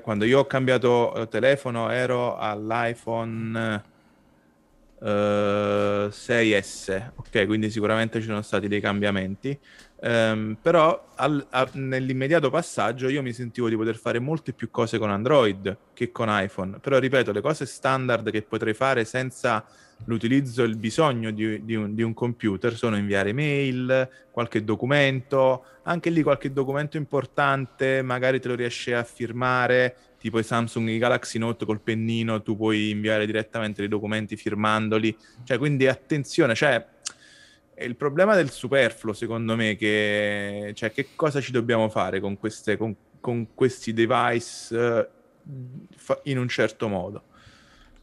quando 0.01 0.26
io 0.26 0.39
ho 0.39 0.45
cambiato 0.45 1.13
eh, 1.15 1.28
telefono 1.28 1.89
ero 1.89 2.38
all'iPhone 2.38 3.84
eh, 5.01 6.07
6S, 6.11 7.11
ok, 7.15 7.45
quindi 7.45 7.70
sicuramente 7.70 8.20
ci 8.20 8.28
sono 8.28 8.41
stati 8.41 8.67
dei 8.67 8.80
cambiamenti. 8.82 9.57
Um, 10.01 10.55
però 10.61 11.09
al, 11.15 11.45
a, 11.49 11.67
nell'immediato 11.74 12.49
passaggio 12.49 13.09
io 13.09 13.22
mi 13.22 13.34
sentivo 13.34 13.67
di 13.67 13.76
poter 13.76 13.97
fare 13.97 14.20
molte 14.20 14.53
più 14.53 14.72
cose 14.72 14.97
con 14.97 15.09
Android 15.09 15.78
che 15.93 16.11
con 16.11 16.28
iPhone. 16.30 16.80
Però 16.80 16.97
ripeto, 16.97 17.32
le 17.32 17.41
cose 17.41 17.65
standard 17.65 18.32
che 18.32 18.41
potrei 18.41 18.74
fare 18.74 19.03
senza 19.03 19.65
l'utilizzo 20.05 20.63
e 20.63 20.67
il 20.67 20.77
bisogno 20.77 21.31
di, 21.31 21.63
di, 21.63 21.75
un, 21.75 21.93
di, 21.93 22.01
un, 22.01 22.13
computer 22.13 22.75
sono 22.75 22.97
inviare 22.97 23.33
mail, 23.33 24.09
qualche 24.31 24.63
documento, 24.63 25.63
anche 25.83 26.09
lì 26.09 26.23
qualche 26.23 26.51
documento 26.51 26.97
importante, 26.97 28.01
magari 28.01 28.39
te 28.39 28.47
lo 28.47 28.55
riesci 28.55 28.91
a 28.91 29.03
firmare, 29.03 29.95
tipo 30.19 30.39
i 30.39 30.43
Samsung 30.43 30.89
i 30.89 30.97
Galaxy 30.97 31.37
Note 31.37 31.65
col 31.65 31.79
pennino, 31.79 32.41
tu 32.41 32.55
puoi 32.55 32.89
inviare 32.89 33.25
direttamente 33.25 33.81
dei 33.81 33.89
documenti 33.89 34.35
firmandoli. 34.35 35.15
Cioè, 35.43 35.57
quindi 35.57 35.87
attenzione, 35.87 36.55
cioè 36.55 36.85
il 37.79 37.95
problema 37.95 38.35
del 38.35 38.49
superfluo, 38.49 39.13
secondo 39.13 39.55
me, 39.55 39.75
che 39.75 40.71
cioè, 40.75 40.91
che 40.91 41.09
cosa 41.15 41.39
ci 41.39 41.51
dobbiamo 41.51 41.89
fare 41.89 42.19
con, 42.19 42.37
queste, 42.37 42.77
con, 42.77 42.95
con 43.19 43.53
questi 43.53 43.93
device 43.93 44.75
uh, 44.75 46.19
in 46.23 46.37
un 46.37 46.47
certo 46.47 46.87
modo? 46.87 47.23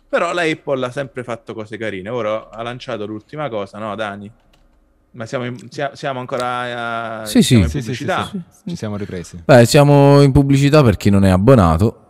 Però 0.08 0.32
la 0.32 0.42
Apple 0.42 0.86
ha 0.86 0.90
sempre 0.90 1.24
fatto 1.24 1.52
cose 1.52 1.76
carine. 1.76 2.08
Ora 2.08 2.48
ha 2.50 2.62
lanciato 2.62 3.06
l'ultima 3.06 3.48
cosa, 3.48 3.78
no, 3.78 3.94
Dani? 3.94 4.30
Ma 5.12 5.24
siamo, 5.24 5.46
in, 5.46 5.56
siamo 5.94 6.20
ancora 6.20 7.22
uh, 7.22 7.26
sì, 7.26 7.42
siamo 7.42 7.66
sì, 7.66 7.76
in 7.78 7.82
pubblicità? 7.82 8.28
Sì, 8.30 8.40
sì, 8.48 8.70
Ci 8.70 8.76
siamo 8.76 8.96
ripresi. 8.96 9.42
Beh, 9.44 9.64
siamo 9.64 10.20
in 10.20 10.30
pubblicità 10.30 10.82
per 10.82 10.96
chi 10.96 11.10
non 11.10 11.24
è 11.24 11.30
abbonato. 11.30 12.02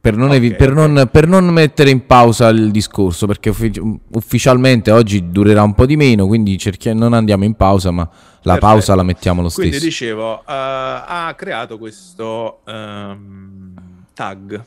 Per 0.00 0.16
non, 0.16 0.26
okay, 0.26 0.36
evi- 0.36 0.54
per, 0.54 0.72
okay. 0.72 0.88
non, 0.88 1.08
per 1.10 1.26
non, 1.26 1.46
mettere 1.46 1.90
in 1.90 2.06
pausa 2.06 2.48
il 2.48 2.70
discorso, 2.70 3.26
perché 3.26 3.50
uffic- 3.50 3.82
ufficialmente 4.12 4.90
oggi 4.90 5.30
durerà 5.30 5.62
un 5.62 5.74
po' 5.74 5.86
di 5.86 5.96
meno, 5.96 6.26
quindi 6.26 6.58
cerchi- 6.58 6.92
non 6.92 7.12
andiamo 7.12 7.44
in 7.44 7.54
pausa, 7.54 7.90
ma 7.90 8.02
la 8.02 8.08
Perfetto. 8.52 8.66
pausa 8.66 8.94
la 8.94 9.02
mettiamo 9.02 9.42
lo 9.42 9.48
stesso. 9.48 9.68
Quindi 9.68 9.84
dicevo, 9.84 10.32
uh, 10.32 10.42
ha 10.46 11.34
creato 11.36 11.78
questo 11.78 12.60
um, 12.66 13.74
tag. 14.12 14.64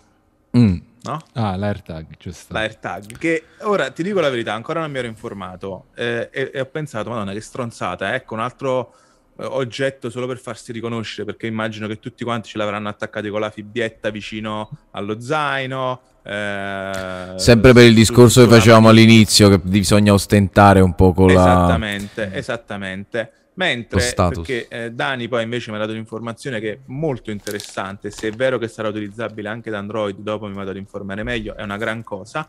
Mm 0.57 0.77
no? 1.03 1.19
Ah, 1.33 1.55
l'AirTag, 1.55 2.05
giusto. 2.17 2.53
L'AirTag, 2.53 3.17
che 3.17 3.43
ora 3.61 3.89
ti 3.91 4.03
dico 4.03 4.19
la 4.19 4.29
verità, 4.29 4.53
ancora 4.53 4.79
non 4.79 4.91
mi 4.91 4.97
ero 4.97 5.07
informato 5.07 5.85
eh, 5.95 6.29
e, 6.31 6.51
e, 6.53 6.59
ho 6.59 6.65
pensato, 6.65 7.09
madonna 7.09 7.33
che 7.33 7.41
stronzata, 7.41 8.13
ecco 8.13 8.33
un 8.33 8.39
altro 8.41 8.93
eh, 9.37 9.45
oggetto 9.45 10.09
solo 10.09 10.27
per 10.27 10.37
farsi 10.37 10.71
riconoscere, 10.71 11.25
perché 11.25 11.47
immagino 11.47 11.87
che 11.87 11.99
tutti 11.99 12.23
quanti 12.23 12.49
ce 12.49 12.57
l'avranno 12.57 12.89
attaccati 12.89 13.29
con 13.29 13.39
la 13.39 13.49
fibbietta 13.49 14.09
vicino 14.09 14.69
allo 14.91 15.19
zaino. 15.19 16.01
Eh, 16.23 17.33
Sempre 17.35 17.73
per 17.73 17.85
il 17.85 17.93
discorso 17.93 18.43
che 18.43 18.49
facevamo 18.49 18.89
all'inizio, 18.89 19.49
che 19.49 19.59
bisogna 19.59 20.13
ostentare 20.13 20.81
un 20.81 20.93
po' 20.93 21.13
con 21.13 21.29
esattamente, 21.29 22.21
la... 22.21 22.35
Esattamente, 22.35 22.37
esattamente. 22.37 23.31
Mentre, 23.59 24.13
perché 24.15 24.69
eh, 24.69 24.91
Dani 24.93 25.27
poi 25.27 25.43
invece 25.43 25.69
mi 25.69 25.75
ha 25.75 25.79
dato 25.81 25.91
un'informazione 25.91 26.61
che 26.61 26.71
è 26.71 26.79
molto 26.85 27.29
interessante, 27.29 28.09
se 28.09 28.29
è 28.29 28.31
vero 28.31 28.57
che 28.57 28.69
sarà 28.69 28.87
utilizzabile 28.87 29.49
anche 29.49 29.69
da 29.69 29.79
Android, 29.79 30.15
dopo 30.17 30.47
mi 30.47 30.53
vado 30.53 30.69
ad 30.69 30.77
informare 30.77 31.23
meglio, 31.23 31.57
è 31.57 31.63
una 31.63 31.75
gran 31.75 32.01
cosa. 32.01 32.47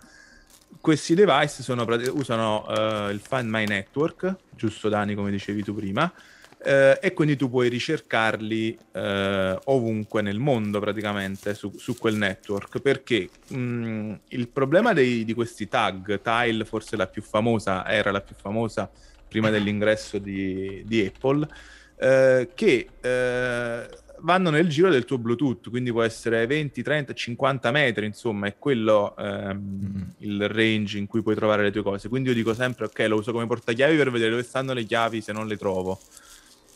Questi 0.80 1.16
device 1.16 1.64
sono, 1.64 1.84
usano 2.12 2.64
uh, 2.64 3.10
il 3.10 3.18
Find 3.18 3.48
My 3.48 3.66
Network, 3.66 4.36
giusto 4.54 4.88
Dani 4.88 5.16
come 5.16 5.32
dicevi 5.32 5.64
tu 5.64 5.74
prima, 5.74 6.04
uh, 6.04 6.96
e 7.00 7.12
quindi 7.12 7.34
tu 7.34 7.50
puoi 7.50 7.68
ricercarli 7.68 8.78
uh, 8.92 9.00
ovunque 9.64 10.22
nel 10.22 10.38
mondo 10.38 10.78
praticamente 10.78 11.54
su, 11.54 11.72
su 11.76 11.98
quel 11.98 12.14
network, 12.14 12.78
perché 12.78 13.28
mh, 13.48 13.58
mm, 13.58 14.12
il 14.28 14.46
problema 14.46 14.92
dei, 14.92 15.24
di 15.24 15.34
questi 15.34 15.66
tag, 15.66 16.20
Tile 16.22 16.64
forse 16.64 16.94
la 16.94 17.08
più 17.08 17.22
famosa, 17.22 17.84
era 17.84 18.12
la 18.12 18.20
più 18.20 18.36
famosa, 18.40 18.88
prima 19.30 19.48
dell'ingresso 19.48 20.18
di, 20.18 20.82
di 20.84 21.06
Apple, 21.06 21.48
eh, 21.96 22.50
che 22.52 22.88
eh, 23.00 23.88
vanno 24.18 24.50
nel 24.50 24.68
giro 24.68 24.90
del 24.90 25.04
tuo 25.04 25.18
Bluetooth, 25.18 25.70
quindi 25.70 25.92
può 25.92 26.02
essere 26.02 26.46
20, 26.46 26.82
30, 26.82 27.12
50 27.14 27.70
metri, 27.70 28.06
insomma, 28.06 28.48
è 28.48 28.56
quello 28.58 29.16
ehm, 29.16 29.58
mm. 29.58 30.02
il 30.18 30.48
range 30.48 30.98
in 30.98 31.06
cui 31.06 31.22
puoi 31.22 31.36
trovare 31.36 31.62
le 31.62 31.70
tue 31.70 31.82
cose. 31.82 32.08
Quindi 32.08 32.30
io 32.30 32.34
dico 32.34 32.52
sempre, 32.52 32.86
ok, 32.86 32.98
lo 33.08 33.16
uso 33.16 33.32
come 33.32 33.46
portachiavi 33.46 33.96
per 33.96 34.10
vedere 34.10 34.30
dove 34.30 34.42
stanno 34.42 34.72
le 34.72 34.84
chiavi 34.84 35.20
se 35.20 35.32
non 35.32 35.46
le 35.46 35.56
trovo. 35.56 35.98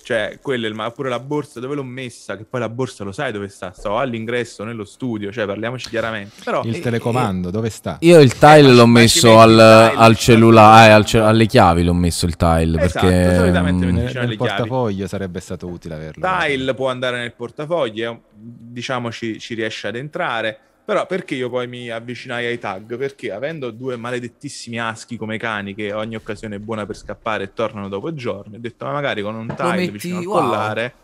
Cioè, 0.05 0.39
quello, 0.43 0.71
ma 0.75 0.91
pure 0.91 1.09
la 1.09 1.19
borsa, 1.19 1.61
dove 1.61 1.75
l'ho 1.75 1.83
messa? 1.83 2.37
Che 2.37 2.45
poi 2.45 2.61
la 2.61 2.69
borsa 2.69 3.05
lo 3.05 3.13
sai 3.13 3.33
dove 3.33 3.49
sta? 3.49 3.73
Sto 3.73 3.97
all'ingresso, 3.97 4.63
nello 4.63 4.85
studio, 4.85 5.33
cioè 5.33 5.47
parliamoci 5.47 5.89
chiaramente. 5.89 6.43
Però, 6.45 6.63
il 6.63 6.75
eh, 6.75 6.81
telecomando, 6.81 7.49
eh, 7.49 7.51
dove 7.51 7.71
sta? 7.71 7.97
Io 8.01 8.21
il 8.21 8.37
tile 8.37 8.69
eh, 8.69 8.75
l'ho 8.75 8.87
messo 8.87 9.41
al, 9.41 9.59
al 9.59 10.15
cellulare, 10.19 10.91
eh, 10.91 10.93
al 10.93 11.07
ce- 11.07 11.21
alle 11.21 11.47
chiavi 11.47 11.85
l'ho 11.85 11.95
messo 11.95 12.27
il 12.27 12.37
tile. 12.37 12.83
Esatto, 12.83 13.07
perché 13.07 13.35
solitamente 13.35 13.87
um, 13.87 13.93
nel, 13.95 14.13
nel 14.15 14.37
portafoglio 14.37 15.07
sarebbe 15.07 15.41
stato 15.41 15.69
utile 15.69 15.95
averlo. 15.95 16.29
Tile 16.29 16.75
può 16.75 16.91
andare 16.91 17.17
nel 17.17 17.33
portafoglio, 17.33 18.25
diciamo 18.35 19.11
ci, 19.11 19.39
ci 19.39 19.55
riesce 19.55 19.89
ad 19.89 19.97
entrare. 19.97 20.59
Però 20.85 21.07
perché 21.07 21.35
io 21.35 21.49
poi 21.49 21.67
mi 21.67 21.89
avvicinai 21.89 22.45
ai 22.45 22.59
tag? 22.59 22.99
Perché 22.99 23.33
avendo 23.33 23.71
due 23.71 23.97
maledettissimi 23.97 24.79
aschi 24.79 25.17
come 25.17 25.39
cani 25.39 25.75
che 25.75 25.93
ogni 25.93 26.15
occasione 26.15 26.57
è 26.57 26.59
buona 26.59 26.85
per 26.85 26.97
scappare 26.97 27.45
e 27.45 27.53
tornano 27.55 27.89
dopo 27.89 28.13
giorni, 28.13 28.57
ho 28.57 28.61
detto 28.61 28.85
ma 28.85 28.93
magari 28.93 29.23
con 29.23 29.35
un 29.35 29.55
tile 29.57 29.77
metti... 29.77 29.91
vicino 29.91 30.19
al 30.19 30.25
wow. 30.27 30.41
collare... 30.41 30.95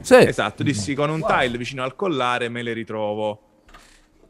Sì. 0.00 0.14
Esatto, 0.14 0.62
dissi 0.62 0.94
con 0.94 1.08
un 1.08 1.20
wow. 1.20 1.38
tile 1.38 1.56
vicino 1.56 1.82
al 1.82 1.96
collare 1.96 2.50
me 2.50 2.62
le 2.62 2.74
ritrovo. 2.74 3.40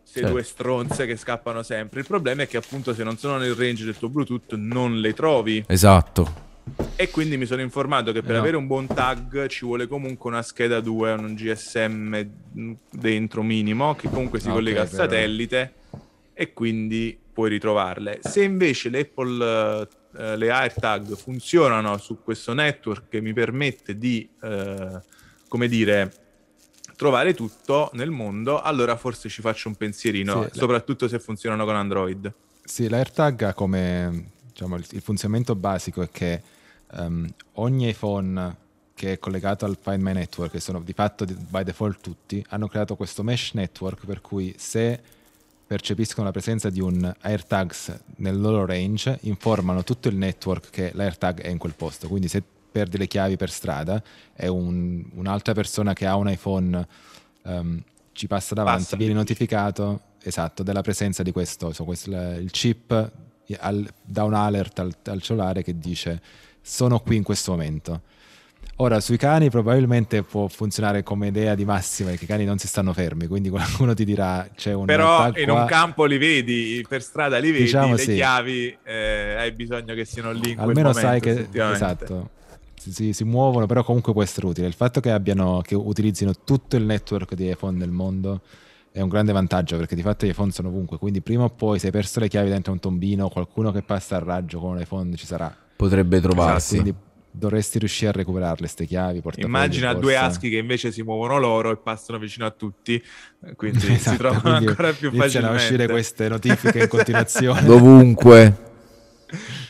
Se 0.04 0.20
certo. 0.20 0.30
due 0.30 0.42
stronze 0.42 1.06
che 1.06 1.16
scappano 1.16 1.62
sempre. 1.62 2.00
Il 2.00 2.06
problema 2.06 2.42
è 2.42 2.48
che 2.48 2.56
appunto 2.56 2.94
se 2.94 3.02
non 3.02 3.18
sono 3.18 3.36
nel 3.36 3.54
range 3.54 3.84
del 3.84 3.98
tuo 3.98 4.08
Bluetooth 4.08 4.54
non 4.54 5.00
le 5.00 5.12
trovi. 5.12 5.64
Esatto. 5.66 6.46
E 6.96 7.10
quindi 7.10 7.36
mi 7.36 7.46
sono 7.46 7.60
informato 7.60 8.12
che 8.12 8.22
per 8.22 8.34
no. 8.34 8.40
avere 8.40 8.56
un 8.56 8.66
buon 8.66 8.86
tag 8.86 9.46
ci 9.46 9.64
vuole 9.64 9.86
comunque 9.86 10.30
una 10.30 10.42
scheda 10.42 10.80
2, 10.80 11.12
un 11.12 11.34
GSM 11.34 12.26
dentro 12.90 13.42
minimo, 13.42 13.94
che 13.94 14.08
comunque 14.08 14.40
si 14.40 14.46
okay, 14.46 14.58
collega 14.58 14.80
al 14.82 14.88
satellite 14.88 15.72
e 16.34 16.52
quindi 16.52 17.18
puoi 17.32 17.50
ritrovarle. 17.50 18.18
Se 18.22 18.42
invece 18.42 18.88
le 18.88 19.00
Apple, 19.00 19.86
uh, 20.12 20.36
le 20.36 20.50
AirTag 20.50 21.16
funzionano 21.16 21.98
su 21.98 22.22
questo 22.22 22.52
network 22.52 23.08
che 23.08 23.20
mi 23.20 23.32
permette 23.32 23.96
di, 23.96 24.28
uh, 24.40 25.00
come 25.46 25.68
dire, 25.68 26.12
trovare 26.96 27.34
tutto 27.34 27.90
nel 27.92 28.10
mondo, 28.10 28.60
allora 28.60 28.96
forse 28.96 29.28
ci 29.28 29.40
faccio 29.40 29.68
un 29.68 29.76
pensierino, 29.76 30.48
sì, 30.50 30.58
soprattutto 30.58 31.06
se 31.06 31.20
funzionano 31.20 31.64
con 31.64 31.76
Android. 31.76 32.32
Sì, 32.64 32.88
l'AirTag 32.88 33.42
ha 33.42 33.54
come 33.54 34.30
diciamo, 34.58 34.74
il 34.76 35.00
funzionamento 35.00 35.54
basico 35.54 36.02
è 36.02 36.08
che 36.10 36.42
um, 36.92 37.28
ogni 37.54 37.88
iPhone 37.88 38.56
che 38.94 39.12
è 39.12 39.18
collegato 39.18 39.64
al 39.64 39.78
Find 39.80 40.02
My 40.02 40.12
Network, 40.12 40.50
che 40.50 40.60
sono 40.60 40.80
di 40.80 40.92
fatto 40.92 41.24
by 41.24 41.62
default 41.62 42.00
tutti, 42.00 42.44
hanno 42.48 42.66
creato 42.66 42.96
questo 42.96 43.22
mesh 43.22 43.52
network 43.52 44.04
per 44.04 44.20
cui 44.20 44.54
se 44.58 45.00
percepiscono 45.68 46.26
la 46.26 46.32
presenza 46.32 46.70
di 46.70 46.80
un 46.80 47.14
AirTags 47.20 47.96
nel 48.16 48.40
loro 48.40 48.64
range, 48.66 49.18
informano 49.22 49.84
tutto 49.84 50.08
il 50.08 50.16
network 50.16 50.70
che 50.70 50.90
l'AirTag 50.94 51.42
è 51.42 51.48
in 51.48 51.58
quel 51.58 51.74
posto. 51.74 52.08
Quindi 52.08 52.26
se 52.26 52.42
perdi 52.72 52.96
le 52.96 53.06
chiavi 53.06 53.36
per 53.36 53.50
strada 53.50 54.02
e 54.34 54.48
un, 54.48 55.04
un'altra 55.14 55.52
persona 55.52 55.92
che 55.92 56.06
ha 56.06 56.16
un 56.16 56.28
iPhone 56.28 56.88
um, 57.42 57.82
ci 58.12 58.26
passa 58.26 58.54
davanti, 58.54 58.82
passa 58.82 58.96
viene 58.96 59.12
notificato 59.12 60.00
esatto, 60.22 60.62
della 60.62 60.82
presenza 60.82 61.22
di 61.22 61.32
questo, 61.32 61.72
so, 61.72 61.84
questo 61.84 62.10
il 62.10 62.50
chip 62.50 63.12
al, 63.58 63.88
da 64.02 64.24
un 64.24 64.34
alert 64.34 64.78
al, 64.78 64.94
al 65.04 65.22
cellulare 65.22 65.62
che 65.62 65.78
dice 65.78 66.20
sono 66.68 67.00
qui 67.00 67.16
in 67.16 67.22
questo 67.22 67.52
momento. 67.52 68.02
Ora, 68.80 69.00
sui 69.00 69.16
cani 69.16 69.50
probabilmente 69.50 70.22
può 70.22 70.46
funzionare 70.46 71.02
come 71.02 71.28
idea 71.28 71.56
di 71.56 71.64
massima, 71.64 72.10
perché 72.10 72.24
i 72.24 72.28
cani 72.28 72.44
non 72.44 72.58
si 72.58 72.68
stanno 72.68 72.92
fermi, 72.92 73.26
quindi 73.26 73.48
qualcuno 73.48 73.92
ti 73.92 74.04
dirà 74.04 74.48
c'è 74.54 74.72
un... 74.72 74.84
Però 74.84 75.32
in 75.34 75.50
un 75.50 75.64
campo 75.66 76.04
li 76.04 76.16
vedi, 76.16 76.84
per 76.88 77.02
strada 77.02 77.38
li 77.38 77.50
vedi, 77.50 77.64
diciamo 77.64 77.94
le 77.94 78.02
sì. 78.02 78.14
chiavi 78.14 78.78
eh, 78.84 79.34
hai 79.36 79.50
bisogno 79.52 79.94
che 79.94 80.04
siano 80.04 80.30
lì 80.30 80.52
in 80.52 80.60
Almeno 80.60 80.92
momento, 80.92 81.00
sai 81.00 81.20
che... 81.20 81.48
Esatto, 81.50 82.30
si, 82.76 83.12
si, 83.12 83.24
muovono, 83.24 83.66
però 83.66 83.82
comunque 83.82 84.12
può 84.12 84.22
essere 84.22 84.46
utile. 84.46 84.68
Il 84.68 84.74
fatto 84.74 85.00
che, 85.00 85.10
abbiano, 85.10 85.60
che 85.62 85.74
utilizzino 85.74 86.32
tutto 86.44 86.76
il 86.76 86.84
network 86.84 87.34
di 87.34 87.50
iPhone 87.50 87.78
del 87.78 87.90
mondo 87.90 88.42
è 88.92 89.00
un 89.00 89.08
grande 89.08 89.32
vantaggio 89.32 89.76
perché 89.76 89.96
di 89.96 90.02
fatto 90.02 90.24
gli 90.24 90.28
iPhone 90.28 90.52
sono 90.52 90.68
ovunque, 90.68 90.98
quindi 90.98 91.20
prima 91.20 91.44
o 91.44 91.50
poi 91.50 91.80
se 91.80 91.86
hai 91.86 91.92
perso 91.92 92.20
le 92.20 92.28
chiavi 92.28 92.48
dentro 92.48 92.72
un 92.72 92.78
tombino, 92.78 93.28
qualcuno 93.28 93.72
che 93.72 93.82
passa 93.82 94.16
a 94.16 94.18
raggio 94.20 94.60
con 94.60 94.70
un 94.70 94.80
iPhone 94.80 95.16
ci 95.16 95.26
sarà 95.26 95.66
potrebbe 95.78 96.20
trovarsi. 96.20 96.74
Esatto, 96.74 96.82
quindi 96.82 97.06
dovresti 97.30 97.78
riuscire 97.78 98.10
a 98.10 98.12
recuperarle 98.12 98.56
queste 98.58 98.84
chiavi. 98.84 99.22
Immagina 99.36 99.94
due 99.94 100.16
aschi 100.16 100.50
che 100.50 100.56
invece 100.56 100.90
si 100.90 101.02
muovono 101.02 101.38
loro 101.38 101.70
e 101.70 101.76
passano 101.76 102.18
vicino 102.18 102.44
a 102.46 102.50
tutti, 102.50 103.02
quindi 103.54 103.92
esatto, 103.92 104.10
si 104.10 104.16
trovano 104.16 104.56
ancora 104.56 104.92
più 104.92 105.10
facilmente. 105.10 105.16
Iniziano 105.16 105.48
a 105.48 105.52
uscire 105.52 105.86
queste 105.86 106.28
notifiche 106.28 106.82
in 106.82 106.88
continuazione. 106.88 107.62
Dovunque. 107.64 108.66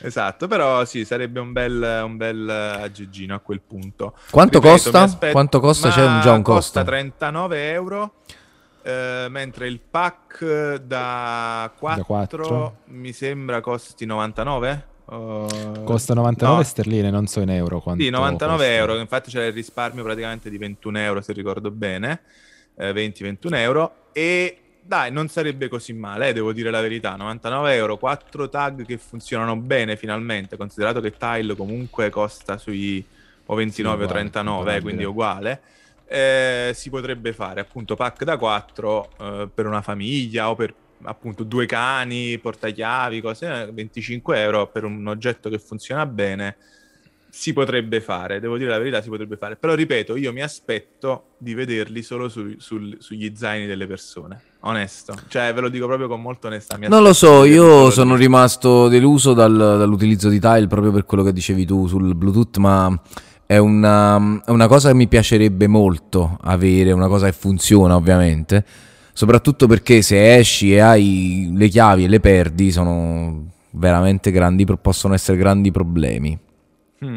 Esatto, 0.01 0.47
però 0.47 0.85
sì, 0.85 1.05
sarebbe 1.05 1.41
un 1.41 1.53
bel, 1.53 2.03
un 2.05 2.17
bel 2.17 2.49
aggeggino 2.49 3.35
a 3.35 3.41
quel 3.41 3.61
punto. 3.61 4.15
Quanto 4.31 4.61
Ripeto, 4.61 4.75
costa? 4.75 5.03
Aspetto, 5.03 5.33
Quanto 5.33 5.61
costa? 5.61 5.91
C'è 5.91 6.07
un, 6.07 6.21
già 6.23 6.33
un 6.33 6.43
costo? 6.43 6.79
Costa 6.79 6.85
39 6.85 7.71
euro. 7.73 8.13
Eh, 8.81 9.27
mentre 9.29 9.67
il 9.67 9.81
pack 9.81 10.77
da 10.77 11.71
4, 11.77 12.01
da 12.01 12.07
4 12.07 12.77
mi 12.87 13.13
sembra 13.13 13.61
costi 13.61 14.07
99 14.07 14.87
Uh, 15.11 15.85
Costa 15.85 16.13
99 16.13 16.57
no. 16.57 16.63
sterline, 16.63 17.11
non 17.11 17.27
so 17.27 17.41
in 17.41 17.49
euro 17.49 17.81
quanto 17.81 18.03
Sì, 18.03 18.11
99 18.11 18.57
costa. 18.57 18.73
euro, 18.73 18.99
infatti 18.99 19.31
c'è 19.31 19.47
il 19.47 19.53
risparmio 19.55 20.05
praticamente 20.05 20.51
di 20.51 20.59
21 20.59 20.99
euro 20.99 21.21
se 21.23 21.33
ricordo 21.33 21.71
bene, 21.71 22.21
eh, 22.77 22.93
20-21 22.93 23.55
euro 23.55 23.93
e 24.13 24.59
dai, 24.83 25.11
non 25.11 25.29
sarebbe 25.29 25.69
così 25.69 25.93
male, 25.93 26.29
eh, 26.29 26.33
devo 26.33 26.53
dire 26.53 26.71
la 26.71 26.81
verità, 26.81 27.15
99 27.17 27.75
euro, 27.75 27.97
4 27.97 28.49
tag 28.49 28.85
che 28.87 28.99
funzionano 28.99 29.57
bene 29.57 29.97
finalmente, 29.97 30.57
considerato 30.57 31.01
che 31.01 31.15
Tile 31.17 31.55
comunque 31.55 32.11
costa 32.11 32.57
sui 32.59 33.05
o 33.47 33.55
29 33.55 33.99
sì, 33.99 34.03
o 34.05 34.07
39, 34.13 34.77
eh, 34.77 34.81
quindi 34.81 35.05
uguale. 35.05 35.61
Eh, 36.07 36.73
si 36.75 36.89
potrebbe 36.89 37.35
fare 37.35 37.61
appunto 37.61 37.95
pack 37.95 38.25
da 38.25 38.39
4 38.39 39.11
eh, 39.21 39.49
per 39.53 39.67
una 39.67 39.83
famiglia 39.83 40.49
o 40.49 40.55
per 40.55 40.75
appunto 41.03 41.44
due 41.44 41.66
cani, 41.66 42.38
portachiavi, 42.38 43.20
cose, 43.20 43.70
25 43.72 44.40
euro 44.40 44.66
per 44.68 44.84
un 44.84 45.07
oggetto 45.07 45.49
che 45.49 45.59
funziona 45.59 46.07
bene, 46.07 46.57
si 47.30 47.53
potrebbe 47.53 48.01
fare, 48.01 48.40
devo 48.40 48.57
dire 48.57 48.70
la 48.70 48.78
verità, 48.78 49.03
si 49.03 49.09
potrebbe 49.09 49.36
fare. 49.36 49.57
Però 49.57 49.74
ripeto, 49.74 50.16
io 50.16 50.32
mi 50.32 50.42
aspetto 50.42 51.34
di 51.38 51.55
vederli 51.55 52.03
solo 52.03 52.28
su, 52.28 52.55
su, 52.59 52.96
sugli 52.99 53.32
zaini 53.36 53.66
delle 53.66 53.86
persone. 53.86 54.40
Onesto, 54.61 55.14
cioè 55.28 55.55
ve 55.55 55.61
lo 55.61 55.68
dico 55.68 55.86
proprio 55.86 56.09
con 56.09 56.20
molta 56.20 56.49
onestà. 56.49 56.76
non 56.88 57.03
lo 57.03 57.12
so, 57.12 57.44
io 57.44 57.90
sono 57.90 58.16
di... 58.16 58.22
rimasto 58.22 58.88
deluso 58.88 59.32
dal, 59.32 59.57
dall'utilizzo 59.57 60.28
di 60.28 60.40
Tile 60.40 60.66
proprio 60.66 60.90
per 60.90 61.05
quello 61.05 61.22
che 61.22 61.32
dicevi 61.32 61.64
tu 61.64 61.86
sul 61.86 62.16
Bluetooth, 62.16 62.57
ma 62.57 63.01
è 63.46 63.57
una, 63.57 64.42
è 64.44 64.51
una 64.51 64.66
cosa 64.66 64.88
che 64.88 64.94
mi 64.94 65.07
piacerebbe 65.07 65.68
molto 65.68 66.38
avere, 66.42 66.90
una 66.90 67.07
cosa 67.07 67.26
che 67.26 67.32
funziona 67.32 67.94
ovviamente 67.94 68.64
soprattutto 69.19 69.66
perché 69.66 70.01
se 70.01 70.37
esci 70.37 70.75
e 70.75 70.79
hai 70.79 71.51
le 71.53 71.66
chiavi 71.66 72.05
e 72.05 72.09
le 72.09 72.21
perdi 72.21 72.71
sono 72.71 73.47
veramente 73.71 74.31
grandi, 74.31 74.64
possono 74.81 75.12
essere 75.12 75.37
grandi 75.37 75.73
problemi. 75.73 76.39
Mm. 77.05 77.16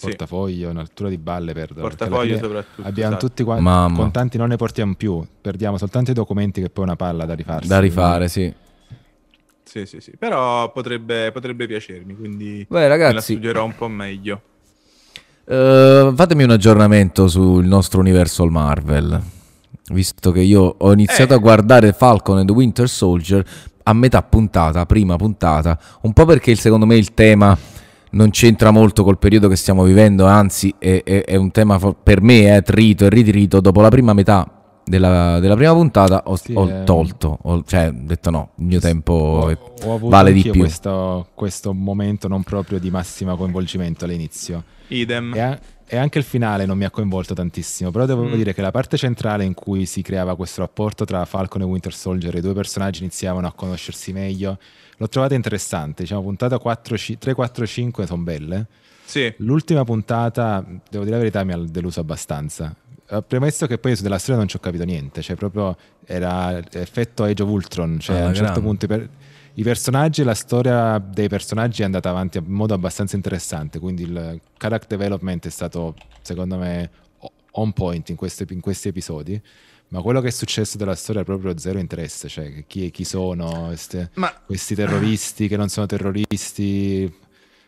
Portafoglio, 0.00 0.68
sì. 0.68 0.74
un'altura 0.74 1.10
di 1.10 1.18
balle 1.18 1.52
perdono. 1.52 1.86
Portafoglio 1.86 2.38
soprattutto. 2.38 2.88
Abbiamo 2.88 3.10
esatto. 3.10 3.26
tutti 3.26 3.42
quanti, 3.42 3.62
Mamma. 3.62 3.98
contanti 3.98 4.38
non 4.38 4.48
ne 4.48 4.56
portiamo 4.56 4.94
più, 4.94 5.22
perdiamo 5.38 5.76
soltanto 5.76 6.12
i 6.12 6.14
documenti 6.14 6.62
che 6.62 6.70
poi 6.70 6.84
è 6.84 6.86
una 6.86 6.96
palla 6.96 7.26
da 7.26 7.34
rifarsi. 7.34 7.68
Da 7.68 7.78
rifare, 7.78 8.30
quindi. 8.30 8.54
sì. 8.54 8.54
Sì, 9.64 9.84
sì, 9.84 10.00
sì. 10.00 10.12
Però 10.18 10.72
potrebbe, 10.72 11.30
potrebbe 11.30 11.66
piacermi, 11.66 12.16
quindi 12.16 12.66
Beh, 12.66 12.88
ragazzi, 12.88 13.14
la 13.14 13.20
studierò 13.20 13.64
un 13.66 13.74
po' 13.76 13.88
meglio. 13.88 14.40
Uh, 15.44 16.14
fatemi 16.14 16.44
un 16.44 16.50
aggiornamento 16.52 17.28
sul 17.28 17.66
nostro 17.66 18.00
universo 18.00 18.44
al 18.44 18.50
Marvel 18.50 19.40
visto 19.88 20.30
che 20.30 20.40
io 20.40 20.74
ho 20.78 20.92
iniziato 20.92 21.32
eh. 21.32 21.36
a 21.36 21.38
guardare 21.38 21.92
Falcon 21.92 22.38
and 22.38 22.46
the 22.46 22.52
Winter 22.52 22.88
Soldier 22.88 23.44
a 23.84 23.92
metà 23.92 24.22
puntata, 24.22 24.86
prima 24.86 25.16
puntata, 25.16 25.78
un 26.02 26.12
po' 26.12 26.24
perché 26.24 26.54
secondo 26.54 26.86
me 26.86 26.96
il 26.96 27.14
tema 27.14 27.56
non 28.10 28.30
c'entra 28.30 28.70
molto 28.70 29.02
col 29.02 29.18
periodo 29.18 29.48
che 29.48 29.56
stiamo 29.56 29.84
vivendo, 29.84 30.26
anzi 30.26 30.74
è, 30.78 31.02
è, 31.02 31.24
è 31.24 31.36
un 31.36 31.50
tema 31.50 31.78
per 31.78 32.20
me 32.20 32.56
è 32.56 32.62
trito 32.62 33.06
e 33.06 33.08
ritrito, 33.08 33.60
dopo 33.60 33.80
la 33.80 33.88
prima 33.88 34.12
metà 34.12 34.62
della, 34.84 35.38
della, 35.38 35.54
prima 35.54 35.72
puntata 35.72 36.22
ho, 36.26 36.36
sì, 36.36 36.52
ho 36.54 36.68
eh. 36.68 36.84
tolto, 36.84 37.38
ho, 37.42 37.62
cioè 37.64 37.88
ho 37.88 37.94
detto 37.94 38.30
no, 38.30 38.50
il 38.56 38.64
mio 38.66 38.80
tempo 38.80 39.12
ho, 39.12 39.58
ho 39.84 39.98
vale 40.08 40.32
di 40.32 40.42
più. 40.42 40.60
Questo, 40.60 41.28
questo 41.34 41.72
momento 41.72 42.28
non 42.28 42.42
proprio 42.42 42.78
di 42.78 42.90
massima 42.90 43.36
coinvolgimento 43.36 44.04
all'inizio. 44.04 44.64
Idem. 44.88 45.34
E, 45.34 45.58
e 45.92 45.98
anche 45.98 46.16
il 46.16 46.24
finale 46.24 46.64
non 46.64 46.78
mi 46.78 46.86
ha 46.86 46.90
coinvolto 46.90 47.34
tantissimo, 47.34 47.90
però 47.90 48.06
devo 48.06 48.24
mm. 48.24 48.32
dire 48.32 48.54
che 48.54 48.62
la 48.62 48.70
parte 48.70 48.96
centrale 48.96 49.44
in 49.44 49.52
cui 49.52 49.84
si 49.84 50.00
creava 50.00 50.34
questo 50.36 50.62
rapporto 50.62 51.04
tra 51.04 51.22
Falcon 51.26 51.60
e 51.60 51.64
Winter 51.64 51.92
Soldier, 51.92 52.34
i 52.34 52.40
due 52.40 52.54
personaggi 52.54 53.00
iniziavano 53.00 53.46
a 53.46 53.52
conoscersi 53.52 54.10
meglio, 54.14 54.58
l'ho 54.96 55.08
trovata 55.08 55.34
interessante, 55.34 56.04
diciamo 56.04 56.22
puntata 56.22 56.58
4, 56.58 56.96
3, 57.18 57.34
4, 57.34 57.66
5 57.66 58.06
sono 58.06 58.22
belle. 58.22 58.66
Sì. 59.04 59.34
L'ultima 59.40 59.84
puntata, 59.84 60.64
devo 60.88 61.04
dire 61.04 61.16
la 61.16 61.22
verità, 61.22 61.44
mi 61.44 61.52
ha 61.52 61.58
deluso 61.58 62.00
abbastanza. 62.00 62.74
premesso 63.26 63.66
che 63.66 63.76
poi 63.76 63.94
della 64.00 64.16
storia 64.16 64.38
non 64.38 64.48
ci 64.48 64.56
ho 64.56 64.60
capito 64.60 64.84
niente, 64.84 65.20
cioè 65.20 65.36
proprio 65.36 65.76
era 66.06 66.58
effetto 66.72 67.24
Age 67.24 67.42
of 67.42 67.50
Ultron, 67.50 67.98
cioè 68.00 68.16
ah, 68.16 68.24
a 68.24 68.28
un 68.28 68.34
certo 68.34 68.62
punto 68.62 68.86
per, 68.86 69.06
i 69.54 69.62
personaggi 69.62 70.22
e 70.22 70.24
la 70.24 70.34
storia 70.34 70.98
dei 70.98 71.28
personaggi 71.28 71.82
è 71.82 71.84
andata 71.84 72.08
avanti 72.08 72.38
in 72.38 72.44
modo 72.46 72.74
abbastanza 72.74 73.16
interessante, 73.16 73.78
quindi 73.78 74.04
il 74.04 74.40
character 74.56 74.98
development 74.98 75.46
è 75.46 75.50
stato 75.50 75.94
secondo 76.22 76.56
me 76.56 76.90
on 77.52 77.72
point 77.72 78.08
in, 78.08 78.16
queste, 78.16 78.46
in 78.50 78.60
questi 78.60 78.88
episodi. 78.88 79.40
Ma 79.88 80.00
quello 80.00 80.22
che 80.22 80.28
è 80.28 80.30
successo 80.30 80.78
della 80.78 80.94
storia 80.94 81.20
è 81.20 81.24
proprio 81.24 81.58
zero 81.58 81.78
interesse, 81.78 82.26
cioè 82.26 82.64
chi, 82.66 82.90
chi 82.90 83.04
sono 83.04 83.66
queste, 83.66 84.10
Ma... 84.14 84.32
questi 84.46 84.74
terroristi 84.74 85.48
che 85.48 85.58
non 85.58 85.68
sono 85.68 85.84
terroristi, 85.84 87.12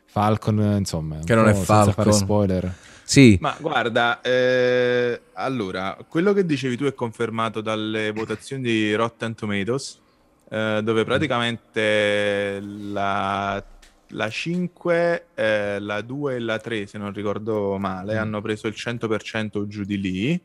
Falcon, 0.07 0.76
insomma, 0.78 1.18
che 1.22 1.35
non 1.35 1.49
è 1.49 1.53
Falcon. 1.53 1.93
fare 1.93 2.12
spoiler. 2.12 2.74
Sì. 3.03 3.37
Ma 3.43 3.55
guarda, 3.61 4.22
eh, 4.22 5.20
allora, 5.35 5.99
quello 6.09 6.32
che 6.32 6.47
dicevi 6.47 6.78
tu 6.78 6.85
è 6.85 6.95
confermato 6.95 7.61
dalle 7.61 8.11
votazioni 8.12 8.62
di 8.62 8.95
Rotten 8.95 9.35
Tomatoes, 9.35 10.01
eh, 10.49 10.80
dove 10.82 11.05
praticamente 11.05 12.61
la, 12.61 13.62
la 14.09 14.28
5, 14.28 15.26
eh, 15.34 15.78
la 15.80 16.01
2 16.01 16.34
e 16.34 16.38
la 16.38 16.59
3, 16.59 16.86
se 16.86 16.99
non 16.99 17.12
ricordo 17.12 17.78
male, 17.78 18.14
mm. 18.14 18.18
hanno 18.18 18.40
preso 18.40 18.66
il 18.66 18.74
100% 18.76 19.66
giù 19.66 19.84
di 19.84 20.01
lì. 20.01 20.42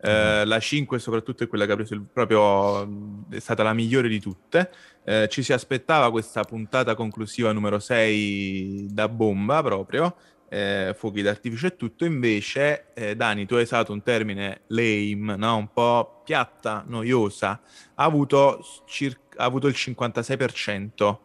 Eh, 0.00 0.44
mm. 0.44 0.48
la 0.48 0.60
5 0.60 0.98
soprattutto 1.00 1.42
è 1.42 1.48
quella 1.48 1.66
che 1.66 1.72
ha 1.72 1.74
preso 1.74 1.94
il 1.94 2.06
proprio 2.12 3.26
è 3.30 3.40
stata 3.40 3.64
la 3.64 3.72
migliore 3.72 4.06
di 4.06 4.20
tutte 4.20 4.70
eh, 5.02 5.26
ci 5.28 5.42
si 5.42 5.52
aspettava 5.52 6.12
questa 6.12 6.44
puntata 6.44 6.94
conclusiva 6.94 7.50
numero 7.50 7.80
6 7.80 8.86
da 8.92 9.08
bomba 9.08 9.60
proprio 9.60 10.14
eh, 10.48 10.94
fuochi 10.96 11.20
d'artificio 11.20 11.66
e 11.66 11.76
tutto 11.76 12.04
invece 12.04 12.92
eh, 12.94 13.16
Dani 13.16 13.44
tu 13.44 13.54
hai 13.54 13.62
usato 13.62 13.92
un 13.92 14.02
termine 14.02 14.62
lame 14.68 15.36
no? 15.36 15.56
un 15.56 15.72
po' 15.72 16.22
piatta 16.24 16.84
noiosa 16.86 17.60
ha 17.94 18.04
avuto, 18.04 18.64
circa, 18.86 19.27
ha 19.38 19.44
avuto 19.44 19.66
il 19.66 19.74
56% 19.76 21.16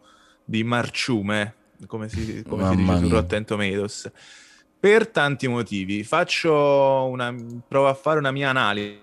di 0.45 0.63
marciume 0.63 1.55
come 1.87 2.09
si, 2.09 2.43
come 2.47 2.69
si 2.69 2.75
dice 2.75 2.97
su 2.97 3.09
Rotten 3.09 3.45
Tomatoes 3.45 4.11
per 4.79 5.07
tanti 5.07 5.47
motivi. 5.47 6.03
Faccio 6.03 7.07
una, 7.09 7.33
provo 7.67 7.87
a 7.87 7.93
fare 7.93 8.19
una 8.19 8.31
mia 8.31 8.49
analisi. 8.49 8.99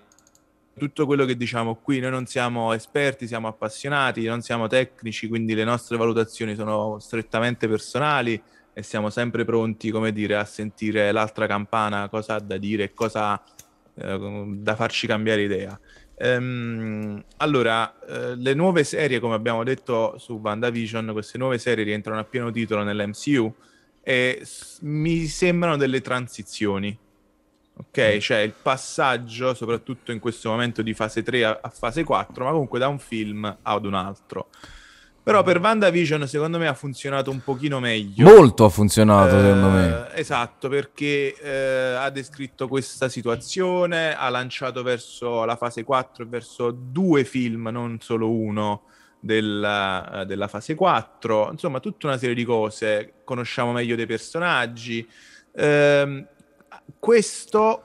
Tutto 0.77 1.05
quello 1.05 1.25
che 1.25 1.35
diciamo 1.35 1.75
qui, 1.75 1.99
noi 1.99 2.11
non 2.11 2.25
siamo 2.25 2.73
esperti, 2.73 3.27
siamo 3.27 3.47
appassionati, 3.47 4.23
non 4.25 4.41
siamo 4.41 4.67
tecnici, 4.67 5.27
quindi 5.27 5.53
le 5.53 5.63
nostre 5.63 5.97
valutazioni 5.97 6.55
sono 6.55 6.97
strettamente 6.99 7.67
personali 7.67 8.41
e 8.73 8.83
siamo 8.83 9.09
sempre 9.09 9.43
pronti, 9.43 9.91
come 9.91 10.11
dire, 10.11 10.37
a 10.37 10.45
sentire 10.45 11.11
l'altra 11.11 11.45
campana, 11.45 12.07
cosa 12.09 12.35
ha 12.35 12.39
da 12.39 12.57
dire 12.57 12.93
cosa 12.93 13.41
eh, 13.95 14.45
da 14.57 14.75
farci 14.75 15.07
cambiare 15.07 15.41
idea. 15.41 15.77
Ehm, 16.23 17.23
allora, 17.37 17.99
eh, 18.07 18.35
le 18.35 18.53
nuove 18.53 18.83
serie, 18.83 19.19
come 19.19 19.33
abbiamo 19.33 19.63
detto 19.63 20.19
su 20.19 20.33
WandaVision, 20.33 21.09
queste 21.13 21.39
nuove 21.39 21.57
serie 21.57 21.83
rientrano 21.83 22.19
a 22.19 22.23
pieno 22.23 22.51
titolo 22.51 22.83
nell'MCU 22.83 23.51
e 24.03 24.45
mi 24.81 25.25
sembrano 25.25 25.77
delle 25.77 26.01
transizioni. 26.01 26.95
Ok, 27.73 28.15
mm. 28.15 28.19
cioè 28.19 28.37
il 28.39 28.53
passaggio, 28.61 29.55
soprattutto 29.55 30.11
in 30.11 30.19
questo 30.19 30.49
momento 30.51 30.83
di 30.83 30.93
fase 30.93 31.23
3 31.23 31.43
a, 31.43 31.59
a, 31.59 31.69
fase 31.69 32.03
4, 32.03 32.43
ma 32.43 32.51
comunque 32.51 32.77
da 32.77 32.87
un 32.87 32.99
film 32.99 33.57
ad 33.63 33.85
un 33.85 33.95
altro. 33.95 34.49
Però 35.23 35.43
per 35.43 35.59
WandaVision 35.59 36.27
secondo 36.27 36.57
me 36.57 36.67
ha 36.67 36.73
funzionato 36.73 37.29
un 37.29 37.43
pochino 37.43 37.79
meglio. 37.79 38.27
Molto 38.27 38.65
ha 38.65 38.69
funzionato 38.69 39.37
eh, 39.37 39.41
secondo 39.41 39.69
me. 39.69 40.13
Esatto, 40.15 40.67
perché 40.67 41.35
eh, 41.35 41.95
ha 41.95 42.09
descritto 42.09 42.67
questa 42.67 43.07
situazione, 43.07 44.15
ha 44.15 44.29
lanciato 44.29 44.81
verso 44.81 45.45
la 45.45 45.55
fase 45.55 45.83
4 45.83 46.23
e 46.23 46.27
verso 46.27 46.71
due 46.71 47.23
film, 47.23 47.67
non 47.71 47.99
solo 47.99 48.31
uno, 48.31 48.83
della, 49.21 50.23
della, 50.25 50.47
fase 50.47 50.73
4, 50.73 51.49
insomma 51.51 51.79
tutta 51.79 52.07
una 52.07 52.17
serie 52.17 52.33
di 52.33 52.43
cose, 52.43 53.13
conosciamo 53.23 53.71
meglio 53.71 53.95
dei 53.95 54.07
personaggi. 54.07 55.07
Eh, 55.53 56.25
questo, 56.99 57.83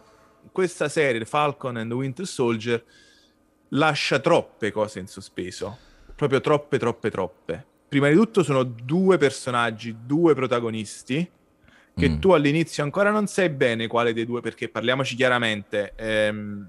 questa 0.50 0.88
serie, 0.88 1.24
Falcon 1.26 1.76
and 1.76 1.90
the 1.90 1.96
Winter 1.96 2.26
Soldier, 2.26 2.82
lascia 3.70 4.18
troppe 4.18 4.72
cose 4.72 4.98
in 5.00 5.06
sospeso, 5.06 5.78
proprio 6.16 6.40
troppe, 6.40 6.78
troppe, 6.78 7.10
troppe. 7.10 7.66
Prima 7.88 8.08
di 8.08 8.14
tutto 8.14 8.42
sono 8.42 8.64
due 8.64 9.16
personaggi, 9.16 9.96
due 10.04 10.34
protagonisti, 10.34 11.30
che 11.94 12.08
mm. 12.08 12.18
tu 12.18 12.32
all'inizio 12.32 12.82
ancora 12.82 13.10
non 13.10 13.28
sai 13.28 13.48
bene 13.50 13.86
quale 13.86 14.12
dei 14.12 14.26
due, 14.26 14.40
perché 14.40 14.68
parliamoci 14.68 15.14
chiaramente, 15.14 15.92
ehm, 15.94 16.68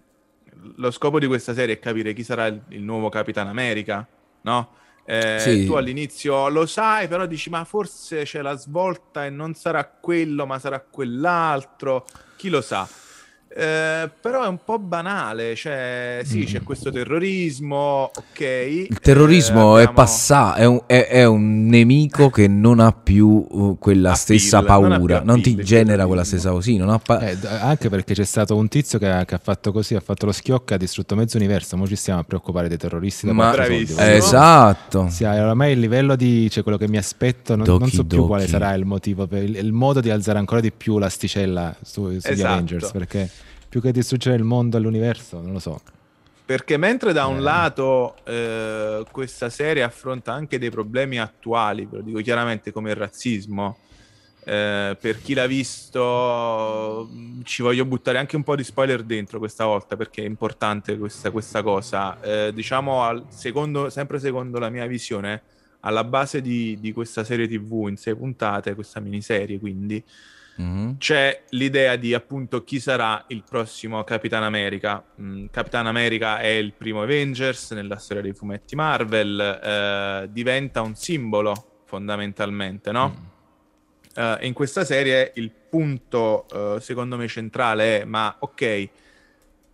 lo 0.76 0.91
scopo 0.91 1.20
di 1.20 1.26
questa 1.26 1.54
serie 1.56 1.76
è 1.76 1.80
capire 1.80 2.14
chi 2.14 2.24
sarà 2.24 2.45
il, 2.45 2.62
il 2.70 2.84
nuovo 2.84 3.10
Capitan 3.10 3.48
America 3.48 4.08
no? 4.48 4.70
Eh, 5.06 5.38
sì. 5.39 5.66
Tu 5.66 5.74
all'inizio 5.74 6.50
lo 6.50 6.66
sai, 6.66 7.08
però 7.08 7.26
dici: 7.26 7.50
Ma 7.50 7.64
forse 7.64 8.24
c'è 8.24 8.41
la 8.41 8.56
svolta 8.56 9.26
e 9.26 9.30
non 9.30 9.54
sarà 9.54 9.86
quello, 9.86 10.45
ma 10.45 10.60
sarà 10.60 10.80
quell'altro. 10.82 12.06
Chi 12.36 12.50
lo 12.50 12.62
sa? 12.62 12.88
Eh, 13.50 14.10
però 14.22 14.43
è 14.43 14.48
un 14.48 14.60
po' 14.64 14.78
banale, 14.78 15.56
cioè 15.56 16.22
sì, 16.24 16.41
mm. 16.41 16.43
c'è 16.43 16.62
questo 16.62 16.91
terrorismo, 16.91 18.12
ok. 18.14 18.39
Il 18.39 19.00
terrorismo 19.02 19.80
eh, 19.80 19.82
abbiamo... 19.82 19.91
è 19.91 19.93
passato, 19.93 20.84
è, 20.86 20.86
è, 20.86 21.08
è, 21.08 21.26
un 21.26 21.66
nemico 21.66 22.30
che 22.30 22.48
non 22.48 22.80
ha 22.80 22.91
più 22.91 23.48
uh, 23.50 23.78
quella 23.80 24.12
appeal, 24.12 24.38
stessa 24.39 24.62
paura, 24.62 25.18
non, 25.18 25.26
non 25.26 25.41
ti 25.41 25.56
genera 25.56 26.06
quella 26.06 26.24
stessa 26.24 26.52
così, 26.52 26.80
pa- 27.04 27.20
eh, 27.30 27.38
anche 27.60 27.89
perché 27.89 28.14
c'è 28.14 28.26
stato 28.26 28.56
un 28.56 28.68
tizio 28.68 29.00
che 29.00 29.10
ha, 29.10 29.26
che 29.26 29.34
ha, 29.34 29.39
fatto 29.41 29.72
così, 29.72 29.95
ha 29.95 30.02
fatto 30.02 30.28
lo 30.28 30.34
schiocco 30.34 30.74
e 30.74 30.76
ha 30.76 30.78
distrutto 30.78 31.16
mezzo 31.16 31.38
universo, 31.38 31.76
ora 31.76 31.88
ci 31.88 31.95
stiamo 31.95 32.20
a 32.20 32.24
preoccupare 32.24 32.68
dei 32.68 32.78
terroristi 32.78 33.26
Ma 33.32 33.50
bravissimo. 33.50 33.98
Soldi, 33.98 34.14
esatto. 34.14 35.08
Sì, 35.10 35.24
oramai 35.24 35.72
il 35.72 35.80
livello 35.80 36.16
di, 36.16 36.48
cioè 36.52 36.62
quello 36.62 36.78
che 36.78 36.88
mi 36.88 36.98
aspetto, 36.98 37.56
non, 37.56 37.66
doki, 37.66 37.80
non 37.80 37.89
so 37.89 38.06
più 38.06 38.18
doki. 38.18 38.28
quale 38.28 38.48
sarà 38.48 38.72
il 38.76 38.86
motivo, 38.86 39.26
per, 39.26 39.41
il, 39.41 39.56
il, 39.56 39.72
modo 39.72 40.00
di 40.00 40.12
alzare 40.12 40.38
ancora 40.38 40.62
di 40.62 40.72
più 40.72 41.00
l'asticella 41.00 41.76
su, 41.82 42.04
sugli 42.04 42.18
esatto. 42.18 42.45
Avengers, 42.45 42.91
perché 42.91 43.30
più 43.78 43.82
che 43.82 43.91
distruggere 43.91 44.36
il 44.36 44.43
mondo 44.43 44.78
e 44.78 44.80
l'universo, 44.80 45.39
non 45.39 45.53
lo 45.53 45.59
so. 45.59 45.80
Perché 46.45 46.78
mentre 46.78 47.13
da 47.13 47.28
un 47.28 47.38
eh. 47.38 47.41
lato 47.41 48.15
eh, 48.23 49.03
questa 49.11 49.49
serie 49.49 49.84
affronta 49.84 50.34
anche 50.34 50.57
dei 50.57 50.71
problemi 50.71 51.19
attuali, 51.19 51.86
ve 51.86 51.97
lo 51.97 52.03
dico 52.03 52.19
chiaramente 52.21 52.71
come 52.71 52.91
il 52.91 52.95
razzismo, 52.95 53.78
eh, 54.45 54.97
per 54.99 55.21
chi 55.21 55.34
l'ha 55.34 55.45
visto 55.45 57.09
ci 57.43 57.61
voglio 57.61 57.84
buttare 57.84 58.17
anche 58.17 58.38
un 58.38 58.43
po' 58.43 58.55
di 58.55 58.63
spoiler 58.63 59.03
dentro 59.03 59.39
questa 59.39 59.65
volta 59.65 59.97
perché 59.97 60.23
è 60.23 60.25
importante 60.25 60.97
questa, 60.97 61.32
questa 61.32 61.61
cosa. 61.61 62.19
Eh, 62.21 62.51
diciamo, 62.53 63.03
al, 63.03 63.25
secondo, 63.28 63.89
sempre 63.89 64.19
secondo 64.19 64.57
la 64.57 64.69
mia 64.69 64.86
visione, 64.88 65.41
alla 65.82 66.05
base 66.05 66.41
di, 66.41 66.78
di 66.80 66.93
questa 66.93 67.23
serie 67.23 67.47
tv 67.47 67.88
in 67.89 67.97
sei 67.97 68.15
puntate, 68.15 68.73
questa 68.73 69.01
miniserie 69.01 69.59
quindi, 69.59 70.01
Mm-hmm. 70.60 70.97
C'è 70.97 71.43
l'idea 71.49 71.95
di 71.95 72.14
appunto 72.14 72.64
chi 72.64 72.80
sarà 72.80 73.24
il 73.28 73.43
prossimo 73.47 74.03
Capitan 74.03 74.43
America. 74.43 75.03
Mm, 75.22 75.47
Capitan 75.51 75.88
America 75.88 76.39
è 76.39 76.47
il 76.47 76.74
primo 76.74 77.03
Avengers 77.03 77.72
nella 77.72 77.97
storia 77.97 78.24
dei 78.24 78.34
fumetti 78.34 78.76
Marvel, 78.76 79.39
eh, 79.39 80.28
diventa 80.32 80.82
un 80.82 80.95
simbolo 80.95 81.82
fondamentalmente, 81.86 82.91
no? 82.91 83.16
Mm. 83.18 83.36
Uh, 84.18 84.36
in 84.45 84.53
questa 84.53 84.84
serie 84.84 85.32
il 85.36 85.51
punto 85.51 86.47
uh, 86.51 86.80
secondo 86.80 87.18
me 87.18 87.28
centrale 87.28 88.01
è 88.01 88.03
ma 88.03 88.36
ok 88.39 88.89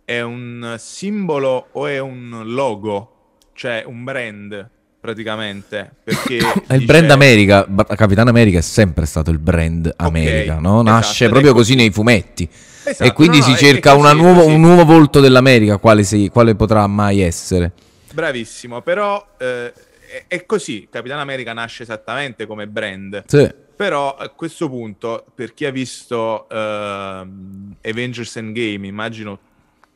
è 0.04 0.20
un 0.20 0.74
simbolo 0.78 1.68
o 1.72 1.86
è 1.86 1.98
un 1.98 2.42
logo 2.44 3.38
cioè 3.54 3.84
un 3.86 4.04
brand 4.04 4.70
praticamente. 5.04 5.96
Perché 6.02 6.36
il 6.40 6.64
dice... 6.66 6.84
brand 6.86 7.10
America, 7.10 7.66
Capitan 7.94 8.28
America 8.28 8.56
è 8.56 8.62
sempre 8.62 9.04
stato 9.04 9.30
il 9.30 9.38
brand 9.38 9.92
America, 9.98 10.52
okay, 10.52 10.62
no? 10.62 10.80
Nasce 10.80 11.24
esatto, 11.24 11.30
proprio 11.30 11.52
così. 11.52 11.72
così 11.72 11.82
nei 11.82 11.90
fumetti. 11.90 12.48
Esatto, 12.86 13.04
e 13.04 13.12
quindi 13.12 13.38
no, 13.38 13.44
si 13.44 13.50
no, 13.50 13.56
cerca 13.56 13.94
così, 13.94 14.16
nuovo, 14.16 14.46
un 14.46 14.60
nuovo 14.60 14.84
volto 14.86 15.20
dell'America, 15.20 15.76
quale, 15.76 16.04
si, 16.04 16.30
quale, 16.32 16.54
potrà 16.54 16.86
mai 16.86 17.20
essere. 17.20 17.72
Bravissimo, 18.14 18.80
però 18.80 19.26
eh, 19.38 19.72
è 20.26 20.46
così, 20.46 20.88
Capitan 20.90 21.18
America 21.18 21.52
nasce 21.52 21.82
esattamente 21.82 22.46
come 22.46 22.66
brand. 22.66 23.24
Sì. 23.26 23.62
Però 23.76 24.16
a 24.16 24.28
questo 24.30 24.70
punto, 24.70 25.26
per 25.34 25.52
chi 25.52 25.66
ha 25.66 25.70
visto 25.70 26.46
uh, 26.48 26.54
Avengers 26.54 28.36
Endgame, 28.36 28.86
immagino 28.86 29.38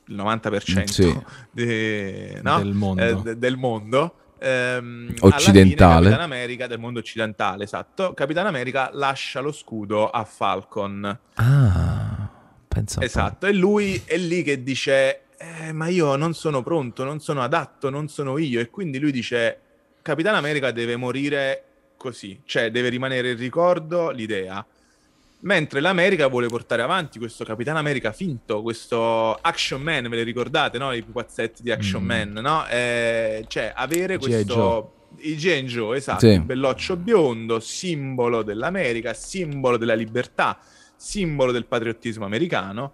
il 0.06 0.16
90% 0.16 0.84
sì. 0.84 1.18
de, 1.50 2.40
no? 2.42 2.58
del 2.58 2.74
mondo, 2.74 3.02
eh, 3.02 3.14
de, 3.22 3.38
del 3.38 3.56
mondo 3.56 4.14
ehm, 4.38 5.14
occidentale. 5.20 6.04
Capitan 6.06 6.20
America 6.20 6.66
del 6.66 6.78
mondo 6.78 6.98
occidentale, 6.98 7.64
esatto. 7.64 8.14
Capitan 8.14 8.46
America 8.46 8.90
lascia 8.92 9.40
lo 9.40 9.52
scudo 9.52 10.10
a 10.10 10.24
Falcon. 10.24 11.18
Ah, 11.34 12.28
pensa 12.66 13.02
Esatto, 13.02 13.46
e 13.46 13.52
lui 13.52 14.02
è 14.04 14.16
lì 14.16 14.42
che 14.42 14.62
dice 14.62 15.22
eh, 15.38 15.72
ma 15.72 15.86
io 15.86 16.16
non 16.16 16.34
sono 16.34 16.62
pronto, 16.62 17.04
non 17.04 17.20
sono 17.20 17.42
adatto, 17.42 17.90
non 17.90 18.08
sono 18.08 18.38
io 18.38 18.60
e 18.60 18.70
quindi 18.70 18.98
lui 18.98 19.12
dice 19.12 19.60
Capitan 20.02 20.34
America 20.34 20.72
deve 20.72 20.96
morire 20.96 21.64
così, 21.96 22.40
cioè 22.44 22.70
deve 22.70 22.88
rimanere 22.88 23.30
il 23.30 23.38
ricordo, 23.38 24.10
l'idea. 24.10 24.64
Mentre 25.40 25.80
l'America 25.80 26.26
vuole 26.26 26.48
portare 26.48 26.82
avanti 26.82 27.18
questo 27.18 27.44
Capitano 27.44 27.78
America 27.78 28.12
finto, 28.12 28.60
questo 28.60 29.34
Action 29.34 29.80
Man, 29.80 30.08
ve 30.08 30.16
le 30.16 30.22
ricordate, 30.24 30.78
no? 30.78 30.92
I 30.92 31.02
pupazzetti 31.02 31.62
di 31.62 31.70
Action 31.70 32.02
mm. 32.02 32.06
Man, 32.06 32.32
no? 32.32 32.66
Eh, 32.66 33.44
cioè, 33.46 33.72
avere 33.74 34.18
questo... 34.18 34.94
I 35.20 35.36
G.I. 35.36 35.62
Joe, 35.62 35.96
esatto, 35.96 36.30
sì. 36.30 36.38
belloccio 36.38 36.96
biondo, 36.96 37.60
simbolo 37.60 38.42
dell'America, 38.42 39.14
simbolo 39.14 39.78
della 39.78 39.94
libertà, 39.94 40.58
simbolo 40.94 41.50
del 41.50 41.64
patriottismo 41.64 42.26
americano, 42.26 42.92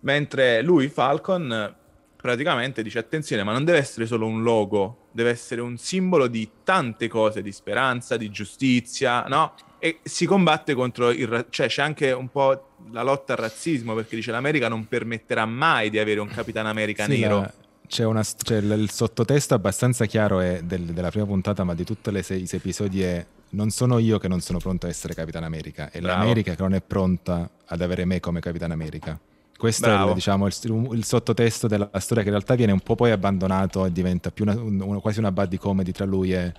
mentre 0.00 0.60
lui, 0.62 0.88
Falcon, 0.88 1.74
praticamente 2.22 2.82
dice 2.82 3.00
attenzione, 3.00 3.42
ma 3.42 3.52
non 3.52 3.64
deve 3.64 3.78
essere 3.78 4.06
solo 4.06 4.26
un 4.26 4.42
logo, 4.42 5.08
deve 5.10 5.30
essere 5.30 5.60
un 5.60 5.76
simbolo 5.76 6.28
di 6.28 6.48
tante 6.62 7.08
cose, 7.08 7.42
di 7.42 7.50
speranza, 7.50 8.16
di 8.16 8.30
giustizia, 8.30 9.24
no? 9.24 9.54
e 9.80 9.98
si 10.04 10.26
combatte 10.26 10.74
contro 10.74 11.10
il 11.10 11.26
ra- 11.26 11.44
cioè 11.50 11.66
c'è 11.66 11.82
anche 11.82 12.12
un 12.12 12.28
po' 12.28 12.68
la 12.92 13.02
lotta 13.02 13.32
al 13.32 13.40
razzismo 13.40 13.94
perché 13.94 14.14
dice 14.14 14.30
l'America 14.30 14.68
non 14.68 14.86
permetterà 14.86 15.44
mai 15.44 15.90
di 15.90 15.98
avere 15.98 16.20
un 16.20 16.28
Capitano 16.28 16.68
America 16.68 17.04
sì, 17.04 17.18
nero. 17.18 17.40
La, 17.40 17.52
c'è, 17.88 18.04
una, 18.04 18.22
c'è 18.22 18.58
il 18.58 18.88
sottotesto 18.88 19.54
abbastanza 19.54 20.04
chiaro 20.06 20.38
è 20.38 20.62
del, 20.62 20.82
della 20.82 21.10
prima 21.10 21.26
puntata, 21.26 21.64
ma 21.64 21.74
di 21.74 21.82
tutti 21.82 22.16
i 22.16 22.22
sei 22.22 22.48
episodi 22.48 23.02
è 23.02 23.26
non 23.50 23.70
sono 23.70 23.98
io 23.98 24.18
che 24.18 24.28
non 24.28 24.40
sono 24.40 24.58
pronto 24.58 24.86
a 24.86 24.88
essere 24.88 25.14
Capitano 25.14 25.46
America, 25.46 25.90
è 25.90 25.98
Bravo. 25.98 26.20
l'America 26.20 26.54
che 26.54 26.62
non 26.62 26.74
è 26.74 26.80
pronta 26.80 27.50
ad 27.66 27.80
avere 27.80 28.04
me 28.04 28.20
come 28.20 28.38
Capitano 28.38 28.74
America. 28.74 29.18
Questo 29.62 29.86
Bravo. 29.86 30.06
è 30.06 30.08
il, 30.08 30.14
diciamo, 30.14 30.46
il, 30.48 30.88
il, 30.90 31.04
sottotesto 31.04 31.68
della 31.68 31.88
storia 32.00 32.24
che 32.24 32.30
in 32.30 32.34
realtà 32.34 32.56
viene 32.56 32.72
un 32.72 32.80
po' 32.80 32.96
poi 32.96 33.12
abbandonato 33.12 33.86
e 33.86 33.92
diventa 33.92 34.32
più 34.32 34.44
una, 34.44 34.54
un, 34.60 35.00
quasi 35.00 35.20
una 35.20 35.30
buddy 35.30 35.56
comedy 35.56 35.92
tra 35.92 36.04
lui 36.04 36.32
e, 36.32 36.52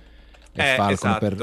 e 0.52 0.72
eh, 0.72 0.74
Falcon 0.74 1.10
esatto. 1.10 1.18
per 1.18 1.34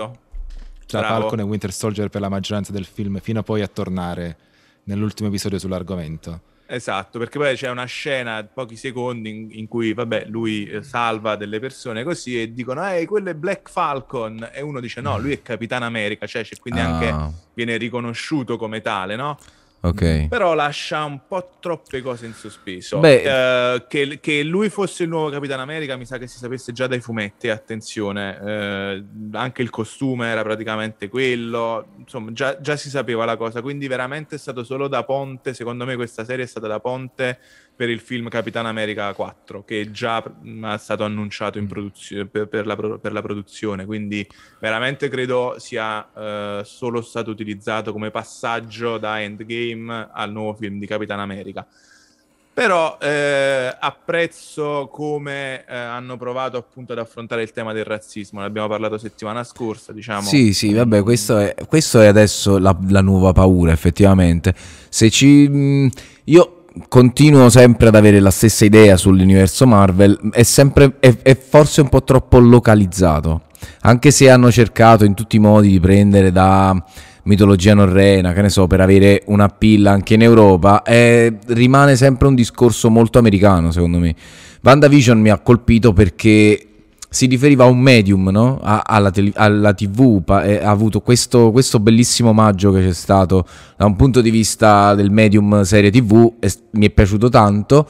tra 0.87 0.99
Bravo. 1.01 1.19
Falcon 1.19 1.39
e 1.41 1.43
Winter 1.43 1.71
Soldier 1.71 2.09
per 2.09 2.19
la 2.19 2.29
maggioranza 2.29 2.71
del 2.71 2.85
film, 2.85 3.19
fino 3.19 3.41
a 3.41 3.43
poi 3.43 3.61
a 3.61 3.67
tornare 3.67 4.37
nell'ultimo 4.85 5.29
episodio 5.29 5.59
sull'argomento. 5.59 6.41
Esatto, 6.65 7.19
perché 7.19 7.37
poi 7.37 7.55
c'è 7.55 7.69
una 7.69 7.85
scena, 7.85 8.43
pochi 8.43 8.75
secondi, 8.75 9.29
in, 9.29 9.49
in 9.51 9.67
cui, 9.67 9.93
vabbè, 9.93 10.25
lui 10.29 10.65
eh, 10.65 10.81
salva 10.81 11.35
delle 11.35 11.59
persone 11.59 12.03
così 12.03 12.41
e 12.41 12.53
dicono, 12.53 12.83
ehi, 12.83 13.05
quello 13.05 13.29
è 13.29 13.35
Black 13.35 13.69
Falcon, 13.69 14.49
e 14.51 14.63
uno 14.63 14.79
dice, 14.79 14.99
no, 14.99 15.19
lui 15.19 15.33
è 15.33 15.43
Capitan 15.43 15.83
America, 15.83 16.25
cioè, 16.25 16.43
cioè 16.43 16.57
quindi 16.59 16.79
ah. 16.79 16.87
anche 16.87 17.35
viene 17.53 17.77
riconosciuto 17.77 18.57
come 18.57 18.81
tale, 18.81 19.15
no? 19.15 19.37
Okay. 19.83 20.27
Però 20.27 20.53
lascia 20.53 21.03
un 21.03 21.21
po' 21.27 21.53
troppe 21.59 22.03
cose 22.03 22.27
in 22.27 22.33
sospeso. 22.33 22.99
Beh, 22.99 23.73
eh, 23.73 23.87
che, 23.87 24.19
che, 24.21 24.43
lui 24.43 24.69
fosse 24.69 25.03
il 25.03 25.09
nuovo 25.09 25.29
Capitano 25.29 25.63
America 25.63 25.97
mi 25.97 26.05
sa 26.05 26.19
che 26.19 26.27
si 26.27 26.37
sapesse 26.37 26.71
già 26.71 26.85
dai 26.85 27.01
fumetti, 27.01 27.49
attenzione. 27.49 28.39
Eh, 28.39 29.03
anche 29.31 29.63
il 29.63 29.71
costume 29.71 30.27
era 30.27 30.43
praticamente 30.43 31.09
quello. 31.09 31.87
Insomma, 31.97 32.31
già, 32.31 32.61
già, 32.61 32.75
si 32.75 32.91
sapeva 32.91 33.25
la 33.25 33.37
cosa. 33.37 33.63
Quindi 33.63 33.87
veramente 33.87 34.35
è 34.35 34.37
stato 34.37 34.63
solo 34.63 34.87
da 34.87 35.03
ponte. 35.03 35.55
Secondo 35.55 35.83
me 35.83 35.95
questa 35.95 36.23
serie 36.25 36.45
è 36.45 36.47
stata 36.47 36.67
da 36.67 36.79
ponte 36.79 37.39
per 37.81 37.89
il 37.89 37.99
film 37.99 38.29
Capitan 38.29 38.67
America 38.67 39.11
4, 39.11 39.65
che 39.65 39.89
già 39.89 40.23
è 40.23 40.77
stato 40.77 41.03
annunciato 41.03 41.59
produzio- 41.65 42.27
per, 42.27 42.47
per, 42.47 42.67
la, 42.67 42.75
per, 42.75 43.11
la, 43.11 43.23
produzione. 43.23 43.87
Quindi 43.87 44.23
veramente 44.59 45.09
credo 45.09 45.55
sia 45.57 46.07
eh, 46.15 46.61
solo 46.63 47.01
stato 47.01 47.31
utilizzato 47.31 47.91
come 47.91 48.11
passaggio 48.11 48.99
da 48.99 49.19
Endgame 49.19 50.09
al 50.13 50.31
nuovo 50.31 50.53
film 50.53 50.77
di 50.77 50.85
Capitan 50.85 51.21
America. 51.21 51.65
Però 52.53 52.99
eh, 53.01 53.75
apprezzo 53.79 54.87
come 54.91 55.65
eh, 55.65 55.75
hanno 55.75 56.17
provato 56.17 56.57
appunto 56.57 56.91
ad 56.91 56.99
affrontare 56.99 57.41
il 57.41 57.51
tema 57.51 57.73
del 57.73 57.85
razzismo, 57.85 58.41
ne 58.41 58.45
abbiamo 58.45 58.67
parlato 58.67 58.99
settimana 58.99 59.43
scorsa, 59.43 59.91
diciamo. 59.91 60.21
Sì, 60.27 60.53
sì, 60.53 60.71
vabbè, 60.71 61.01
questo 61.01 61.39
è, 61.39 61.55
questo 61.67 61.99
è 61.99 62.05
adesso 62.05 62.59
la, 62.59 62.77
la, 62.89 63.01
nuova 63.01 63.31
paura, 63.31 63.71
effettivamente. 63.71 64.53
Se 64.87 65.09
ci... 65.09 65.49
Mh, 65.49 65.89
io 66.25 66.60
continuo 66.87 67.49
sempre 67.49 67.87
ad 67.87 67.95
avere 67.95 68.19
la 68.19 68.31
stessa 68.31 68.65
idea 68.65 68.97
sull'universo 68.97 69.67
Marvel, 69.67 70.29
è, 70.31 70.43
sempre, 70.43 70.95
è, 70.99 71.15
è, 71.21 71.37
forse 71.37 71.81
un 71.81 71.89
po' 71.89 72.03
troppo 72.03 72.39
localizzato, 72.39 73.43
anche 73.81 74.11
se 74.11 74.29
hanno 74.29 74.51
cercato 74.51 75.03
in 75.03 75.13
tutti 75.13 75.35
i 75.35 75.39
modi 75.39 75.69
di 75.69 75.79
prendere 75.79 76.31
da 76.31 76.75
mitologia 77.23 77.73
norrena, 77.73 78.33
che 78.33 78.41
ne 78.41 78.49
so, 78.49 78.67
per 78.67 78.81
avere 78.81 79.23
una 79.27 79.47
pilla 79.49 79.91
anche 79.91 80.15
in 80.15 80.21
Europa, 80.21 80.81
è, 80.81 81.31
rimane 81.47 81.95
sempre 81.95 82.27
un 82.27 82.35
discorso 82.35 82.89
molto 82.89 83.19
americano 83.19 83.71
secondo 83.71 83.97
me. 83.97 84.15
WandaVision 84.63 85.19
mi 85.19 85.29
ha 85.29 85.39
colpito 85.39 85.91
perché 85.91 86.67
si 87.13 87.25
riferiva 87.25 87.65
a 87.65 87.67
un 87.67 87.77
medium, 87.77 88.29
no? 88.29 88.57
a, 88.63 88.83
alla, 88.85 89.11
tele, 89.11 89.33
alla, 89.35 89.73
TV, 89.73 90.23
pa, 90.23 90.43
ha 90.43 90.69
avuto 90.69 91.01
questo, 91.01 91.51
questo, 91.51 91.81
bellissimo 91.81 92.29
omaggio 92.29 92.71
che 92.71 92.79
c'è 92.79 92.93
stato 92.93 93.45
da 93.75 93.85
un 93.85 93.97
punto 93.97 94.21
di 94.21 94.29
vista 94.29 94.95
del 94.95 95.11
medium 95.11 95.63
serie 95.63 95.91
TV, 95.91 96.35
e 96.39 96.49
mi 96.71 96.85
è 96.85 96.89
piaciuto 96.89 97.27
tanto 97.27 97.85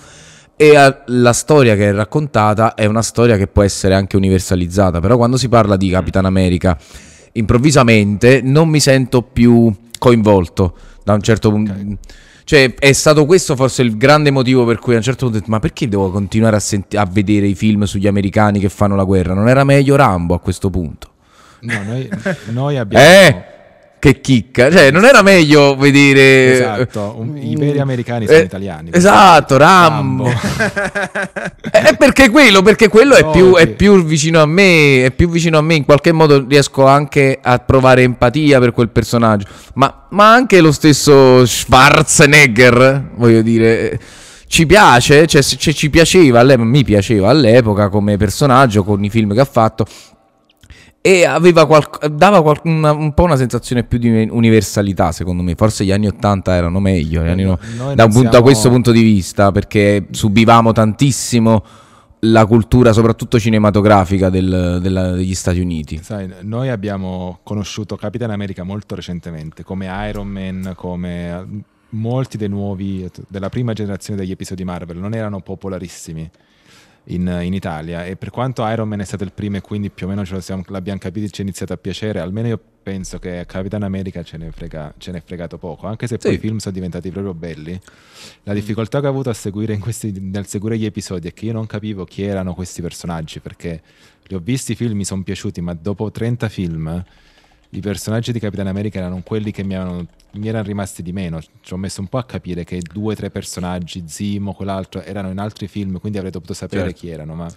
e 0.56 0.76
a, 0.76 1.04
la 1.06 1.34
storia 1.34 1.76
che 1.76 1.90
è 1.90 1.94
raccontata 1.94 2.74
è 2.74 2.88
una 2.88 3.04
storia 3.04 3.38
che 3.38 3.46
può 3.46 3.62
essere 3.62 3.94
anche 3.94 4.16
universalizzata, 4.16 5.00
però 5.00 5.18
quando 5.18 5.38
si 5.38 5.48
parla 5.48 5.78
di 5.78 5.90
Capitan 5.90 6.26
America 6.26 6.76
improvvisamente 7.34 8.42
non 8.42 8.70
mi 8.70 8.80
sento 8.80 9.22
più 9.22 9.72
coinvolto 10.00 10.74
da 11.04 11.14
un 11.14 11.22
certo 11.22 11.52
punto. 11.52 11.72
Okay 11.74 11.98
cioè, 12.52 12.74
è 12.74 12.92
stato 12.92 13.26
questo 13.26 13.56
forse 13.56 13.82
il 13.82 13.96
grande 13.96 14.30
motivo 14.30 14.66
per 14.66 14.78
cui 14.78 14.92
a 14.96 14.98
un 14.98 15.02
certo 15.02 15.20
punto 15.24 15.38
ho 15.38 15.40
detto: 15.40 15.52
Ma 15.52 15.60
perché 15.60 15.88
devo 15.88 16.12
continuare 16.12 16.58
a, 16.58 16.60
senti- 16.60 16.98
a 16.98 17.06
vedere 17.10 17.48
i 17.48 17.56
film 17.56 17.84
sugli 17.84 18.08
americani 18.08 18.60
che 18.60 18.68
fanno 18.68 18.98
la 18.98 19.06
guerra? 19.06 19.34
Non 19.34 19.48
era 19.48 19.64
meglio 19.64 19.96
Rambo 19.96 20.34
a 20.34 20.40
questo 20.42 20.70
punto? 20.70 21.12
No, 21.62 21.82
noi, 21.82 22.10
noi 22.52 22.78
abbiamo. 22.78 23.06
Eh? 23.06 23.46
Che 24.02 24.20
chicca, 24.20 24.72
cioè 24.72 24.90
non 24.90 25.06
era 25.06 25.22
meglio 25.22 25.76
vedere 25.76 26.54
esatto, 26.54 27.18
un, 27.20 27.38
i 27.38 27.56
veri 27.56 27.78
americani 27.78 28.26
sono 28.26 28.40
eh, 28.40 28.42
italiani 28.42 28.90
esatto, 28.92 29.58
Rambo, 29.58 30.28
è 31.70 31.94
perché 31.96 32.32
quello, 32.32 32.64
perché 32.64 32.88
quello 32.88 33.14
è, 33.14 33.30
più, 33.30 33.54
è, 33.54 33.68
più, 33.68 34.04
vicino 34.04 34.42
a 34.42 34.48
me 34.48 35.06
è 35.06 35.12
più 35.12 35.30
vicino 35.30 35.60
a 35.60 35.62
me, 35.62 35.76
in 35.76 35.86
qualche 35.86 36.12
modo 36.14 36.44
riesco 36.48 36.88
anche 36.88 37.38
a 37.40 37.60
provare 37.60 38.02
empatia 38.02 38.58
per 38.58 38.72
quel 38.72 38.90
personaggio. 38.90 39.46
Ma, 39.76 40.08
ma 40.10 40.34
anche 40.34 40.62
lo 40.62 40.72
stesso 40.72 41.46
Schwarzenegger 41.46 43.12
voglio 43.18 43.44
dire 43.44 44.00
ci 44.48 44.66
piace, 44.66 45.28
cioè, 45.28 45.44
cioè 45.44 45.74
ci 45.74 45.92
piaceva, 45.92 46.44
mi 46.58 46.84
piaceva 46.84 47.30
all'epoca 47.30 47.90
come 47.90 48.18
personaggio 48.18 48.84
con 48.84 49.04
i 49.04 49.12
film 49.12 49.36
che 49.36 49.42
ha 49.42 49.46
fatto 49.46 49.86
e 51.02 51.26
qual- 51.66 51.90
dava 52.12 52.42
qual- 52.44 52.62
una, 52.64 52.92
un 52.92 53.14
po' 53.14 53.24
una 53.24 53.36
sensazione 53.36 53.84
più 53.84 53.98
di 53.98 54.28
universalità 54.30 55.12
secondo 55.12 55.42
me. 55.42 55.56
Forse 55.56 55.84
gli 55.84 55.92
anni 55.92 56.08
80 56.08 56.56
erano 56.56 56.80
meglio 56.80 57.22
anni 57.22 57.44
no- 57.44 57.58
da, 57.96 58.04
punto, 58.04 58.12
siamo... 58.12 58.30
da, 58.30 58.42
questo 58.42 58.70
punto 58.70 58.92
di 58.92 59.02
vista 59.02 59.52
perché 59.52 60.06
subivamo 60.12 60.72
tantissimo 60.72 61.64
la 62.26 62.46
cultura 62.46 62.94
soprattutto 62.94 63.40
cinematografica 63.40 64.30
del, 64.30 64.78
della, 64.80 65.14
degli 65.14 65.34
Stati 65.34 65.60
Uniti. 65.60 66.00
Sai, 66.04 66.32
noi 66.42 66.70
abbiamo 66.70 67.40
conosciuto 67.42 67.96
Capitan 67.96 68.30
America 68.30 68.62
molto 68.62 68.94
recentemente 68.94 69.64
come 69.64 69.88
Iron 70.08 70.28
Man 70.28 70.74
come 70.76 71.64
molti 71.90 72.38
dei 72.38 72.48
nuovi 72.48 73.10
della 73.28 73.50
prima 73.50 73.74
generazione 73.74 74.20
degli 74.20 74.32
episodi 74.32 74.64
Marvel. 74.64 74.98
Non 74.98 75.16
erano 75.16 75.42
popolarissimi 75.42 76.30
in, 77.06 77.40
in, 77.42 77.54
Italia 77.54 78.06
e 78.06 78.16
per 78.16 78.30
quanto 78.30 78.68
Iron 78.68 78.88
Man 78.88 79.00
è 79.00 79.06
stato 79.06 79.24
il 79.24 79.32
primo 79.34 79.58
e 79.58 79.62
quindi 79.62 79.90
più 79.90 80.06
o 80.06 80.10
meno 80.10 80.24
ce 80.24 80.34
lo 80.34 80.42
siamo, 80.42 80.64
l'abbiamo 80.68 81.00
capito 81.00 81.26
e 81.26 81.30
ci 81.30 81.42
è 81.42 81.44
iniziato 81.44 81.74
a 81.74 81.78
piacere, 81.78 82.20
almeno 82.20 82.48
io 82.48 82.60
penso 82.84 83.20
che 83.20 83.44
Capitan 83.48 83.84
America 83.84 84.24
ce 84.24 84.38
ne, 84.38 84.52
frega, 84.52 84.94
ce 84.98 85.12
n'è 85.12 85.22
fregato 85.22 85.58
poco, 85.58 85.88
anche 85.88 86.08
se 86.08 86.18
sì. 86.20 86.28
poi 86.28 86.36
i 86.36 86.40
film 86.40 86.58
sono 86.58 86.74
diventati 86.74 87.10
proprio 87.10 87.34
belli. 87.34 87.80
La 88.44 88.54
difficoltà 88.54 89.00
che 89.00 89.08
ho 89.08 89.10
avuto 89.10 89.30
a 89.30 89.34
seguire 89.34 89.78
questi, 89.78 90.14
nel 90.20 90.46
seguire 90.46 90.78
gli 90.78 90.86
episodi 90.86 91.28
è 91.28 91.34
che 91.34 91.46
io 91.46 91.54
non 91.54 91.66
capivo 91.66 92.06
chi 92.06 92.24
erano 92.24 92.54
questi 92.54 92.82
personaggi 92.82 93.40
perché 93.40 93.82
li 94.28 94.36
ho 94.36 94.40
visti 94.40 94.74
i 94.74 94.76
film, 94.76 94.96
mi 94.96 95.06
sono 95.06 95.24
piaciuti, 95.24 95.62
ma 95.62 95.74
dopo 95.74 96.10
30 96.10 96.50
film 96.50 97.04
i 97.72 97.80
personaggi 97.80 98.32
di 98.32 98.40
Capitan 98.40 98.68
America 98.68 98.98
erano 98.98 99.22
quelli 99.24 99.52
che 99.52 99.64
mi, 99.64 99.76
avevano, 99.76 100.06
mi 100.32 100.48
erano 100.48 100.66
rimasti 100.66 101.02
di 101.02 101.14
meno. 101.14 101.42
Ci 101.42 101.74
ho 101.74 101.78
messo 101.78 102.02
un 102.02 102.08
po' 102.08 102.18
a 102.18 102.26
capire 102.26 102.64
che 102.64 102.82
due 102.82 103.14
o 103.14 103.16
tre 103.16 103.30
personaggi, 103.30 104.04
Zimo, 104.08 104.54
quell'altro, 104.54 105.02
erano 105.02 105.30
in 105.30 105.38
altri 105.40 105.68
film, 105.68 106.00
quindi 106.00 106.18
avrei 106.18 106.32
dovuto 106.32 106.54
sapere 106.54 106.84
certo. 106.84 107.00
chi 107.00 107.10
erano. 107.10 107.36
Ma 107.36 107.48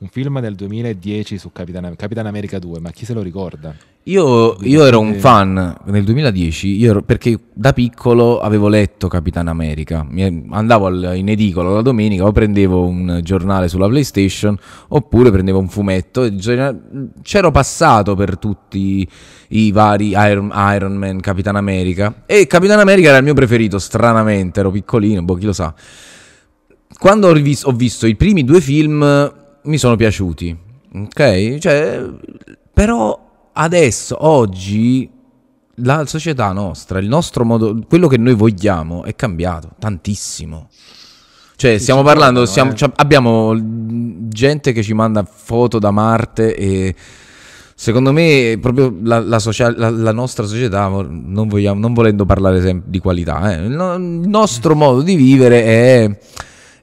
un 0.00 0.08
film 0.08 0.40
del 0.40 0.54
2010 0.54 1.38
su 1.38 1.50
Capitan, 1.50 1.94
Capitan 1.96 2.26
America 2.26 2.60
2, 2.60 2.78
ma 2.78 2.90
chi 2.90 3.04
se 3.04 3.14
lo 3.14 3.20
ricorda? 3.20 3.74
Io, 4.04 4.56
io 4.60 4.86
ero 4.86 5.00
un 5.00 5.16
fan 5.16 5.76
nel 5.84 6.04
2010 6.04 6.84
ero, 6.84 7.02
perché 7.02 7.36
da 7.52 7.72
piccolo 7.72 8.40
avevo 8.40 8.68
letto 8.68 9.08
Capitan 9.08 9.48
America. 9.48 10.06
Andavo 10.50 11.12
in 11.12 11.28
edicola 11.28 11.70
la 11.70 11.82
domenica 11.82 12.24
o 12.24 12.32
prendevo 12.32 12.86
un 12.86 13.20
giornale 13.22 13.68
sulla 13.68 13.88
PlayStation 13.88 14.56
oppure 14.88 15.30
prendevo 15.30 15.58
un 15.58 15.68
fumetto. 15.68 16.26
C'ero 17.22 17.50
passato 17.50 18.14
per 18.14 18.38
tutti 18.38 19.06
i 19.48 19.72
vari 19.72 20.10
Iron, 20.10 20.52
Iron 20.74 20.94
Man, 20.94 21.20
Capitan 21.20 21.56
America 21.56 22.22
e 22.24 22.46
Capitan 22.46 22.78
America 22.78 23.08
era 23.08 23.18
il 23.18 23.24
mio 23.24 23.34
preferito, 23.34 23.78
stranamente, 23.78 24.60
ero 24.60 24.70
piccolino, 24.70 25.22
boh, 25.22 25.34
chi 25.34 25.44
lo 25.44 25.52
sa. 25.52 25.74
Quando 26.98 27.28
ho, 27.28 27.32
rivisto, 27.32 27.68
ho 27.68 27.72
visto 27.72 28.06
i 28.06 28.16
primi 28.16 28.42
due 28.42 28.62
film 28.62 29.37
mi 29.62 29.78
sono 29.78 29.96
piaciuti, 29.96 30.56
ok? 30.94 31.58
Cioè, 31.58 32.04
però 32.72 33.48
adesso, 33.52 34.16
oggi, 34.26 35.10
la 35.76 36.06
società 36.06 36.52
nostra, 36.52 36.98
il 36.98 37.08
nostro 37.08 37.44
modo, 37.44 37.78
quello 37.88 38.08
che 38.08 38.18
noi 38.18 38.34
vogliamo 38.34 39.04
è 39.04 39.14
cambiato 39.14 39.70
tantissimo. 39.78 40.68
Cioè, 41.56 41.78
stiamo 41.78 42.02
parlando, 42.02 42.46
stiamo, 42.46 42.72
eh. 42.72 42.92
abbiamo 42.96 43.52
gente 44.28 44.72
che 44.72 44.82
ci 44.84 44.94
manda 44.94 45.24
foto 45.24 45.80
da 45.80 45.90
Marte 45.90 46.54
e 46.54 46.94
secondo 47.74 48.12
me 48.12 48.58
proprio 48.60 48.96
la, 49.02 49.18
la, 49.20 49.38
social, 49.40 49.74
la, 49.76 49.90
la 49.90 50.12
nostra 50.12 50.46
società, 50.46 50.86
non, 50.86 51.48
vogliamo, 51.48 51.80
non, 51.80 51.94
volendo 51.94 52.24
parlare 52.24 52.82
di 52.84 52.98
qualità, 53.00 53.52
eh, 53.52 53.64
il, 53.66 53.72
nostro 53.72 54.74
modo 54.76 55.02
di 55.02 55.16
vivere 55.16 55.64
è, 55.64 56.18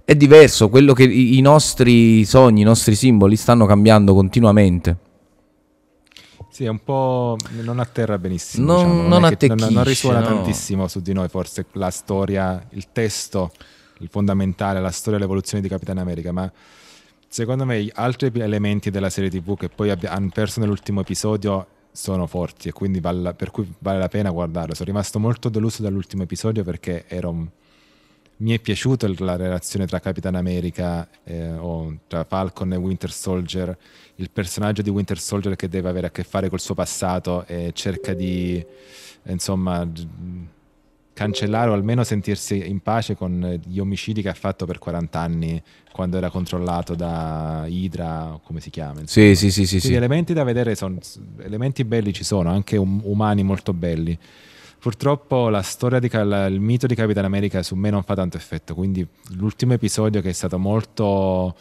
è 0.06 0.16
diverso, 0.16 0.70
quello 0.70 0.94
che 0.94 1.04
i, 1.04 1.42
nostri 1.42 2.24
sogni, 2.24 2.62
i 2.62 2.64
nostri 2.64 2.96
simboli 2.96 3.36
stanno 3.36 3.66
cambiando 3.66 4.14
continuamente. 4.14 4.98
Sì, 6.50 6.64
è 6.64 6.70
un 6.70 6.82
po'. 6.84 7.36
non 7.62 7.80
atterra 7.80 8.18
benissimo. 8.18 8.66
Non, 8.66 8.76
diciamo. 8.78 9.08
non, 9.08 9.22
non, 9.22 9.58
non, 9.58 9.74
non 9.74 9.84
risuona 9.84 10.20
no. 10.20 10.28
tantissimo 10.28 10.88
su 10.88 11.02
di 11.02 11.12
noi, 11.12 11.28
forse 11.28 11.66
la 11.74 11.90
storia, 11.90 12.66
il 12.70 12.86
testo, 12.94 13.52
il 14.00 14.08
fondamentale, 14.10 14.80
la 14.80 14.92
storia 14.92 15.18
e 15.18 15.22
l'evoluzione 15.22 15.62
di 15.62 15.68
Capitan 15.68 15.98
America, 15.98 16.32
ma 16.32 16.50
Secondo 17.36 17.66
me 17.66 17.90
altri 17.96 18.32
elementi 18.40 18.90
della 18.90 19.10
serie 19.10 19.30
TV 19.30 19.58
che 19.58 19.68
poi 19.68 19.90
hanno 19.90 20.30
perso 20.34 20.62
nell'ultimo 20.62 21.02
episodio 21.02 21.68
sono 21.92 22.28
forti 22.28 22.70
e 22.70 22.72
quindi 22.72 23.02
vale, 23.02 23.34
per 23.34 23.52
cui 23.52 23.70
vale 23.80 24.00
la 24.00 24.08
pena 24.08 24.30
guardarlo. 24.30 24.74
Sono 24.74 24.88
rimasto 24.88 25.20
molto 25.20 25.50
deluso 25.50 25.82
dall'ultimo 25.82 26.24
episodio 26.24 26.64
perché 26.64 27.04
un... 27.24 27.46
mi 28.38 28.54
è 28.54 28.60
piaciuta 28.60 29.10
la 29.20 29.36
relazione 29.36 29.86
tra 29.86 30.00
Capitan 30.00 30.36
America 30.36 31.08
eh, 31.24 31.54
o 31.54 32.00
tra 32.08 32.24
Falcon 32.26 32.74
e 32.74 32.76
Winter 32.76 33.12
Soldier, 33.12 33.78
il 34.16 34.30
personaggio 34.32 34.82
di 34.82 34.90
Winter 34.90 35.20
Soldier 35.20 35.56
che 35.56 35.70
deve 35.70 35.90
avere 35.90 36.08
a 36.08 36.12
che 36.12 36.24
fare 36.24 36.50
col 36.50 36.60
suo 36.60 36.74
passato 36.74 37.46
e 37.46 37.72
cerca 37.74 38.14
di 38.14 38.64
insomma 39.24 39.90
cancellare 41.16 41.70
o 41.70 41.74
almeno 41.74 42.04
sentirsi 42.04 42.68
in 42.68 42.82
pace 42.82 43.16
con 43.16 43.62
gli 43.66 43.80
omicidi 43.80 44.22
che 44.22 44.28
ha 44.28 44.34
fatto 44.34 44.66
per 44.66 44.80
40 44.80 45.18
anni 45.18 45.64
quando 45.94 46.18
era 46.18 46.30
controllato 46.30 46.94
da 46.94 47.64
Idra, 47.68 48.38
come 48.44 48.60
si 48.60 48.70
chiama. 48.70 49.00
Insomma. 49.00 49.28
Sì, 49.28 49.36
sì, 49.36 49.50
sì, 49.50 49.66
sì, 49.66 49.80
sì. 49.80 49.94
elementi 49.94 50.34
da 50.34 50.44
vedere 50.44 50.76
sono 50.76 50.98
elementi 51.40 51.86
belli 51.86 52.12
ci 52.12 52.26
sono, 52.26 52.50
anche 52.50 52.76
um, 52.76 53.00
umani 53.06 53.44
molto 53.44 53.72
belli. 53.72 54.18
Purtroppo 54.86 55.50
la 55.50 55.64
storia 55.64 55.98
di 55.98 56.12
il 56.14 56.60
mito 56.60 56.86
di 56.86 56.94
Capitan 56.94 57.26
America 57.26 57.64
su 57.64 57.74
me 57.74 57.90
non 57.90 58.04
fa 58.04 58.14
tanto 58.14 58.38
effetto, 58.38 58.76
quindi 58.76 59.04
l'ultimo 59.30 59.74
episodio 59.74 60.22
che 60.22 60.30
è 60.30 60.32
stato 60.32 60.60
molto 60.60 61.56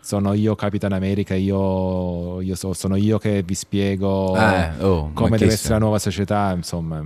sono 0.00 0.32
io 0.32 0.54
Capitan 0.54 0.92
America, 0.92 1.34
io, 1.34 2.40
io 2.40 2.54
so, 2.54 2.72
sono 2.72 2.96
io 2.96 3.18
che 3.18 3.42
vi 3.42 3.54
spiego 3.54 4.34
eh, 4.34 4.70
oh, 4.80 5.10
come 5.12 5.36
deve 5.36 5.52
essere 5.52 5.74
la 5.74 5.80
nuova 5.80 5.98
società, 5.98 6.54
insomma 6.56 7.04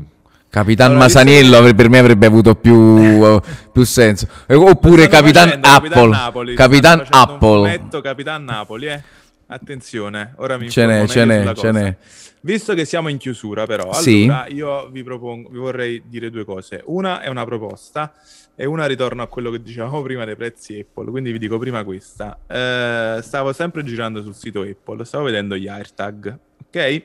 Capitan 0.48 0.90
allora, 0.90 1.06
Masaniello 1.06 1.60
visto... 1.60 1.74
per 1.74 1.88
me 1.88 1.98
avrebbe 1.98 2.26
avuto 2.26 2.54
più, 2.54 2.74
uh, 2.74 3.40
più 3.72 3.82
senso. 3.82 4.28
Oppure 4.46 5.08
Capitan 5.08 5.58
Apple. 5.60 6.08
Napoli, 6.08 6.54
Capitan 6.54 7.04
Apple. 7.10 7.88
Capitan 8.00 8.44
Napoli, 8.44 8.86
eh. 8.86 9.02
Attenzione, 9.50 10.34
ora 10.36 10.58
mi 10.58 10.68
ce 10.68 10.84
n'è, 10.84 11.06
ce 11.06 11.24
n'è, 11.24 11.54
ce 11.54 11.70
n'è. 11.70 11.96
Visto 12.42 12.74
che 12.74 12.84
siamo 12.84 13.08
in 13.08 13.16
chiusura, 13.16 13.64
però, 13.64 13.92
sì. 13.94 14.24
allora 14.24 14.46
io 14.48 14.88
vi, 14.90 15.02
propongo, 15.02 15.48
vi 15.48 15.56
vorrei 15.56 16.02
dire 16.06 16.28
due 16.28 16.44
cose. 16.44 16.82
Una 16.84 17.22
è 17.22 17.28
una 17.28 17.46
proposta 17.46 18.12
e 18.54 18.66
una 18.66 18.84
ritorno 18.84 19.22
a 19.22 19.26
quello 19.26 19.50
che 19.50 19.62
dicevamo 19.62 20.02
prima 20.02 20.26
dei 20.26 20.36
prezzi 20.36 20.78
Apple. 20.78 21.10
Quindi 21.10 21.32
vi 21.32 21.38
dico 21.38 21.56
prima 21.56 21.82
questa. 21.82 22.38
Eh, 22.46 23.20
stavo 23.22 23.54
sempre 23.54 23.82
girando 23.84 24.22
sul 24.22 24.34
sito 24.34 24.60
Apple, 24.60 25.04
stavo 25.06 25.24
vedendo 25.24 25.56
gli 25.56 25.66
AirTag, 25.66 26.38
ok? 26.66 27.02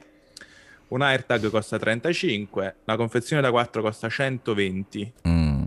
un 0.89 1.01
AirTag 1.01 1.49
costa 1.49 1.79
35, 1.79 2.75
la 2.83 2.95
confezione 2.95 3.41
da 3.41 3.51
4 3.51 3.81
costa 3.81 4.09
120. 4.09 5.13
Mm. 5.27 5.63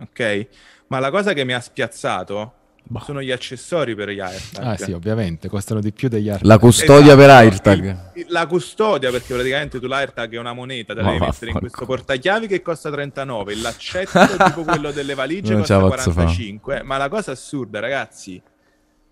Ok? 0.00 0.46
Ma 0.88 0.98
la 0.98 1.10
cosa 1.10 1.32
che 1.32 1.44
mi 1.44 1.54
ha 1.54 1.60
spiazzato 1.60 2.52
bah. 2.84 3.00
sono 3.00 3.22
gli 3.22 3.30
accessori 3.30 3.94
per 3.94 4.10
gli 4.10 4.20
AirTag. 4.20 4.64
Ah 4.64 4.76
sì, 4.76 4.92
ovviamente, 4.92 5.48
costano 5.48 5.80
di 5.80 5.92
più 5.92 6.08
degli 6.08 6.28
AirTag. 6.28 6.46
La 6.46 6.58
custodia 6.58 7.14
esatto. 7.14 7.16
per 7.16 7.30
AirTag. 7.30 8.10
Il, 8.14 8.26
la 8.28 8.46
custodia, 8.46 9.10
perché 9.10 9.34
praticamente 9.34 9.80
tu 9.80 9.86
l'AirTag 9.86 10.34
è 10.34 10.38
una 10.38 10.52
moneta, 10.52 10.94
la 10.94 11.02
devi 11.02 11.18
mettere 11.18 11.50
in 11.50 11.58
questo 11.58 11.86
portachiavi 11.86 12.46
che 12.46 12.62
costa 12.62 12.90
39, 12.90 13.56
l'accetto 13.56 14.36
tipo 14.44 14.62
quello 14.64 14.90
delle 14.92 15.14
valigie 15.14 15.52
non 15.52 15.60
costa 15.60 15.78
45, 15.80 16.76
fa. 16.76 16.84
ma 16.84 16.96
la 16.96 17.08
cosa 17.08 17.32
assurda 17.32 17.80
ragazzi, 17.80 18.40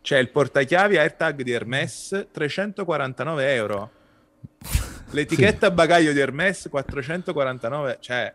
c'è 0.00 0.18
il 0.18 0.28
portachiavi 0.28 0.98
AirTag 0.98 1.42
di 1.42 1.52
Hermes 1.52 2.28
349 2.30 3.54
euro. 3.54 3.90
L'etichetta 5.10 5.68
sì. 5.68 5.74
bagaglio 5.74 6.12
di 6.12 6.20
Hermes 6.20 6.68
449, 6.70 7.98
cioè 8.00 8.32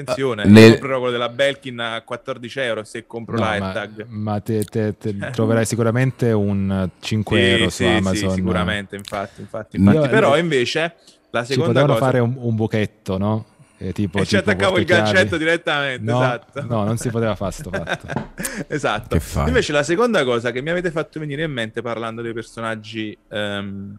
attenzione, 0.00 0.44
uh, 0.44 0.50
nel... 0.50 0.72
compro 0.72 0.98
quello 0.98 1.12
della 1.12 1.28
Belkin 1.28 1.78
a 1.78 2.02
14 2.02 2.60
euro 2.60 2.84
se 2.84 3.06
compro 3.06 3.36
no, 3.36 3.44
l'AirTag. 3.44 4.06
Ma, 4.08 4.32
ma 4.32 4.40
te, 4.40 4.64
te, 4.64 4.96
te 4.96 5.16
troverai 5.32 5.64
sicuramente 5.64 6.32
un 6.32 6.88
5 6.98 7.36
sì, 7.36 7.44
euro 7.44 7.64
su 7.64 7.76
sì, 7.76 7.84
Amazon. 7.84 8.30
Sì, 8.30 8.34
sicuramente, 8.34 8.96
infatti, 8.96 9.40
infatti, 9.40 9.76
infatti. 9.76 9.96
Io, 9.96 10.08
però 10.08 10.36
invece 10.38 10.94
la 11.30 11.44
seconda 11.44 11.84
cosa... 11.84 11.98
fare 11.98 12.18
un, 12.18 12.34
un 12.36 12.54
buchetto, 12.54 13.18
no? 13.18 13.44
Eh, 13.78 13.92
tipo, 13.92 14.18
e 14.20 14.24
ci 14.24 14.36
attaccavo 14.36 14.78
il 14.78 14.86
gancetto 14.86 15.36
direttamente. 15.36 16.10
No, 16.10 16.18
esatto. 16.18 16.64
no, 16.66 16.84
non 16.84 16.96
si 16.96 17.10
poteva 17.10 17.34
fare 17.34 17.52
sto 17.52 17.70
fatto. 17.70 18.06
esatto. 18.68 19.18
Invece 19.46 19.72
la 19.72 19.82
seconda 19.82 20.24
cosa 20.24 20.50
che 20.50 20.62
mi 20.62 20.70
avete 20.70 20.90
fatto 20.90 21.20
venire 21.20 21.42
in 21.42 21.52
mente 21.52 21.82
parlando 21.82 22.22
dei 22.22 22.32
personaggi 22.32 23.16
um, 23.28 23.94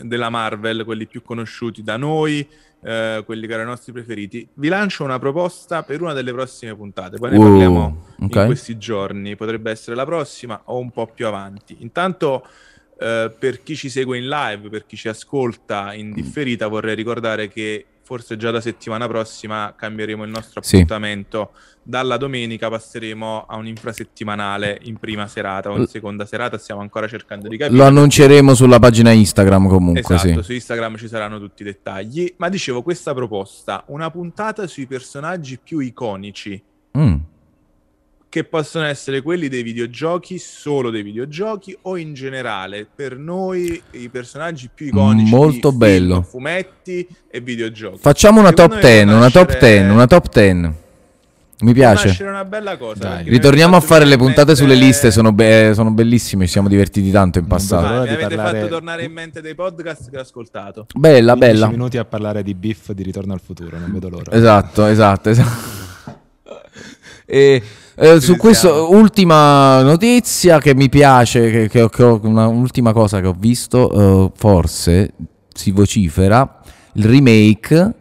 della 0.00 0.30
Marvel, 0.30 0.84
quelli 0.84 1.06
più 1.06 1.22
conosciuti 1.22 1.82
da 1.82 1.96
noi, 1.96 2.46
eh, 2.82 3.22
quelli 3.24 3.46
che 3.46 3.52
erano 3.52 3.68
i 3.68 3.72
nostri 3.72 3.92
preferiti. 3.92 4.46
Vi 4.54 4.68
lancio 4.68 5.04
una 5.04 5.18
proposta 5.18 5.82
per 5.82 6.02
una 6.02 6.12
delle 6.12 6.32
prossime 6.32 6.74
puntate, 6.74 7.18
poi 7.18 7.30
ne 7.30 7.38
uh, 7.38 7.42
parliamo 7.42 8.04
okay. 8.20 8.42
in 8.42 8.46
questi 8.46 8.78
giorni, 8.78 9.36
potrebbe 9.36 9.70
essere 9.70 9.96
la 9.96 10.04
prossima 10.04 10.60
o 10.64 10.78
un 10.78 10.90
po' 10.90 11.06
più 11.06 11.26
avanti. 11.26 11.76
Intanto 11.80 12.46
eh, 13.00 13.32
per 13.36 13.62
chi 13.62 13.76
ci 13.76 13.88
segue 13.88 14.18
in 14.18 14.28
live, 14.28 14.68
per 14.68 14.84
chi 14.84 14.96
ci 14.96 15.08
ascolta 15.08 15.94
in 15.94 16.12
differita, 16.12 16.66
vorrei 16.66 16.96
ricordare 16.96 17.48
che 17.48 17.84
forse 18.08 18.38
già 18.38 18.50
da 18.50 18.62
settimana 18.62 19.06
prossima 19.06 19.74
cambieremo 19.76 20.24
il 20.24 20.30
nostro 20.30 20.62
appuntamento. 20.64 21.50
Sì. 21.52 21.76
Dalla 21.82 22.16
domenica 22.16 22.70
passeremo 22.70 23.44
a 23.46 23.56
un 23.56 23.66
infrasettimanale 23.66 24.78
in 24.84 24.96
prima 24.96 25.26
serata 25.26 25.70
o 25.70 25.76
in 25.76 25.86
seconda 25.86 26.24
serata, 26.24 26.56
stiamo 26.56 26.80
ancora 26.80 27.06
cercando 27.06 27.48
di 27.48 27.58
capire. 27.58 27.76
Lo 27.76 27.84
annunceremo 27.84 28.54
sulla 28.54 28.78
pagina 28.78 29.10
Instagram 29.10 29.68
comunque. 29.68 30.14
Esatto, 30.14 30.38
sì. 30.38 30.42
su 30.42 30.52
Instagram 30.54 30.96
ci 30.96 31.06
saranno 31.06 31.38
tutti 31.38 31.60
i 31.60 31.66
dettagli. 31.66 32.32
Ma 32.38 32.48
dicevo, 32.48 32.80
questa 32.80 33.12
proposta, 33.12 33.84
una 33.88 34.10
puntata 34.10 34.66
sui 34.66 34.86
personaggi 34.86 35.58
più 35.62 35.80
iconici. 35.80 36.62
Mm 36.96 37.27
che 38.28 38.44
possono 38.44 38.84
essere 38.84 39.22
quelli 39.22 39.48
dei 39.48 39.62
videogiochi, 39.62 40.38
solo 40.38 40.90
dei 40.90 41.02
videogiochi 41.02 41.76
o 41.82 41.96
in 41.96 42.12
generale 42.12 42.86
per 42.92 43.16
noi 43.16 43.80
i 43.92 44.08
personaggi 44.08 44.68
più 44.72 44.86
iconici 44.86 45.30
molto 45.30 45.72
bello 45.72 46.14
film, 46.16 46.24
fumetti 46.24 47.08
e 47.30 47.40
videogiochi. 47.40 47.98
Facciamo 47.98 48.40
una 48.40 48.52
top 48.52 48.80
10, 48.80 49.08
una 49.12 49.30
top 49.30 49.58
10, 49.58 49.90
una 49.90 50.06
top 50.06 50.32
10. 50.32 50.72
Mi 51.60 51.72
piace. 51.72 52.22
una 52.22 52.44
bella 52.44 52.76
cosa. 52.76 53.18
Ritorniamo 53.18 53.74
a 53.74 53.80
fare 53.80 54.04
le 54.04 54.16
puntate 54.16 54.54
sulle 54.54 54.76
liste, 54.76 55.10
sono, 55.10 55.32
be- 55.32 55.72
sono, 55.74 55.90
bellissime, 55.90 56.44
ci 56.44 56.52
siamo 56.52 56.68
divertiti 56.68 57.10
tanto 57.10 57.40
in 57.40 57.46
passato. 57.48 57.82
Dai, 57.82 58.02
mi 58.02 58.08
avete 58.14 58.36
parlare... 58.36 58.58
fatto 58.60 58.70
tornare 58.70 59.02
in 59.02 59.12
mente 59.12 59.40
dei 59.40 59.56
podcast 59.56 60.08
che 60.10 60.18
ho 60.18 60.20
ascoltato. 60.20 60.86
Bella, 60.94 61.34
bella. 61.34 61.66
minuti 61.68 61.98
a 61.98 62.04
parlare 62.04 62.44
di 62.44 62.54
Biff 62.54 62.92
di 62.92 63.02
Ritorno 63.02 63.32
al 63.32 63.40
futuro, 63.40 63.76
non 63.76 63.90
vedo 63.90 64.08
l'ora. 64.08 64.30
Esatto, 64.30 64.86
esatto, 64.86 65.30
esatto. 65.30 65.77
E 67.30 67.62
eh, 67.94 68.20
su 68.20 68.36
questo, 68.36 68.90
ultima 68.90 69.82
notizia 69.82 70.58
che 70.58 70.74
mi 70.74 70.88
piace, 70.88 71.50
che, 71.50 71.68
che, 71.68 71.90
che 71.90 72.02
ho, 72.02 72.18
una, 72.22 72.46
un'ultima 72.46 72.94
cosa 72.94 73.20
che 73.20 73.26
ho 73.26 73.34
visto, 73.38 73.88
uh, 73.92 74.32
forse 74.34 75.12
si 75.52 75.70
vocifera 75.72 76.60
il 76.94 77.04
remake 77.04 77.94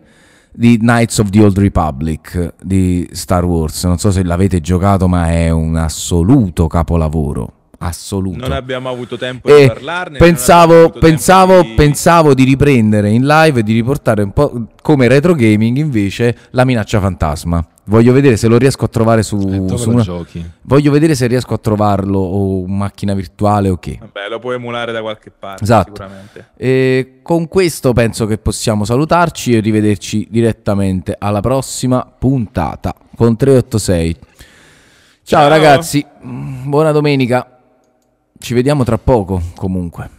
di 0.54 0.78
Knights 0.78 1.18
of 1.18 1.30
the 1.30 1.44
Old 1.44 1.58
Republic 1.58 2.54
di 2.64 3.06
Star 3.12 3.44
Wars. 3.44 3.84
Non 3.84 3.98
so 3.98 4.12
se 4.12 4.24
l'avete 4.24 4.62
giocato, 4.62 5.10
ma 5.10 5.30
è 5.30 5.50
un 5.50 5.76
assoluto 5.76 6.68
capolavoro 6.68 7.57
assoluto. 7.80 8.38
Non 8.38 8.52
abbiamo 8.52 8.90
avuto 8.90 9.18
tempo 9.18 9.48
e 9.48 9.62
di 9.62 9.68
parlarne. 9.68 10.18
Pensavo, 10.18 10.90
pensavo, 10.90 11.62
di... 11.62 11.74
pensavo, 11.76 12.34
di... 12.34 12.44
riprendere 12.44 13.10
in 13.10 13.26
live 13.26 13.60
e 13.60 13.64
di 13.64 13.74
riportare 13.74 14.24
un 14.24 14.32
po' 14.32 14.68
come 14.82 15.08
retro 15.08 15.34
gaming 15.34 15.78
invece 15.78 16.36
la 16.52 16.66
minaccia 16.66 17.00
fantasma. 17.00 17.66
Voglio 17.86 18.12
vedere 18.12 18.36
se 18.36 18.48
lo 18.48 18.58
riesco 18.58 18.84
a 18.84 18.90
trovare 18.90 19.24
su, 19.24 19.38
eh, 19.38 19.78
su 19.78 19.92
una... 19.92 20.02
giochi. 20.02 20.44
Voglio 20.64 20.92
vedere 20.92 21.16
se 21.16 21.26
riesco 21.28 21.54
a 21.54 21.58
trovarlo 21.58 22.20
o 22.20 22.68
macchina 22.68 23.14
virtuale 23.14 23.70
o 23.70 23.78
che. 23.78 23.98
Vabbè, 24.00 24.28
lo 24.30 24.40
puoi 24.40 24.56
emulare 24.56 24.92
da 24.92 25.02
qualche 25.02 25.32
parte 25.32 25.64
esatto. 25.64 25.92
sicuramente. 25.96 26.50
E 26.58 27.20
con 27.22 27.48
questo 27.48 27.94
penso 27.94 28.26
che 28.26 28.38
possiamo 28.38 28.84
salutarci 28.84 29.54
e 29.54 29.60
rivederci 29.62 30.28
direttamente 30.30 31.16
alla 31.18 31.40
prossima 31.40 32.06
puntata 32.06 32.94
con 33.16 33.38
386. 33.38 34.16
Ciao. 35.24 35.42
Ciao 35.42 35.50
ragazzi, 35.50 36.06
buona 36.22 36.92
domenica. 36.92 37.57
Ci 38.40 38.54
vediamo 38.54 38.84
tra 38.84 38.98
poco, 38.98 39.42
comunque. 39.56 40.17